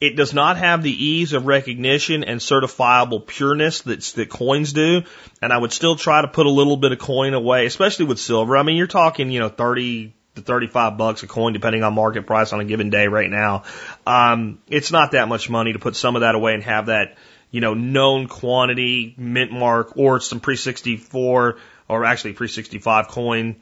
[0.00, 5.02] It does not have the ease of recognition and certifiable pureness that, that coins do.
[5.42, 8.18] And I would still try to put a little bit of coin away, especially with
[8.18, 8.56] silver.
[8.56, 12.26] I mean, you're talking, you know, 30 to 35 bucks a coin, depending on market
[12.26, 13.64] price on a given day right now.
[14.06, 17.18] Um, it's not that much money to put some of that away and have that,
[17.50, 21.58] you know, known quantity, mint mark, or some pre 64
[21.88, 23.56] or actually pre 65 coin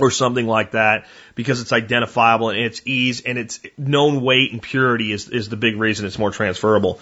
[0.00, 4.62] or something like that because it's identifiable and it's ease and its known weight and
[4.62, 7.00] purity is, is the big reason it's more transferable.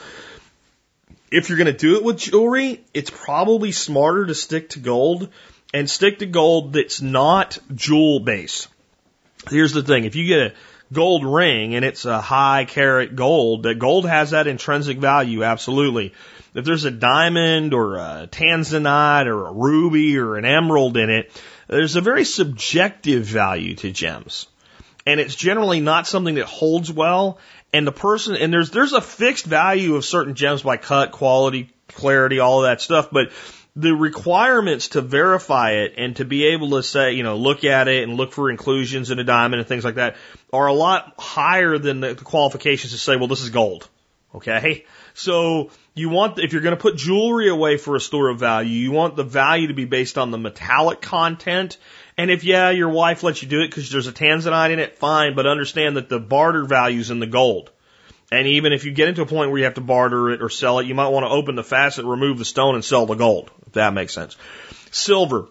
[1.30, 5.28] If you're going to do it with jewelry, it's probably smarter to stick to gold
[5.74, 8.68] and stick to gold that's not jewel based.
[9.50, 10.04] Here's the thing.
[10.04, 10.52] If you get a
[10.92, 16.14] gold ring and it's a high carat gold, that gold has that intrinsic value, absolutely.
[16.54, 21.30] If there's a diamond or a tanzanite or a ruby or an emerald in it,
[21.68, 24.46] there's a very subjective value to gems.
[25.06, 27.38] And it's generally not something that holds well.
[27.72, 31.70] And the person, and there's, there's a fixed value of certain gems by cut, quality,
[31.88, 33.08] clarity, all of that stuff.
[33.10, 33.30] But
[33.76, 37.88] the requirements to verify it and to be able to say, you know, look at
[37.88, 40.16] it and look for inclusions in a diamond and things like that
[40.52, 43.88] are a lot higher than the qualifications to say, well, this is gold.
[44.34, 44.86] Okay.
[45.14, 48.70] So you want, if you're going to put jewelry away for a store of value,
[48.70, 51.78] you want the value to be based on the metallic content.
[52.18, 54.98] And if, yeah, your wife lets you do it because there's a tanzanite in it,
[54.98, 57.70] fine, but understand that the barter value's in the gold.
[58.30, 60.50] And even if you get into a point where you have to barter it or
[60.50, 63.14] sell it, you might want to open the facet, remove the stone, and sell the
[63.14, 64.36] gold, if that makes sense.
[64.90, 65.48] Silver.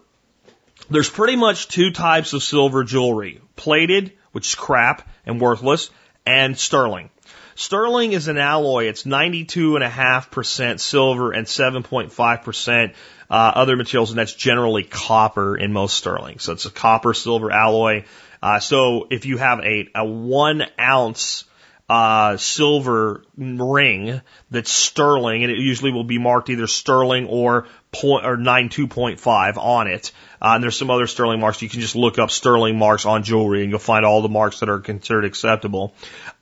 [0.92, 3.42] There's pretty much two types of silver jewelry.
[3.56, 5.90] Plated, which is crap and worthless,
[6.24, 7.10] and sterling.
[7.56, 8.86] Sterling is an alloy.
[8.86, 12.94] It's 92.5% silver and 7.5%
[13.30, 16.40] uh, other materials, and that's generally copper in most sterling.
[16.40, 18.04] So it's a copper silver alloy.
[18.44, 21.46] Uh, so if you have a, a one ounce
[21.88, 24.22] uh, silver ring
[24.52, 28.88] that's sterling, and it usually will be marked either sterling or point or nine two
[28.88, 30.12] point five on it.
[30.42, 31.62] Uh, and there's some other sterling marks.
[31.62, 34.60] You can just look up sterling marks on jewelry, and you'll find all the marks
[34.60, 35.94] that are considered acceptable.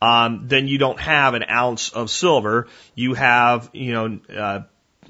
[0.01, 2.67] Um, then you don't have an ounce of silver.
[2.95, 4.61] You have, you know, uh,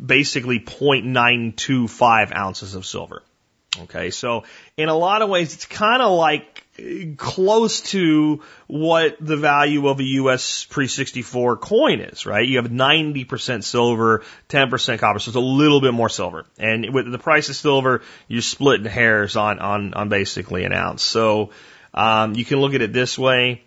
[0.04, 3.24] basically 0.925 ounces of silver.
[3.84, 4.44] Okay, so
[4.78, 6.63] in a lot of ways, it's kind of like
[7.18, 12.48] close to what the value of a US pre 64 coin is, right?
[12.48, 16.46] You have 90% silver, 10% copper, so it's a little bit more silver.
[16.58, 21.04] And with the price of silver, you're splitting hairs on, on, on basically an ounce.
[21.04, 21.52] So,
[21.94, 23.62] um, you can look at it this way.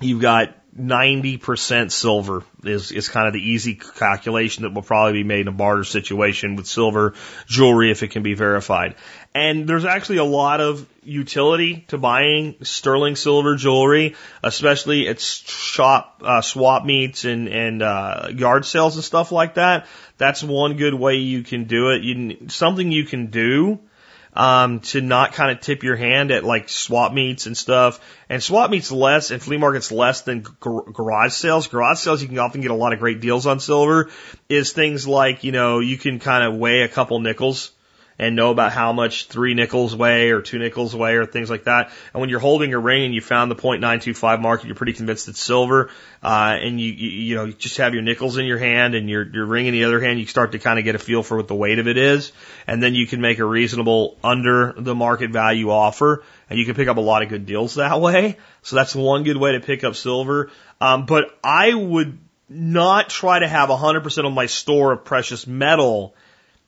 [0.00, 5.24] You've got 90% silver is, is kind of the easy calculation that will probably be
[5.24, 7.12] made in a barter situation with silver
[7.46, 8.94] jewelry if it can be verified.
[9.34, 16.22] And there's actually a lot of utility to buying sterling silver jewelry, especially at shop,
[16.24, 19.86] uh, swap meets and, and, uh, yard sales and stuff like that.
[20.16, 22.02] That's one good way you can do it.
[22.02, 23.78] You, something you can do
[24.34, 28.00] um, to not kind of tip your hand at like swap meets and stuff.
[28.28, 31.68] And swap meets less and flea markets less than gar- garage sales.
[31.68, 34.10] Garage sales, you can often get a lot of great deals on silver
[34.48, 37.72] is things like, you know, you can kind of weigh a couple nickels
[38.18, 41.64] and know about how much three nickels weigh or two nickels weigh or things like
[41.64, 41.90] that.
[42.12, 45.28] And when you're holding a ring and you found the .925 mark, you're pretty convinced
[45.28, 45.90] it's silver,
[46.22, 49.08] uh, and you, you, you know, you just have your nickels in your hand and
[49.08, 51.22] your, your ring in the other hand, you start to kind of get a feel
[51.22, 52.32] for what the weight of it is.
[52.66, 56.74] And then you can make a reasonable under the market value offer and you can
[56.74, 58.36] pick up a lot of good deals that way.
[58.62, 60.50] So that's one good way to pick up silver.
[60.80, 62.18] Um, but I would
[62.48, 66.14] not try to have 100% of my store of precious metal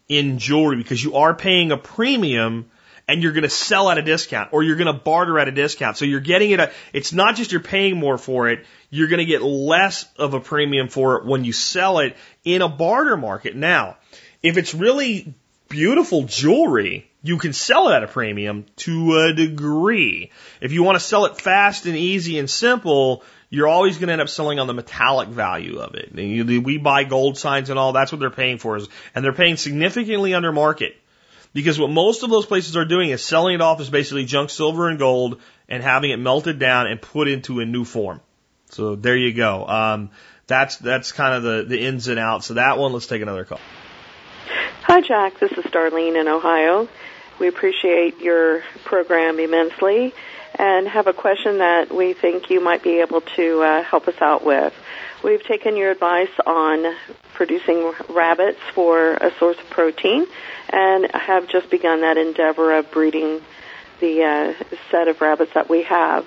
[0.08, 2.70] in jewelry because you are paying a premium
[3.06, 5.52] and you're going to sell at a discount or you're going to barter at a
[5.52, 5.96] discount.
[5.96, 6.60] So you're getting it.
[6.60, 8.64] A, it's not just you're paying more for it.
[8.90, 12.62] You're going to get less of a premium for it when you sell it in
[12.62, 13.54] a barter market.
[13.54, 13.96] Now,
[14.42, 15.34] if it's really
[15.68, 20.30] beautiful jewelry, you can sell it at a premium to a degree.
[20.60, 23.22] If you want to sell it fast and easy and simple,
[23.54, 26.12] you're always going to end up selling on the metallic value of it.
[26.12, 28.76] We buy gold signs and all, that's what they're paying for.
[28.76, 30.96] is, And they're paying significantly under market.
[31.52, 34.50] Because what most of those places are doing is selling it off as basically junk
[34.50, 38.20] silver and gold and having it melted down and put into a new form.
[38.70, 39.64] So there you go.
[39.68, 40.10] Um,
[40.48, 42.92] that's that's kind of the, the ins and outs of that one.
[42.92, 43.60] Let's take another call.
[44.82, 45.38] Hi, Jack.
[45.38, 46.88] This is Darlene in Ohio.
[47.38, 50.12] We appreciate your program immensely
[50.56, 54.20] and have a question that we think you might be able to uh, help us
[54.20, 54.72] out with.
[55.22, 56.94] We've taken your advice on
[57.32, 60.26] producing rabbits for a source of protein
[60.70, 63.40] and have just begun that endeavor of breeding
[64.00, 66.26] the uh, set of rabbits that we have.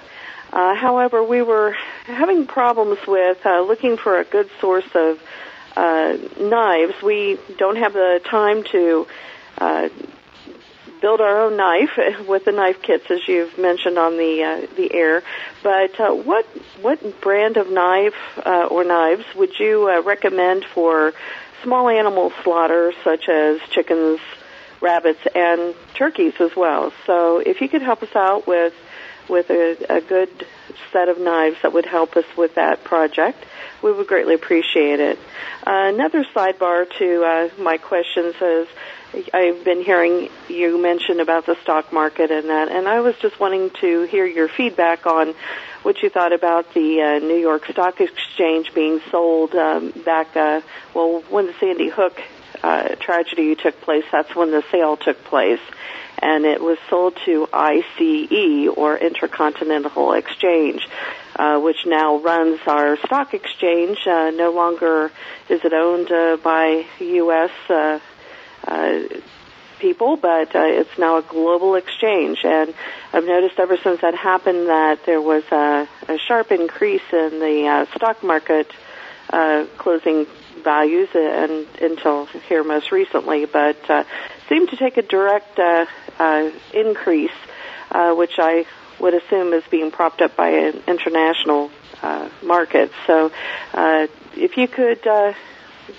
[0.52, 1.76] Uh, however, we were
[2.06, 5.22] having problems with uh, looking for a good source of
[5.76, 7.02] uh, knives.
[7.04, 9.08] We don't have the time to
[9.58, 9.90] uh,
[11.02, 11.98] build our own knife
[12.28, 15.24] with the knife kits, as you've mentioned on the uh, the air.
[15.64, 16.46] But uh, what
[16.82, 18.16] what brand of knife
[18.46, 21.14] uh, or knives would you uh, recommend for
[21.64, 24.20] small animal slaughter, such as chickens,
[24.82, 26.94] rabbits, and turkeys as well?
[27.06, 28.74] So, if you could help us out with
[29.30, 30.30] with a, a good
[30.92, 33.44] set of knives that would help us with that project,
[33.82, 35.20] we would greatly appreciate it.
[35.66, 38.68] Uh, another sidebar to uh, my questions is
[39.34, 43.40] I've been hearing you mention about the stock market and that, and I was just
[43.40, 45.34] wanting to hear your feedback on
[45.84, 50.62] what you thought about the uh, New York Stock Exchange being sold um, back, uh,
[50.94, 52.22] well, when the Sandy Hook
[52.64, 55.62] uh, tragedy took place, that's when the sale took place.
[56.20, 60.88] And it was sold to ICE, or Intercontinental Exchange,
[61.36, 64.00] uh, which now runs our stock exchange.
[64.08, 65.12] Uh, no longer
[65.48, 68.02] is it owned uh, by U.S.
[68.68, 69.08] Uh,
[69.80, 72.40] people, but uh, it's now a global exchange.
[72.44, 72.74] And
[73.14, 77.68] I've noticed ever since that happened that there was a, a sharp increase in the
[77.68, 78.72] uh, stock market
[79.30, 80.26] uh, closing
[80.64, 84.04] values and until here most recently, but uh,
[84.50, 85.86] seemed to take a direct uh,
[86.18, 87.38] uh, increase,
[87.92, 88.66] uh, which I
[89.00, 91.72] would assume is being propped up by an international
[92.02, 92.92] uh, market.
[93.06, 93.32] So,
[93.74, 95.34] uh, if you could uh,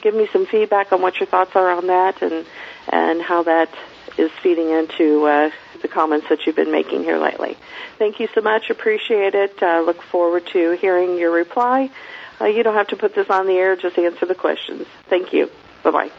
[0.03, 2.47] give me some feedback on what your thoughts are on that and
[2.91, 3.69] and how that
[4.17, 5.51] is feeding into uh,
[5.83, 7.57] the comments that you've been making here lately.
[7.99, 8.71] Thank you so much.
[8.71, 9.63] Appreciate it.
[9.63, 11.91] Uh, look forward to hearing your reply.
[12.41, 13.77] Uh, you don't have to put this on the air.
[13.77, 14.87] Just answer the questions.
[15.09, 15.51] Thank you.
[15.83, 16.11] Bye bye.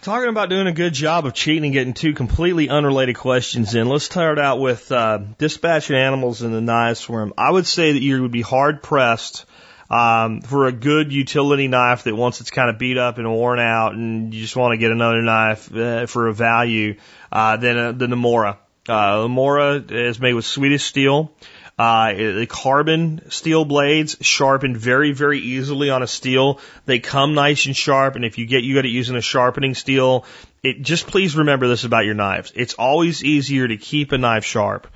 [0.00, 3.88] Talking about doing a good job of cheating and getting two completely unrelated questions in.
[3.88, 7.30] Let's start out with uh, dispatching animals in the knives for.
[7.36, 9.44] I would say that you would be hard pressed
[9.90, 13.58] um, for a good utility knife that once it's kind of beat up and worn
[13.58, 16.96] out and you just want to get another knife uh, for a value,
[17.30, 18.58] uh, then, uh, the Mora.
[18.88, 21.32] Uh, the Mora is made with Swedish steel.
[21.78, 26.58] Uh, the carbon steel blades sharpen very, very easily on a steel.
[26.86, 29.74] They come nice and sharp, and if you get you got it using a sharpening
[29.74, 30.24] steel,
[30.62, 32.50] it just please remember this about your knives.
[32.56, 34.86] It's always easier to keep a knife sharp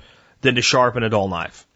[0.41, 1.67] than to sharpen a dull knife.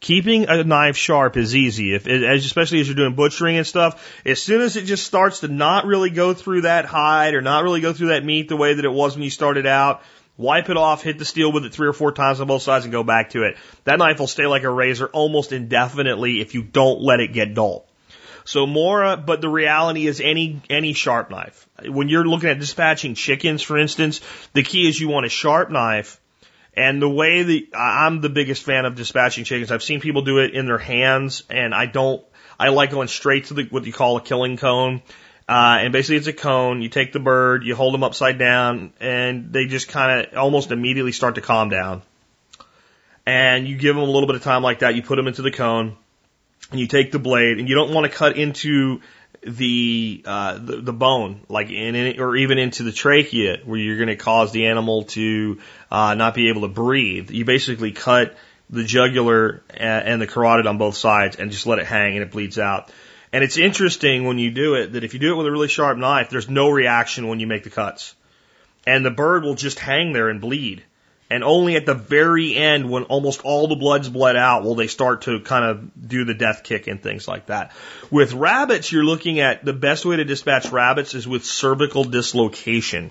[0.00, 4.20] Keeping a knife sharp is easy, if especially as you're doing butchering and stuff.
[4.24, 7.64] As soon as it just starts to not really go through that hide or not
[7.64, 10.02] really go through that meat the way that it was when you started out,
[10.36, 12.84] wipe it off, hit the steel with it three or four times on both sides,
[12.84, 13.56] and go back to it.
[13.84, 17.54] That knife will stay like a razor almost indefinitely if you don't let it get
[17.54, 17.84] dull.
[18.44, 21.68] So more, uh, but the reality is any any sharp knife.
[21.84, 24.20] When you're looking at dispatching chickens, for instance,
[24.54, 26.20] the key is you want a sharp knife
[26.78, 30.38] and the way that I'm the biggest fan of dispatching chickens, I've seen people do
[30.38, 32.24] it in their hands, and I don't.
[32.58, 35.02] I like going straight to the what you call a killing cone.
[35.48, 36.80] Uh, and basically, it's a cone.
[36.80, 40.70] You take the bird, you hold them upside down, and they just kind of almost
[40.70, 42.02] immediately start to calm down.
[43.26, 44.94] And you give them a little bit of time like that.
[44.94, 45.96] You put them into the cone,
[46.70, 49.00] and you take the blade, and you don't want to cut into
[49.48, 53.96] the, uh, the the bone, like in it, or even into the trachea, where you're
[53.96, 55.58] going to cause the animal to
[55.90, 57.30] uh, not be able to breathe.
[57.30, 58.36] You basically cut
[58.70, 62.30] the jugular and the carotid on both sides and just let it hang and it
[62.30, 62.90] bleeds out.
[63.32, 65.68] And it's interesting when you do it that if you do it with a really
[65.68, 68.14] sharp knife, there's no reaction when you make the cuts.
[68.86, 70.82] And the bird will just hang there and bleed.
[71.30, 74.86] And only at the very end, when almost all the blood's bled out, will they
[74.86, 77.72] start to kind of do the death kick and things like that.
[78.10, 83.10] With rabbits, you're looking at the best way to dispatch rabbits is with cervical dislocation.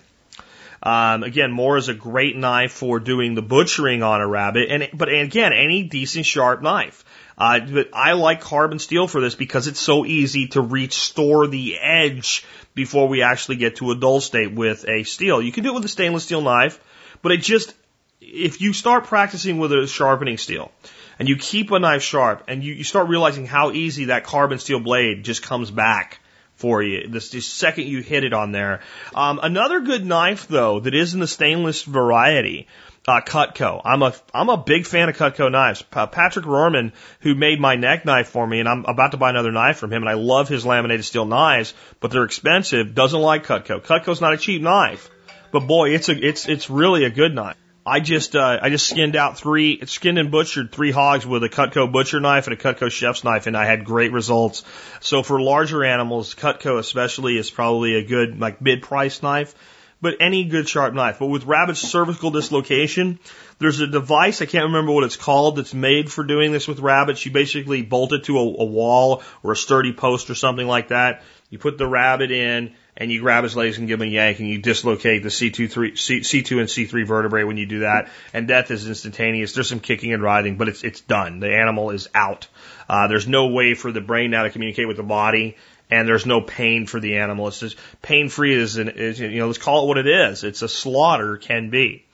[0.81, 4.89] Um, again, Mora is a great knife for doing the butchering on a rabbit, and
[4.93, 7.03] but again, any decent sharp knife.
[7.37, 11.77] Uh, but I like carbon steel for this because it's so easy to restore the
[11.79, 15.41] edge before we actually get to a dull state with a steel.
[15.41, 16.79] You can do it with a stainless steel knife,
[17.21, 17.73] but it just
[18.19, 20.71] if you start practicing with a sharpening steel
[21.19, 24.59] and you keep a knife sharp and you, you start realizing how easy that carbon
[24.59, 26.19] steel blade just comes back
[26.55, 28.81] for you the, the second you hit it on there.
[29.13, 32.67] Um, another good knife though that is in the stainless variety.
[33.07, 33.81] Uh, Cutco.
[33.85, 35.81] I'm a I'm a big fan of Cutco knives.
[35.81, 36.91] Patrick Rorman,
[37.21, 39.93] who made my neck knife for me, and I'm about to buy another knife from
[39.93, 42.93] him, and I love his laminated steel knives, but they're expensive.
[42.93, 43.81] Doesn't like Cutco.
[43.81, 45.09] Cutco's not a cheap knife,
[45.53, 47.55] but boy, it's a it's it's really a good knife.
[47.87, 51.49] I just uh, I just skinned out three skinned and butchered three hogs with a
[51.49, 54.65] Cutco butcher knife and a Cutco chef's knife, and I had great results.
[54.99, 59.55] So for larger animals, Cutco especially is probably a good like mid price knife,
[60.01, 61.19] but any good sharp knife.
[61.19, 63.19] But with rabbit cervical dislocation,
[63.59, 66.79] there's a device I can't remember what it's called that's made for doing this with
[66.79, 67.25] rabbits.
[67.25, 70.89] You basically bolt it to a, a wall or a sturdy post or something like
[70.89, 71.23] that.
[71.49, 74.39] You put the rabbit in and you grab his legs and give him a yank
[74.39, 78.09] and you dislocate the C2, 3, C, C2 and C3 vertebrae when you do that.
[78.33, 79.53] And death is instantaneous.
[79.53, 81.39] There's some kicking and writhing, but it's, it's done.
[81.39, 82.47] The animal is out.
[82.89, 85.55] Uh, there's no way for the brain now to communicate with the body
[85.89, 87.47] and there's no pain for the animal.
[87.47, 90.43] It's just pain free is, is, you know, let's call it what it is.
[90.43, 92.05] It's a slaughter can be.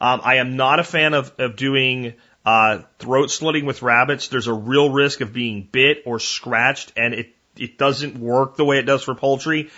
[0.00, 2.14] Um, I am not a fan of, of doing
[2.46, 4.28] uh, throat slitting with rabbits.
[4.28, 8.64] There's a real risk of being bit or scratched, and it it doesn't work the
[8.64, 9.70] way it does for poultry.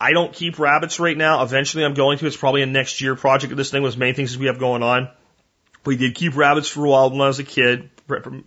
[0.00, 1.42] I don't keep rabbits right now.
[1.42, 2.26] Eventually, I'm going to.
[2.26, 3.54] It's probably a next year project.
[3.54, 5.10] This thing was main things we have going on.
[5.84, 7.90] We did keep rabbits for a while when I was a kid.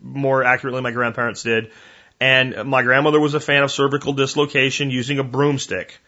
[0.01, 1.71] More accurately, my grandparents did.
[2.19, 5.99] And my grandmother was a fan of cervical dislocation using a broomstick.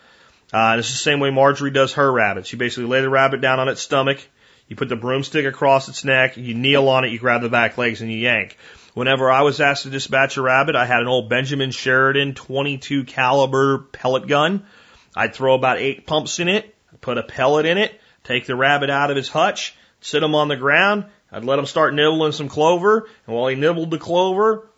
[0.54, 2.52] Uh, it's the same way Marjory does her rabbits.
[2.52, 4.26] You basically lay the rabbit down on its stomach,
[4.68, 7.78] you put the broomstick across its neck, you kneel on it, you grab the back
[7.78, 8.58] legs, and you yank.
[8.94, 13.04] Whenever I was asked to dispatch a rabbit, I had an old Benjamin Sheridan 22
[13.04, 14.66] caliber pellet gun
[15.16, 18.90] I'd throw about eight pumps in it, put a pellet in it, take the rabbit
[18.90, 21.06] out of his hutch, sit him on the ground.
[21.32, 24.70] I'd let him start nibbling some clover, and while he nibbled the clover,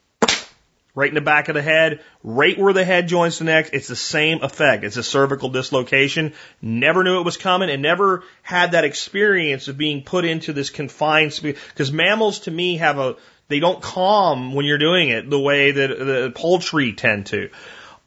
[0.97, 3.87] right in the back of the head, right where the head joins the neck, it's
[3.87, 4.83] the same effect.
[4.83, 6.33] It's a cervical dislocation.
[6.59, 10.71] Never knew it was coming and never had that experience of being put into this
[10.71, 11.55] confined space.
[11.69, 13.15] Because mammals to me have a,
[13.47, 17.51] they don't calm when you're doing it the way that the poultry tend to.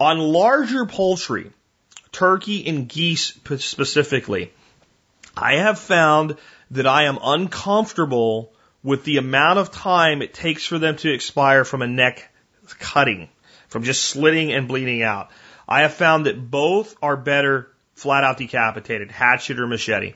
[0.00, 1.52] On larger poultry,
[2.12, 4.52] turkey and geese specifically,
[5.36, 6.36] I have found
[6.72, 11.64] that I am uncomfortable with the amount of time it takes for them to expire
[11.64, 12.32] from a neck
[12.78, 13.28] cutting,
[13.68, 15.30] from just slitting and bleeding out.
[15.68, 20.14] I have found that both are better flat out decapitated, hatchet or machete.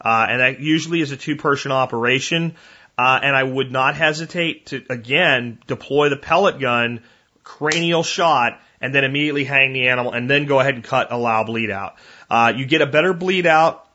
[0.00, 2.54] Uh, and that usually is a two person operation.
[2.96, 7.02] Uh, and I would not hesitate to, again, deploy the pellet gun,
[7.42, 11.42] cranial shot, and then immediately hang the animal and then go ahead and cut, allow
[11.42, 11.96] bleed out.
[12.28, 13.88] Uh, you get a better bleed out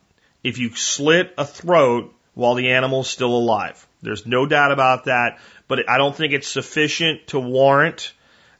[0.44, 3.86] if you slit a throat while the animal is still alive.
[4.02, 5.38] There's no doubt about that,
[5.68, 8.14] but I don't think it's sufficient to warrant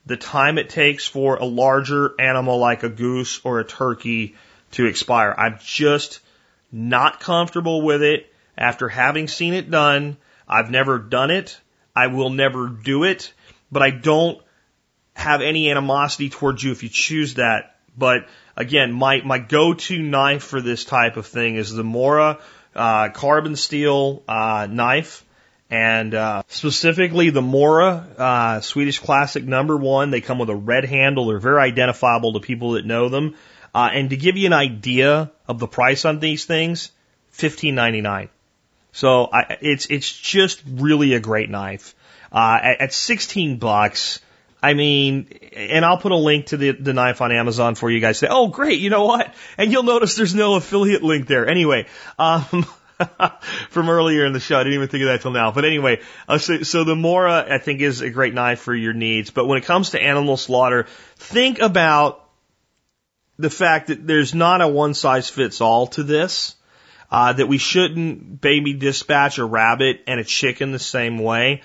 [0.06, 4.36] the time it takes for a larger animal like a goose or a turkey
[4.74, 5.34] to expire.
[5.36, 6.20] I'm just
[6.72, 10.18] not comfortable with it after having seen it done.
[10.48, 11.60] I've never done it.
[11.96, 13.34] I will never do it,
[13.72, 14.40] but I don't
[15.20, 17.76] have any animosity towards you if you choose that.
[17.98, 22.40] But again, my, my go-to knife for this type of thing is the Mora
[22.76, 25.26] uh, carbon steel uh, knife.
[25.72, 30.10] And uh, specifically the Mora uh, Swedish Classic number one.
[30.10, 31.28] They come with a red handle.
[31.28, 33.36] They're very identifiable to people that know them.
[33.76, 36.92] Uh, and to give you an idea of the price on these things,
[37.30, 38.30] fifteen ninety nine.
[38.94, 41.94] So I, it's it's just really a great knife.
[42.32, 44.22] Uh, at, at sixteen bucks,
[44.62, 48.02] I mean, and I'll put a link to the, the knife on Amazon for you
[48.02, 48.20] guys.
[48.20, 49.34] Say, oh, great, you know what?
[49.58, 51.48] And you'll notice there's no affiliate link there.
[51.48, 51.88] Anyway,
[52.18, 52.66] um,
[53.70, 55.52] from earlier in the show, I didn't even think of that till now.
[55.52, 58.94] But anyway, uh, so, so the Mora, I think, is a great knife for your
[58.94, 59.30] needs.
[59.30, 62.26] But when it comes to animal slaughter, think about
[63.38, 66.56] the fact that there's not a one size fits all to this.
[67.12, 71.64] Uh, that we shouldn't baby dispatch a rabbit and a chicken the same way.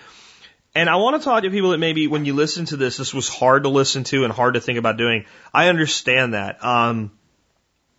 [0.74, 3.14] And I want to talk to people that maybe when you listen to this, this
[3.14, 5.24] was hard to listen to and hard to think about doing.
[5.52, 6.64] I understand that.
[6.64, 7.12] Um,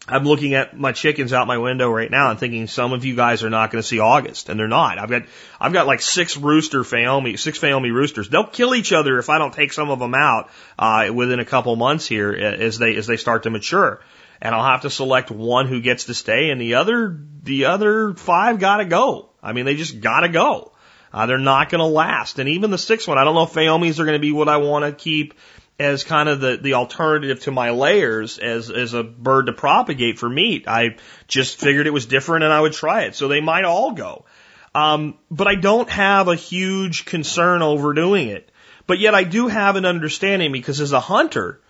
[0.07, 3.15] I'm looking at my chickens out my window right now and thinking some of you
[3.15, 4.99] guys are not going to see August, and they're not.
[4.99, 5.23] I've got
[5.60, 8.30] I've got like six rooster Fayoumi, six Fayoumi roosters.
[8.30, 11.45] They'll kill each other if I don't take some of them out uh, within a
[11.45, 14.02] couple months here as they as they start to mature.
[14.41, 18.14] And I'll have to select one who gets to stay, and the other the other
[18.14, 19.31] five got to go.
[19.41, 20.73] I mean, they just got to go.
[21.16, 22.40] Uh, they're not going to last.
[22.40, 24.50] And even the sixth one, I don't know if Fayoumis are going to be what
[24.50, 25.34] I want to keep
[25.80, 30.20] as kind of the, the alternative to my layers as, as a bird to propagate
[30.20, 30.68] for meat.
[30.68, 30.98] I
[31.30, 33.16] just figured it was different and I would try it.
[33.16, 34.26] So they might all go.
[34.74, 38.52] Um, but I don't have a huge concern over doing it.
[38.86, 41.62] But yet I do have an understanding because as a hunter,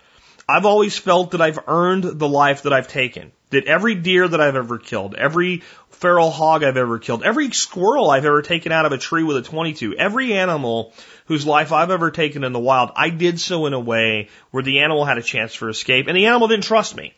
[0.48, 3.30] I've always felt that I've earned the life that I've taken.
[3.50, 5.62] That every deer that I've ever killed, every
[5.96, 9.38] feral hog I've ever killed, every squirrel I've ever taken out of a tree with
[9.38, 10.92] a 22, every animal
[11.24, 14.62] whose life I've ever taken in the wild, I did so in a way where
[14.62, 17.14] the animal had a chance for escape and the animal didn't trust me.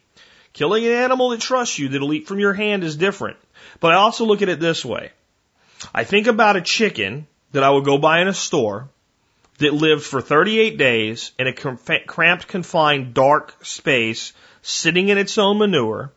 [0.53, 3.37] Killing an animal that trusts you that'll eat from your hand is different.
[3.81, 5.11] But I also look at it this way.
[5.95, 8.89] I think about a chicken that I would go buy in a store
[9.59, 14.33] that lived for 38 days in a cramped, confined, dark space,
[14.63, 16.13] sitting in its own manure,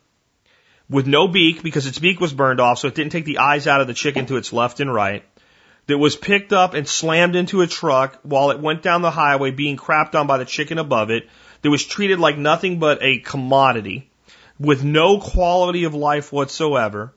[0.92, 3.66] with no beak because its beak was burned off, so it didn't take the eyes
[3.66, 5.24] out of the chicken to its left and right.
[5.88, 9.52] That was picked up and slammed into a truck while it went down the highway
[9.52, 11.28] being crapped on by the chicken above it.
[11.62, 14.10] That was treated like nothing but a commodity.
[14.60, 17.14] with no quality of life whatsoever.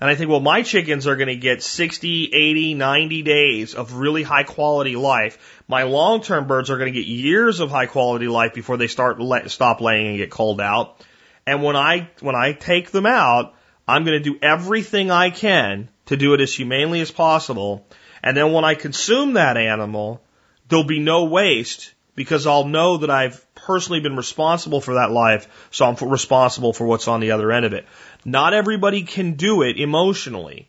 [0.00, 3.94] And I think, well, my chickens are going to get 60, 80, 90 days of
[3.94, 5.62] really high quality life.
[5.68, 8.88] My long term birds are going to get years of high quality life before they
[8.88, 11.04] start let, stop laying and get culled out.
[11.48, 13.54] And when I, when I take them out,
[13.86, 17.86] I'm going to do everything I can to do it as humanely as possible.
[18.22, 20.22] And then when I consume that animal,
[20.68, 25.48] there'll be no waste because I'll know that I've personally been responsible for that life,
[25.70, 27.86] so I'm responsible for what's on the other end of it.
[28.24, 30.68] Not everybody can do it emotionally,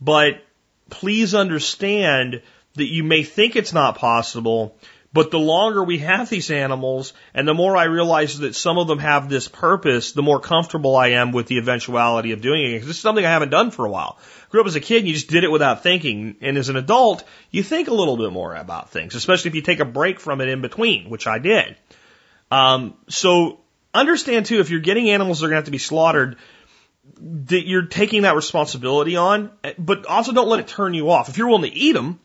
[0.00, 0.42] but
[0.90, 2.42] please understand
[2.74, 4.76] that you may think it's not possible,
[5.12, 8.88] but the longer we have these animals and the more I realize that some of
[8.88, 12.72] them have this purpose, the more comfortable I am with the eventuality of doing it.
[12.74, 14.18] Because This is something I haven't done for a while.
[14.50, 16.36] Grew up as a kid and you just did it without thinking.
[16.42, 19.62] And as an adult, you think a little bit more about things, especially if you
[19.62, 21.76] take a break from it in between, which I did.
[22.50, 23.60] Um, so
[23.94, 26.36] understand too, if you're getting animals that are going to have to be slaughtered,
[27.20, 31.28] that you're taking that responsibility on, but also don't let it turn you off.
[31.28, 32.20] If you're willing to eat them,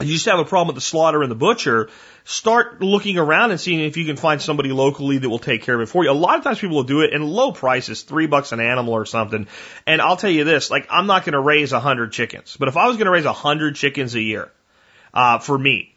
[0.00, 1.90] you just have a problem with the slaughter and the butcher,
[2.24, 5.74] start looking around and seeing if you can find somebody locally that will take care
[5.74, 6.10] of it for you.
[6.10, 8.94] A lot of times people will do it in low prices, three bucks an animal
[8.94, 9.48] or something.
[9.86, 12.68] And I'll tell you this, like I'm not going to raise a hundred chickens, but
[12.68, 14.52] if I was going to raise a hundred chickens a year,
[15.12, 15.94] uh, for meat,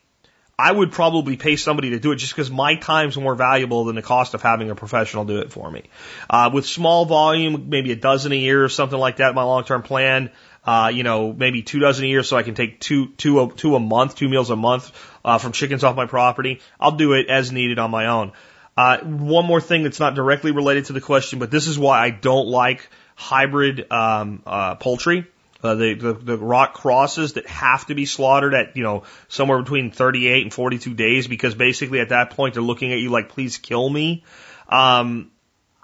[0.61, 3.95] I would probably pay somebody to do it just because my time's more valuable than
[3.95, 5.83] the cost of having a professional do it for me.
[6.29, 9.81] Uh, with small volume, maybe a dozen a year or something like that, my long-term
[9.81, 10.29] plan,
[10.63, 13.51] uh, you know, maybe two dozen a year so I can take two, two, a,
[13.51, 14.91] two a month, two meals a month,
[15.25, 16.61] uh, from chickens off my property.
[16.79, 18.33] I'll do it as needed on my own.
[18.77, 22.05] Uh, one more thing that's not directly related to the question, but this is why
[22.05, 25.25] I don't like hybrid, um, uh, poultry
[25.63, 29.61] uh, the, the, the rock crosses that have to be slaughtered at, you know, somewhere
[29.61, 33.29] between 38 and 42 days because basically at that point they're looking at you like,
[33.29, 34.23] please kill me.
[34.69, 35.31] Um,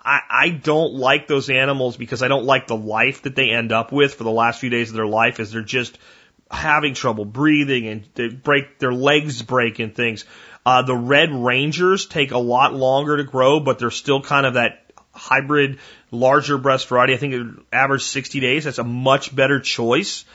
[0.04, 3.72] I, I don't like those animals because I don't like the life that they end
[3.72, 5.98] up with for the last few days of their life as they're just
[6.50, 10.26] having trouble breathing and they break, their legs break and things.
[10.66, 14.54] Uh, the red rangers take a lot longer to grow, but they're still kind of
[14.56, 14.87] that
[15.18, 15.80] hybrid
[16.12, 17.14] larger breast variety.
[17.14, 18.64] I think it average 60 days.
[18.64, 20.26] That's a much better choice.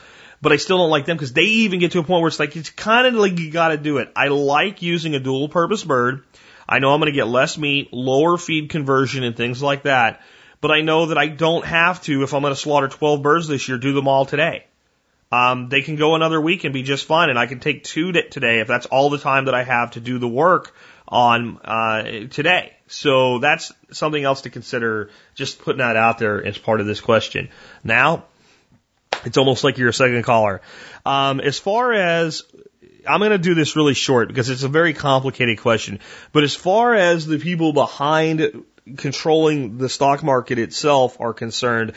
[0.41, 2.39] But I still don't like them because they even get to a point where it's
[2.39, 4.11] like, it's kind of like you got to do it.
[4.15, 6.23] I like using a dual purpose bird.
[6.67, 10.21] I know I'm going to get less meat, lower feed conversion and things like that.
[10.59, 13.47] But I know that I don't have to, if I'm going to slaughter 12 birds
[13.47, 14.65] this year, do them all today.
[15.31, 17.29] Um, they can go another week and be just fine.
[17.29, 19.99] And I can take two today if that's all the time that I have to
[19.99, 20.75] do the work
[21.07, 22.73] on uh, today.
[22.93, 25.09] So that's something else to consider.
[25.33, 27.49] Just putting that out there as part of this question.
[27.83, 28.25] Now,
[29.25, 30.61] it's almost like you're a second caller.
[31.03, 32.43] Um, as far as
[33.07, 36.01] I'm going to do this really short because it's a very complicated question.
[36.33, 38.63] But as far as the people behind
[38.97, 41.93] controlling the stock market itself are concerned,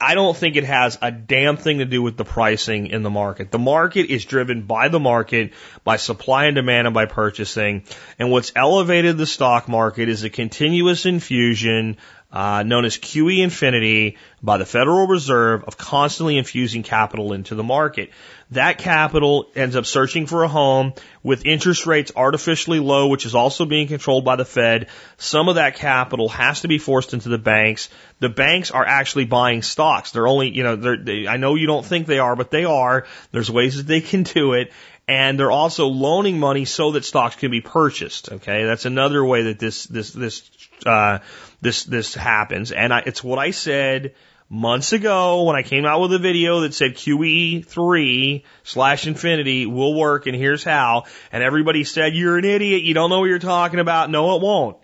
[0.00, 3.10] I don't think it has a damn thing to do with the pricing in the
[3.10, 3.50] market.
[3.50, 7.82] The market is driven by the market, by supply and demand and by purchasing.
[8.16, 11.96] And what's elevated the stock market is a continuous infusion
[12.30, 17.62] uh, known as QE infinity by the Federal Reserve of constantly infusing capital into the
[17.62, 18.10] market.
[18.50, 20.92] That capital ends up searching for a home
[21.22, 24.88] with interest rates artificially low, which is also being controlled by the Fed.
[25.16, 27.88] Some of that capital has to be forced into the banks.
[28.20, 30.12] The banks are actually buying stocks.
[30.12, 32.64] They're only, you know, they're, they, I know you don't think they are, but they
[32.64, 33.06] are.
[33.32, 34.70] There's ways that they can do it
[35.08, 38.30] and they're also loaning money so that stocks can be purchased.
[38.30, 40.40] Okay, that's another way that this this this
[40.86, 41.18] uh,
[41.60, 44.14] this this happens, and I, it's what I said
[44.50, 49.94] months ago when I came out with a video that said QE3 slash infinity will
[49.94, 53.38] work, and here's how, and everybody said you're an idiot, you don't know what you're
[53.38, 54.10] talking about.
[54.10, 54.76] No, it won't.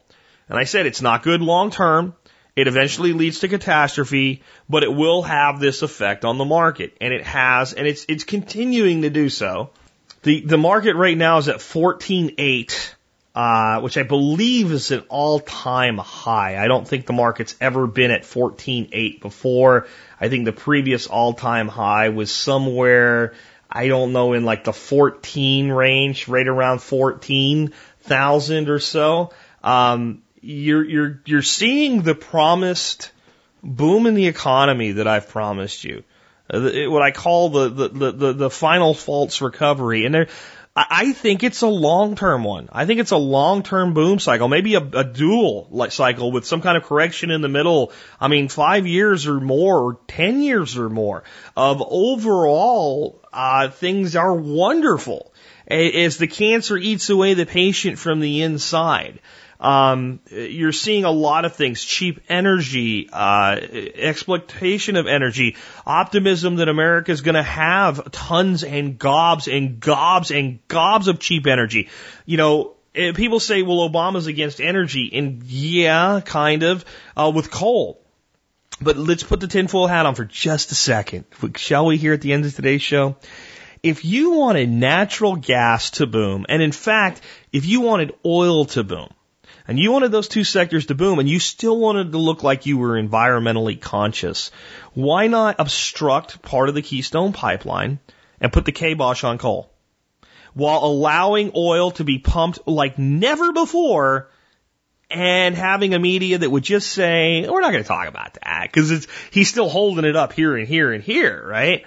[0.48, 2.14] And I said it's not good long term.
[2.56, 7.12] It eventually leads to catastrophe, but it will have this effect on the market, and
[7.12, 9.70] it has, and it's it's continuing to do so.
[10.22, 12.93] The the market right now is at 14.8,
[13.34, 16.62] uh, which I believe is an all time high.
[16.62, 19.88] I don't think the market's ever been at 14.8 before.
[20.20, 23.34] I think the previous all time high was somewhere,
[23.68, 29.32] I don't know, in like the 14 range, right around 14,000 or so.
[29.62, 33.10] Um, you're you're you're seeing the promised
[33.62, 36.04] boom in the economy that I've promised you.
[36.48, 40.04] Uh, what I call the, the, the, the, final false recovery.
[40.04, 40.28] And there,
[40.76, 42.68] I think it's a long term one.
[42.72, 46.62] I think it's a long term boom cycle, maybe a, a dual cycle with some
[46.62, 47.92] kind of correction in the middle.
[48.20, 51.22] I mean, five years or more, or 10 years or more
[51.56, 55.32] of overall, uh, things are wonderful.
[55.66, 59.20] As the cancer eats away the patient from the inside.
[59.60, 63.58] Um, you're seeing a lot of things: cheap energy, uh,
[63.94, 70.30] exploitation of energy, optimism that America is going to have tons and gobs and gobs
[70.30, 71.88] and gobs of cheap energy.
[72.26, 76.84] You know, eh, people say, "Well, Obama's against energy," and yeah, kind of
[77.16, 78.00] uh, with coal.
[78.82, 81.24] But let's put the tinfoil hat on for just a second,
[81.56, 81.96] shall we?
[81.96, 83.16] Here at the end of today's show
[83.84, 87.20] if you wanted natural gas to boom, and in fact,
[87.52, 89.10] if you wanted oil to boom,
[89.68, 92.64] and you wanted those two sectors to boom, and you still wanted to look like
[92.64, 94.50] you were environmentally conscious,
[94.94, 97.98] why not obstruct part of the Keystone pipeline
[98.40, 99.70] and put the kibosh on coal?
[100.54, 104.30] While allowing oil to be pumped like never before
[105.10, 108.70] and having a media that would just say, we're not going to talk about that
[108.72, 111.84] because it's, he's still holding it up here and here and here, right?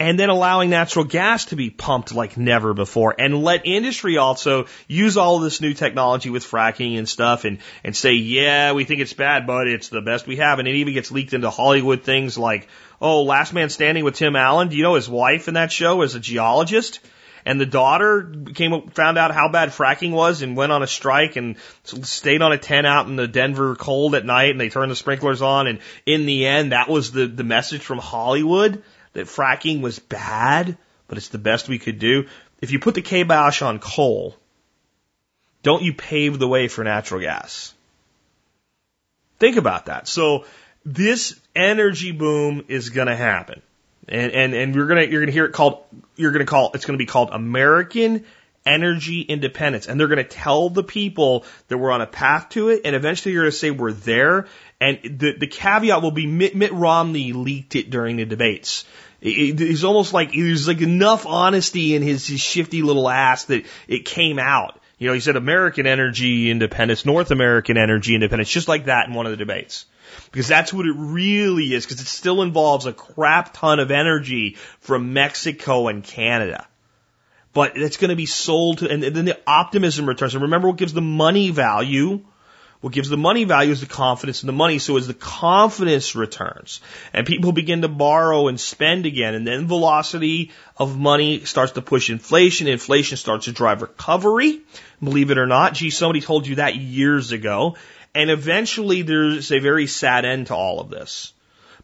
[0.00, 4.66] And then allowing natural gas to be pumped like never before and let industry also
[4.88, 9.02] use all this new technology with fracking and stuff and, and say, yeah, we think
[9.02, 10.58] it's bad, but it's the best we have.
[10.58, 12.66] And it even gets leaked into Hollywood things like,
[12.98, 14.68] oh, Last Man Standing with Tim Allen.
[14.68, 17.00] Do you know his wife in that show is a geologist?
[17.44, 21.36] And the daughter came found out how bad fracking was and went on a strike
[21.36, 24.90] and stayed on a tent out in the Denver cold at night and they turned
[24.90, 28.82] the sprinklers on and in the end that was the the message from Hollywood
[29.12, 30.76] that fracking was bad,
[31.08, 32.26] but it's the best we could do.
[32.60, 34.36] If you put the kibosh on coal,
[35.62, 37.74] don't you pave the way for natural gas?
[39.38, 40.06] Think about that.
[40.06, 40.44] So
[40.84, 43.62] this energy boom is going to happen.
[44.08, 45.84] And, and, and you're going to, you're going to hear it called,
[46.16, 48.24] you're going to call, it's going to be called American
[48.66, 49.88] energy independence.
[49.88, 52.82] And they're going to tell the people that we're on a path to it.
[52.84, 54.46] And eventually you're going to say we're there.
[54.80, 58.84] And the, the caveat will be Mitt, Mitt Romney leaked it during the debates.
[59.20, 64.04] He's almost like there's like enough honesty in his, his shifty little ass that it
[64.06, 64.80] came out.
[64.98, 69.14] You know, he said American energy independence, North American energy independence, just like that in
[69.14, 69.86] one of the debates.
[70.30, 74.56] Because that's what it really is, because it still involves a crap ton of energy
[74.80, 76.66] from Mexico and Canada.
[77.52, 80.34] But it's going to be sold to, and then the optimism returns.
[80.34, 82.24] And remember what gives the money value?
[82.80, 84.78] What gives the money value is the confidence in the money.
[84.78, 86.80] So as the confidence returns
[87.12, 91.82] and people begin to borrow and spend again, and then velocity of money starts to
[91.82, 94.60] push inflation, inflation starts to drive recovery.
[95.02, 97.76] Believe it or not, gee, somebody told you that years ago.
[98.14, 101.34] And eventually there's a very sad end to all of this.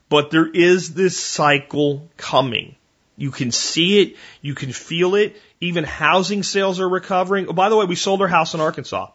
[0.08, 2.74] But there is this cycle coming.
[3.16, 4.16] You can see it.
[4.40, 5.36] You can feel it.
[5.60, 7.48] Even housing sales are recovering.
[7.48, 9.10] Oh, by the way, we sold our house in Arkansas.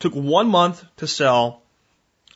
[0.00, 1.62] Took one month to sell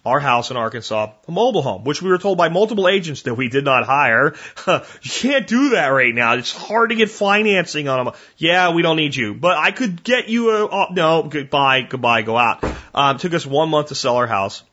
[0.05, 3.35] our house in Arkansas, a mobile home, which we were told by multiple agents that
[3.35, 4.35] we did not hire.
[4.67, 6.35] you can't do that right now.
[6.35, 8.15] It's hard to get financing on them.
[8.37, 12.23] Yeah, we don't need you, but I could get you a, oh, no, goodbye, goodbye,
[12.23, 12.65] go out.
[12.95, 14.65] Um, took us one month to sell our house.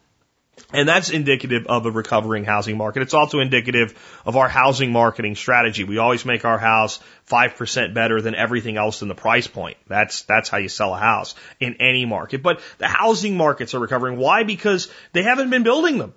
[0.72, 3.02] And that's indicative of a recovering housing market.
[3.02, 5.84] It's also indicative of our housing marketing strategy.
[5.84, 9.78] We always make our house 5% better than everything else in the price point.
[9.88, 12.44] That's, that's how you sell a house in any market.
[12.44, 14.18] But the housing markets are recovering.
[14.18, 14.44] Why?
[14.44, 16.14] Because they haven't been building them.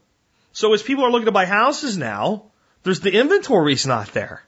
[0.52, 2.50] So as people are looking to buy houses now,
[2.82, 4.42] there's the inventory's not there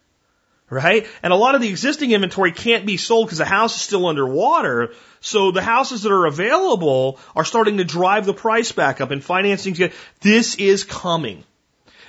[0.74, 1.06] right?
[1.22, 4.06] And a lot of the existing inventory can't be sold because the house is still
[4.06, 4.92] underwater.
[5.20, 9.24] So the houses that are available are starting to drive the price back up and
[9.24, 9.74] financing.
[10.20, 11.44] This is coming.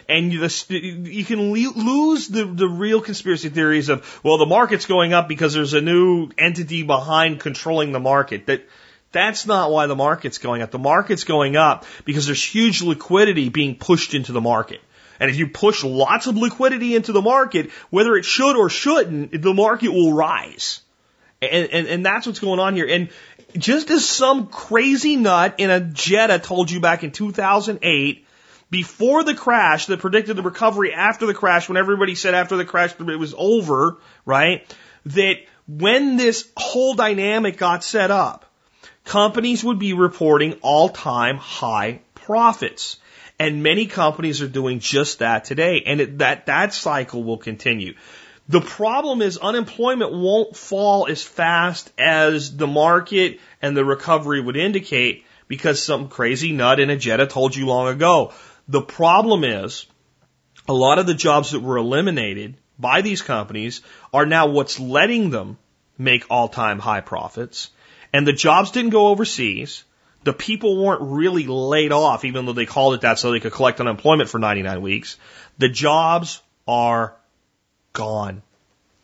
[0.08, 5.14] And you, you can lose the, the real conspiracy theories of, well, the market's going
[5.14, 8.46] up because there's a new entity behind controlling the market.
[8.46, 8.68] That,
[9.12, 10.72] that's not why the market's going up.
[10.72, 14.82] The market's going up because there's huge liquidity being pushed into the market.
[15.20, 19.42] And if you push lots of liquidity into the market, whether it should or shouldn't,
[19.42, 20.82] the market will rise.
[21.42, 22.88] And, and, and that's what's going on here.
[22.88, 23.10] And
[23.58, 28.26] just as some crazy nut in a Jetta told you back in 2008,
[28.70, 32.66] before the crash that predicted the recovery after the crash, when everybody said after the
[32.66, 34.76] crash it was over, right?
[35.08, 35.36] That
[35.68, 38.46] when this whole dynamic got set up,
[39.04, 42.98] companies would be reporting all time high profits.
[43.38, 45.84] And many companies are doing just that today.
[45.86, 47.96] And it, that, that cycle will continue.
[48.48, 54.56] The problem is unemployment won't fall as fast as the market and the recovery would
[54.56, 58.34] indicate because some crazy nut in a Jetta told you long ago.
[58.68, 59.86] The problem is
[60.68, 63.82] a lot of the jobs that were eliminated by these companies
[64.14, 65.58] are now what's letting them
[65.98, 67.70] make all time high profits.
[68.14, 69.84] And the jobs didn't go overseas.
[70.26, 73.54] The people weren't really laid off, even though they called it that so they could
[73.54, 75.18] collect unemployment for 99 weeks.
[75.58, 77.16] The jobs are
[77.94, 78.42] gone.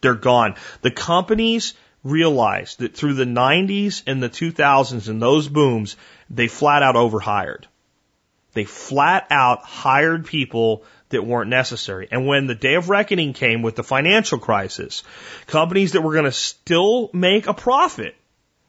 [0.02, 0.56] They're gone.
[0.82, 1.74] The companies
[2.04, 5.96] realized that through the 90s and the 2000s and those booms,
[6.30, 7.68] they flat out overhired.
[8.54, 12.08] They flat out hired people that weren't necessary.
[12.12, 15.04] And when the day of reckoning came with the financial crisis,
[15.48, 18.16] companies that were going to still make a profit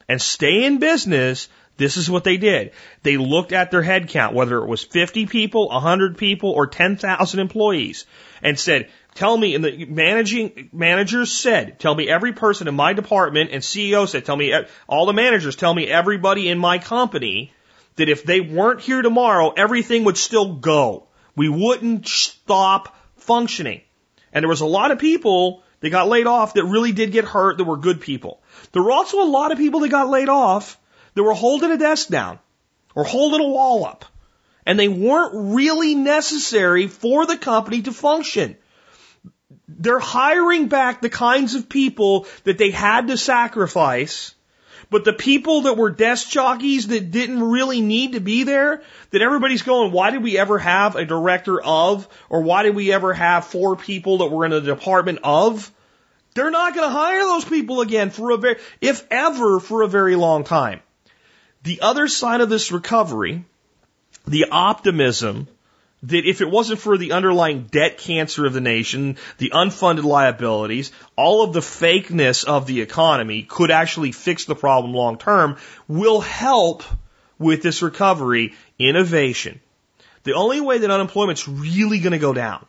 [0.08, 2.72] and stay in business, this is what they did.
[3.02, 7.40] They looked at their head count, whether it was 50 people, 100 people, or 10,000
[7.40, 8.06] employees,
[8.42, 12.92] and said, tell me, and the managing managers said, tell me every person in my
[12.92, 14.54] department, and CEO said, tell me,
[14.86, 17.52] all the managers tell me everybody in my company
[17.96, 21.08] that if they weren't here tomorrow, everything would still go.
[21.36, 23.82] We wouldn't stop functioning.
[24.32, 27.24] And there was a lot of people that got laid off that really did get
[27.24, 28.42] hurt that were good people.
[28.72, 30.78] There were also a lot of people that got laid off
[31.14, 32.38] that were holding a desk down
[32.94, 34.04] or holding a wall up.
[34.64, 38.56] And they weren't really necessary for the company to function.
[39.66, 44.34] They're hiring back the kinds of people that they had to sacrifice
[44.92, 49.22] but the people that were desk jockeys that didn't really need to be there, that
[49.22, 53.14] everybody's going, why did we ever have a director of, or why did we ever
[53.14, 55.72] have four people that were in the department of?
[56.34, 59.88] They're not going to hire those people again for a very, if ever, for a
[59.88, 60.82] very long time.
[61.62, 63.44] The other side of this recovery,
[64.26, 65.48] the optimism
[66.04, 70.90] that if it wasn't for the underlying debt cancer of the nation, the unfunded liabilities,
[71.14, 75.56] all of the fakeness of the economy could actually fix the problem long term,
[75.86, 76.82] will help
[77.38, 79.60] with this recovery innovation.
[80.24, 82.66] The only way that unemployment's really going to go down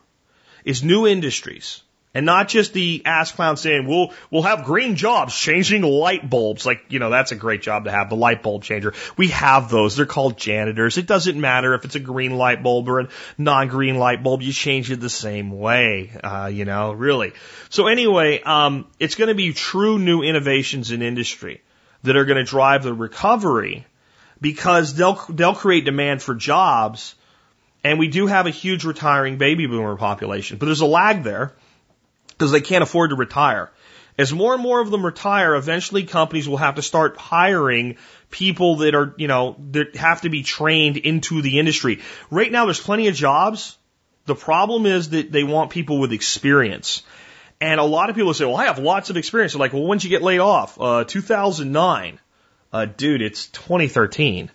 [0.64, 1.82] is new industries.
[2.16, 6.64] And not just the ass clown saying, we'll, we'll have green jobs changing light bulbs.
[6.64, 8.94] Like, you know, that's a great job to have, the light bulb changer.
[9.16, 9.96] We have those.
[9.96, 10.96] They're called janitors.
[10.96, 14.42] It doesn't matter if it's a green light bulb or a non-green light bulb.
[14.42, 17.32] You change it the same way, uh, you know, really.
[17.68, 21.62] So anyway, um, it's going to be true new innovations in industry
[22.04, 23.86] that are going to drive the recovery
[24.40, 27.16] because they'll, they'll create demand for jobs.
[27.82, 31.54] And we do have a huge retiring baby boomer population, but there's a lag there
[32.36, 33.70] because they can't afford to retire.
[34.16, 37.96] As more and more of them retire, eventually companies will have to start hiring
[38.30, 42.00] people that are, you know, that have to be trained into the industry.
[42.30, 43.76] Right now, there's plenty of jobs.
[44.26, 47.02] The problem is that they want people with experience.
[47.60, 49.52] And a lot of people say, well, I have lots of experience.
[49.52, 50.80] They're like, well, when did you get laid off?
[50.80, 52.20] Uh, 2009.
[52.72, 54.50] Uh, dude, it's 2013.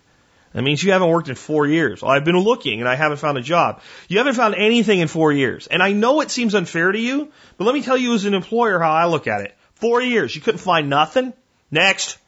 [0.52, 2.02] That means you haven't worked in four years.
[2.02, 3.82] I've been looking and I haven't found a job.
[4.08, 5.68] You haven't found anything in four years.
[5.68, 8.34] And I know it seems unfair to you, but let me tell you as an
[8.34, 9.54] employer how I look at it.
[9.74, 11.32] Four years, you couldn't find nothing.
[11.70, 12.18] Next.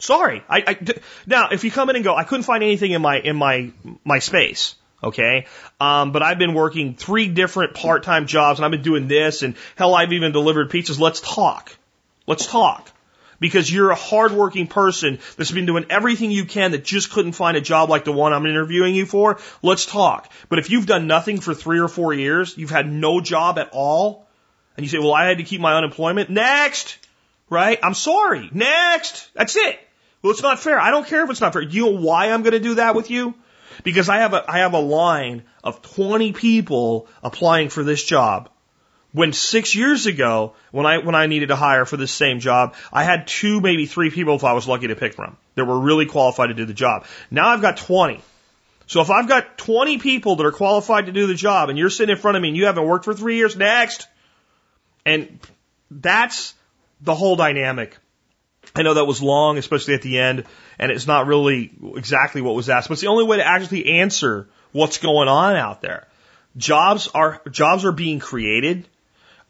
[0.00, 0.42] Sorry.
[0.48, 0.78] I, I,
[1.26, 3.70] now, if you come in and go, I couldn't find anything in my, in my,
[4.02, 4.74] my space.
[5.04, 5.46] Okay.
[5.78, 9.56] Um, but I've been working three different part-time jobs and I've been doing this and
[9.76, 10.98] hell, I've even delivered pizzas.
[10.98, 11.76] Let's talk.
[12.26, 12.90] Let's talk
[13.40, 17.56] because you're a hardworking person that's been doing everything you can that just couldn't find
[17.56, 20.30] a job like the one I'm interviewing you for, let's talk.
[20.48, 23.70] But if you've done nothing for three or four years, you've had no job at
[23.72, 24.26] all,
[24.76, 26.98] and you say, well, I had to keep my unemployment, next,
[27.50, 27.78] right?
[27.82, 29.30] I'm sorry, next.
[29.34, 29.78] That's it.
[30.22, 30.80] Well, it's not fair.
[30.80, 31.64] I don't care if it's not fair.
[31.64, 33.34] Do you know why I'm going to do that with you?
[33.84, 38.50] Because I have a, I have a line of 20 people applying for this job
[39.12, 42.74] when six years ago, when I when I needed to hire for this same job,
[42.92, 45.78] I had two, maybe three people if I was lucky to pick from that were
[45.78, 47.06] really qualified to do the job.
[47.30, 48.20] Now I've got 20.
[48.86, 51.90] So if I've got 20 people that are qualified to do the job and you're
[51.90, 54.08] sitting in front of me and you haven't worked for three years, next.
[55.04, 55.40] And
[55.90, 56.54] that's
[57.00, 57.96] the whole dynamic.
[58.74, 60.44] I know that was long, especially at the end,
[60.78, 64.00] and it's not really exactly what was asked, but it's the only way to actually
[64.00, 66.06] answer what's going on out there.
[66.56, 68.86] Jobs are, jobs are being created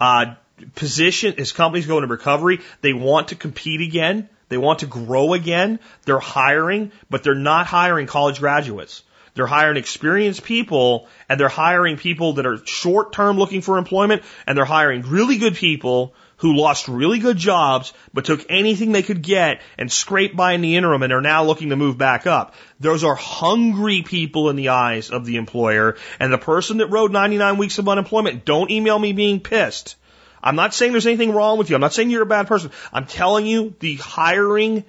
[0.00, 0.34] uh,
[0.74, 4.28] position as companies go into recovery, they want to compete again.
[4.48, 5.78] They want to grow again.
[6.04, 9.02] They're hiring, but they're not hiring college graduates.
[9.34, 14.22] They're hiring experienced people and they're hiring people that are short term looking for employment
[14.46, 19.02] and they're hiring really good people who lost really good jobs but took anything they
[19.02, 22.26] could get and scraped by in the interim and are now looking to move back
[22.26, 22.54] up.
[22.80, 27.12] Those are hungry people in the eyes of the employer and the person that rode
[27.12, 29.96] 99 weeks of unemployment, don't email me being pissed.
[30.42, 31.74] I'm not saying there's anything wrong with you.
[31.74, 32.70] I'm not saying you're a bad person.
[32.92, 34.84] I'm telling you the hiring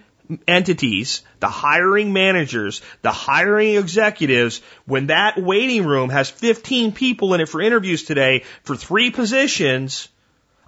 [0.47, 7.41] entities, the hiring managers, the hiring executives, when that waiting room has 15 people in
[7.41, 10.09] it for interviews today for three positions,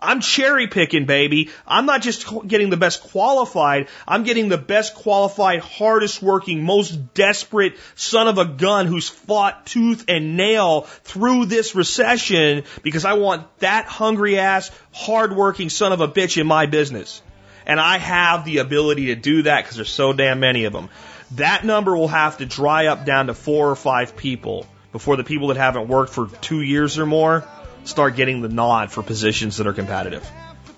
[0.01, 1.51] I'm cherry picking, baby.
[1.67, 3.87] I'm not just getting the best qualified.
[4.07, 9.67] I'm getting the best qualified, hardest working, most desperate son of a gun who's fought
[9.67, 15.93] tooth and nail through this recession because I want that hungry ass, hard working son
[15.93, 17.21] of a bitch in my business.
[17.67, 20.89] And I have the ability to do that because there's so damn many of them.
[21.35, 25.23] That number will have to dry up down to four or five people before the
[25.23, 27.47] people that haven't worked for two years or more
[27.83, 30.29] start getting the nod for positions that are competitive.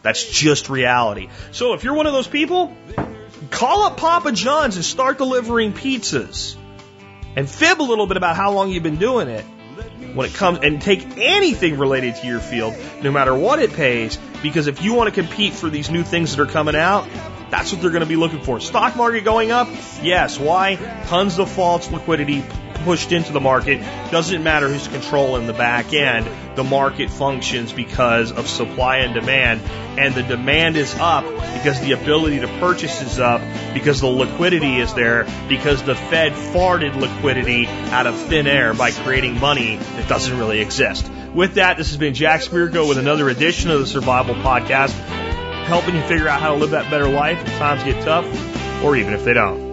[0.01, 1.29] That's just reality.
[1.51, 2.75] So if you're one of those people,
[3.49, 6.57] call up Papa John's and start delivering pizzas.
[7.35, 9.43] And fib a little bit about how long you've been doing it
[10.13, 14.19] when it comes and take anything related to your field, no matter what it pays,
[14.43, 17.07] because if you want to compete for these new things that are coming out,
[17.49, 18.59] that's what they're going to be looking for.
[18.59, 19.67] Stock market going up?
[20.01, 20.39] Yes.
[20.39, 20.75] Why?
[21.07, 22.43] Tons of false liquidity
[22.83, 23.79] pushed into the market.
[24.11, 26.27] Doesn't matter who's controlling the back end.
[26.55, 29.61] The market functions because of supply and demand.
[29.97, 33.41] And the demand is up because the ability to purchase is up
[33.73, 38.91] because the liquidity is there because the Fed farted liquidity out of thin air by
[38.91, 41.09] creating money that doesn't really exist.
[41.33, 44.91] With that, this has been Jack Spirko with another edition of the Survival Podcast,
[45.65, 48.25] helping you figure out how to live that better life if times get tough
[48.83, 49.72] or even if they don't.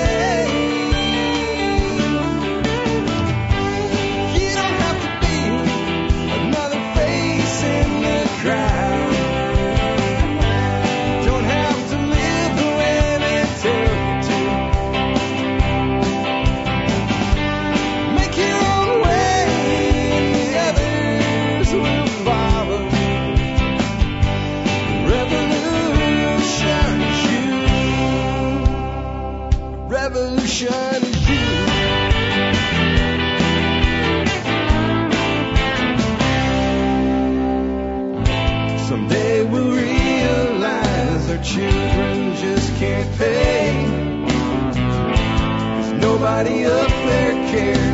[46.43, 47.90] Nobody up there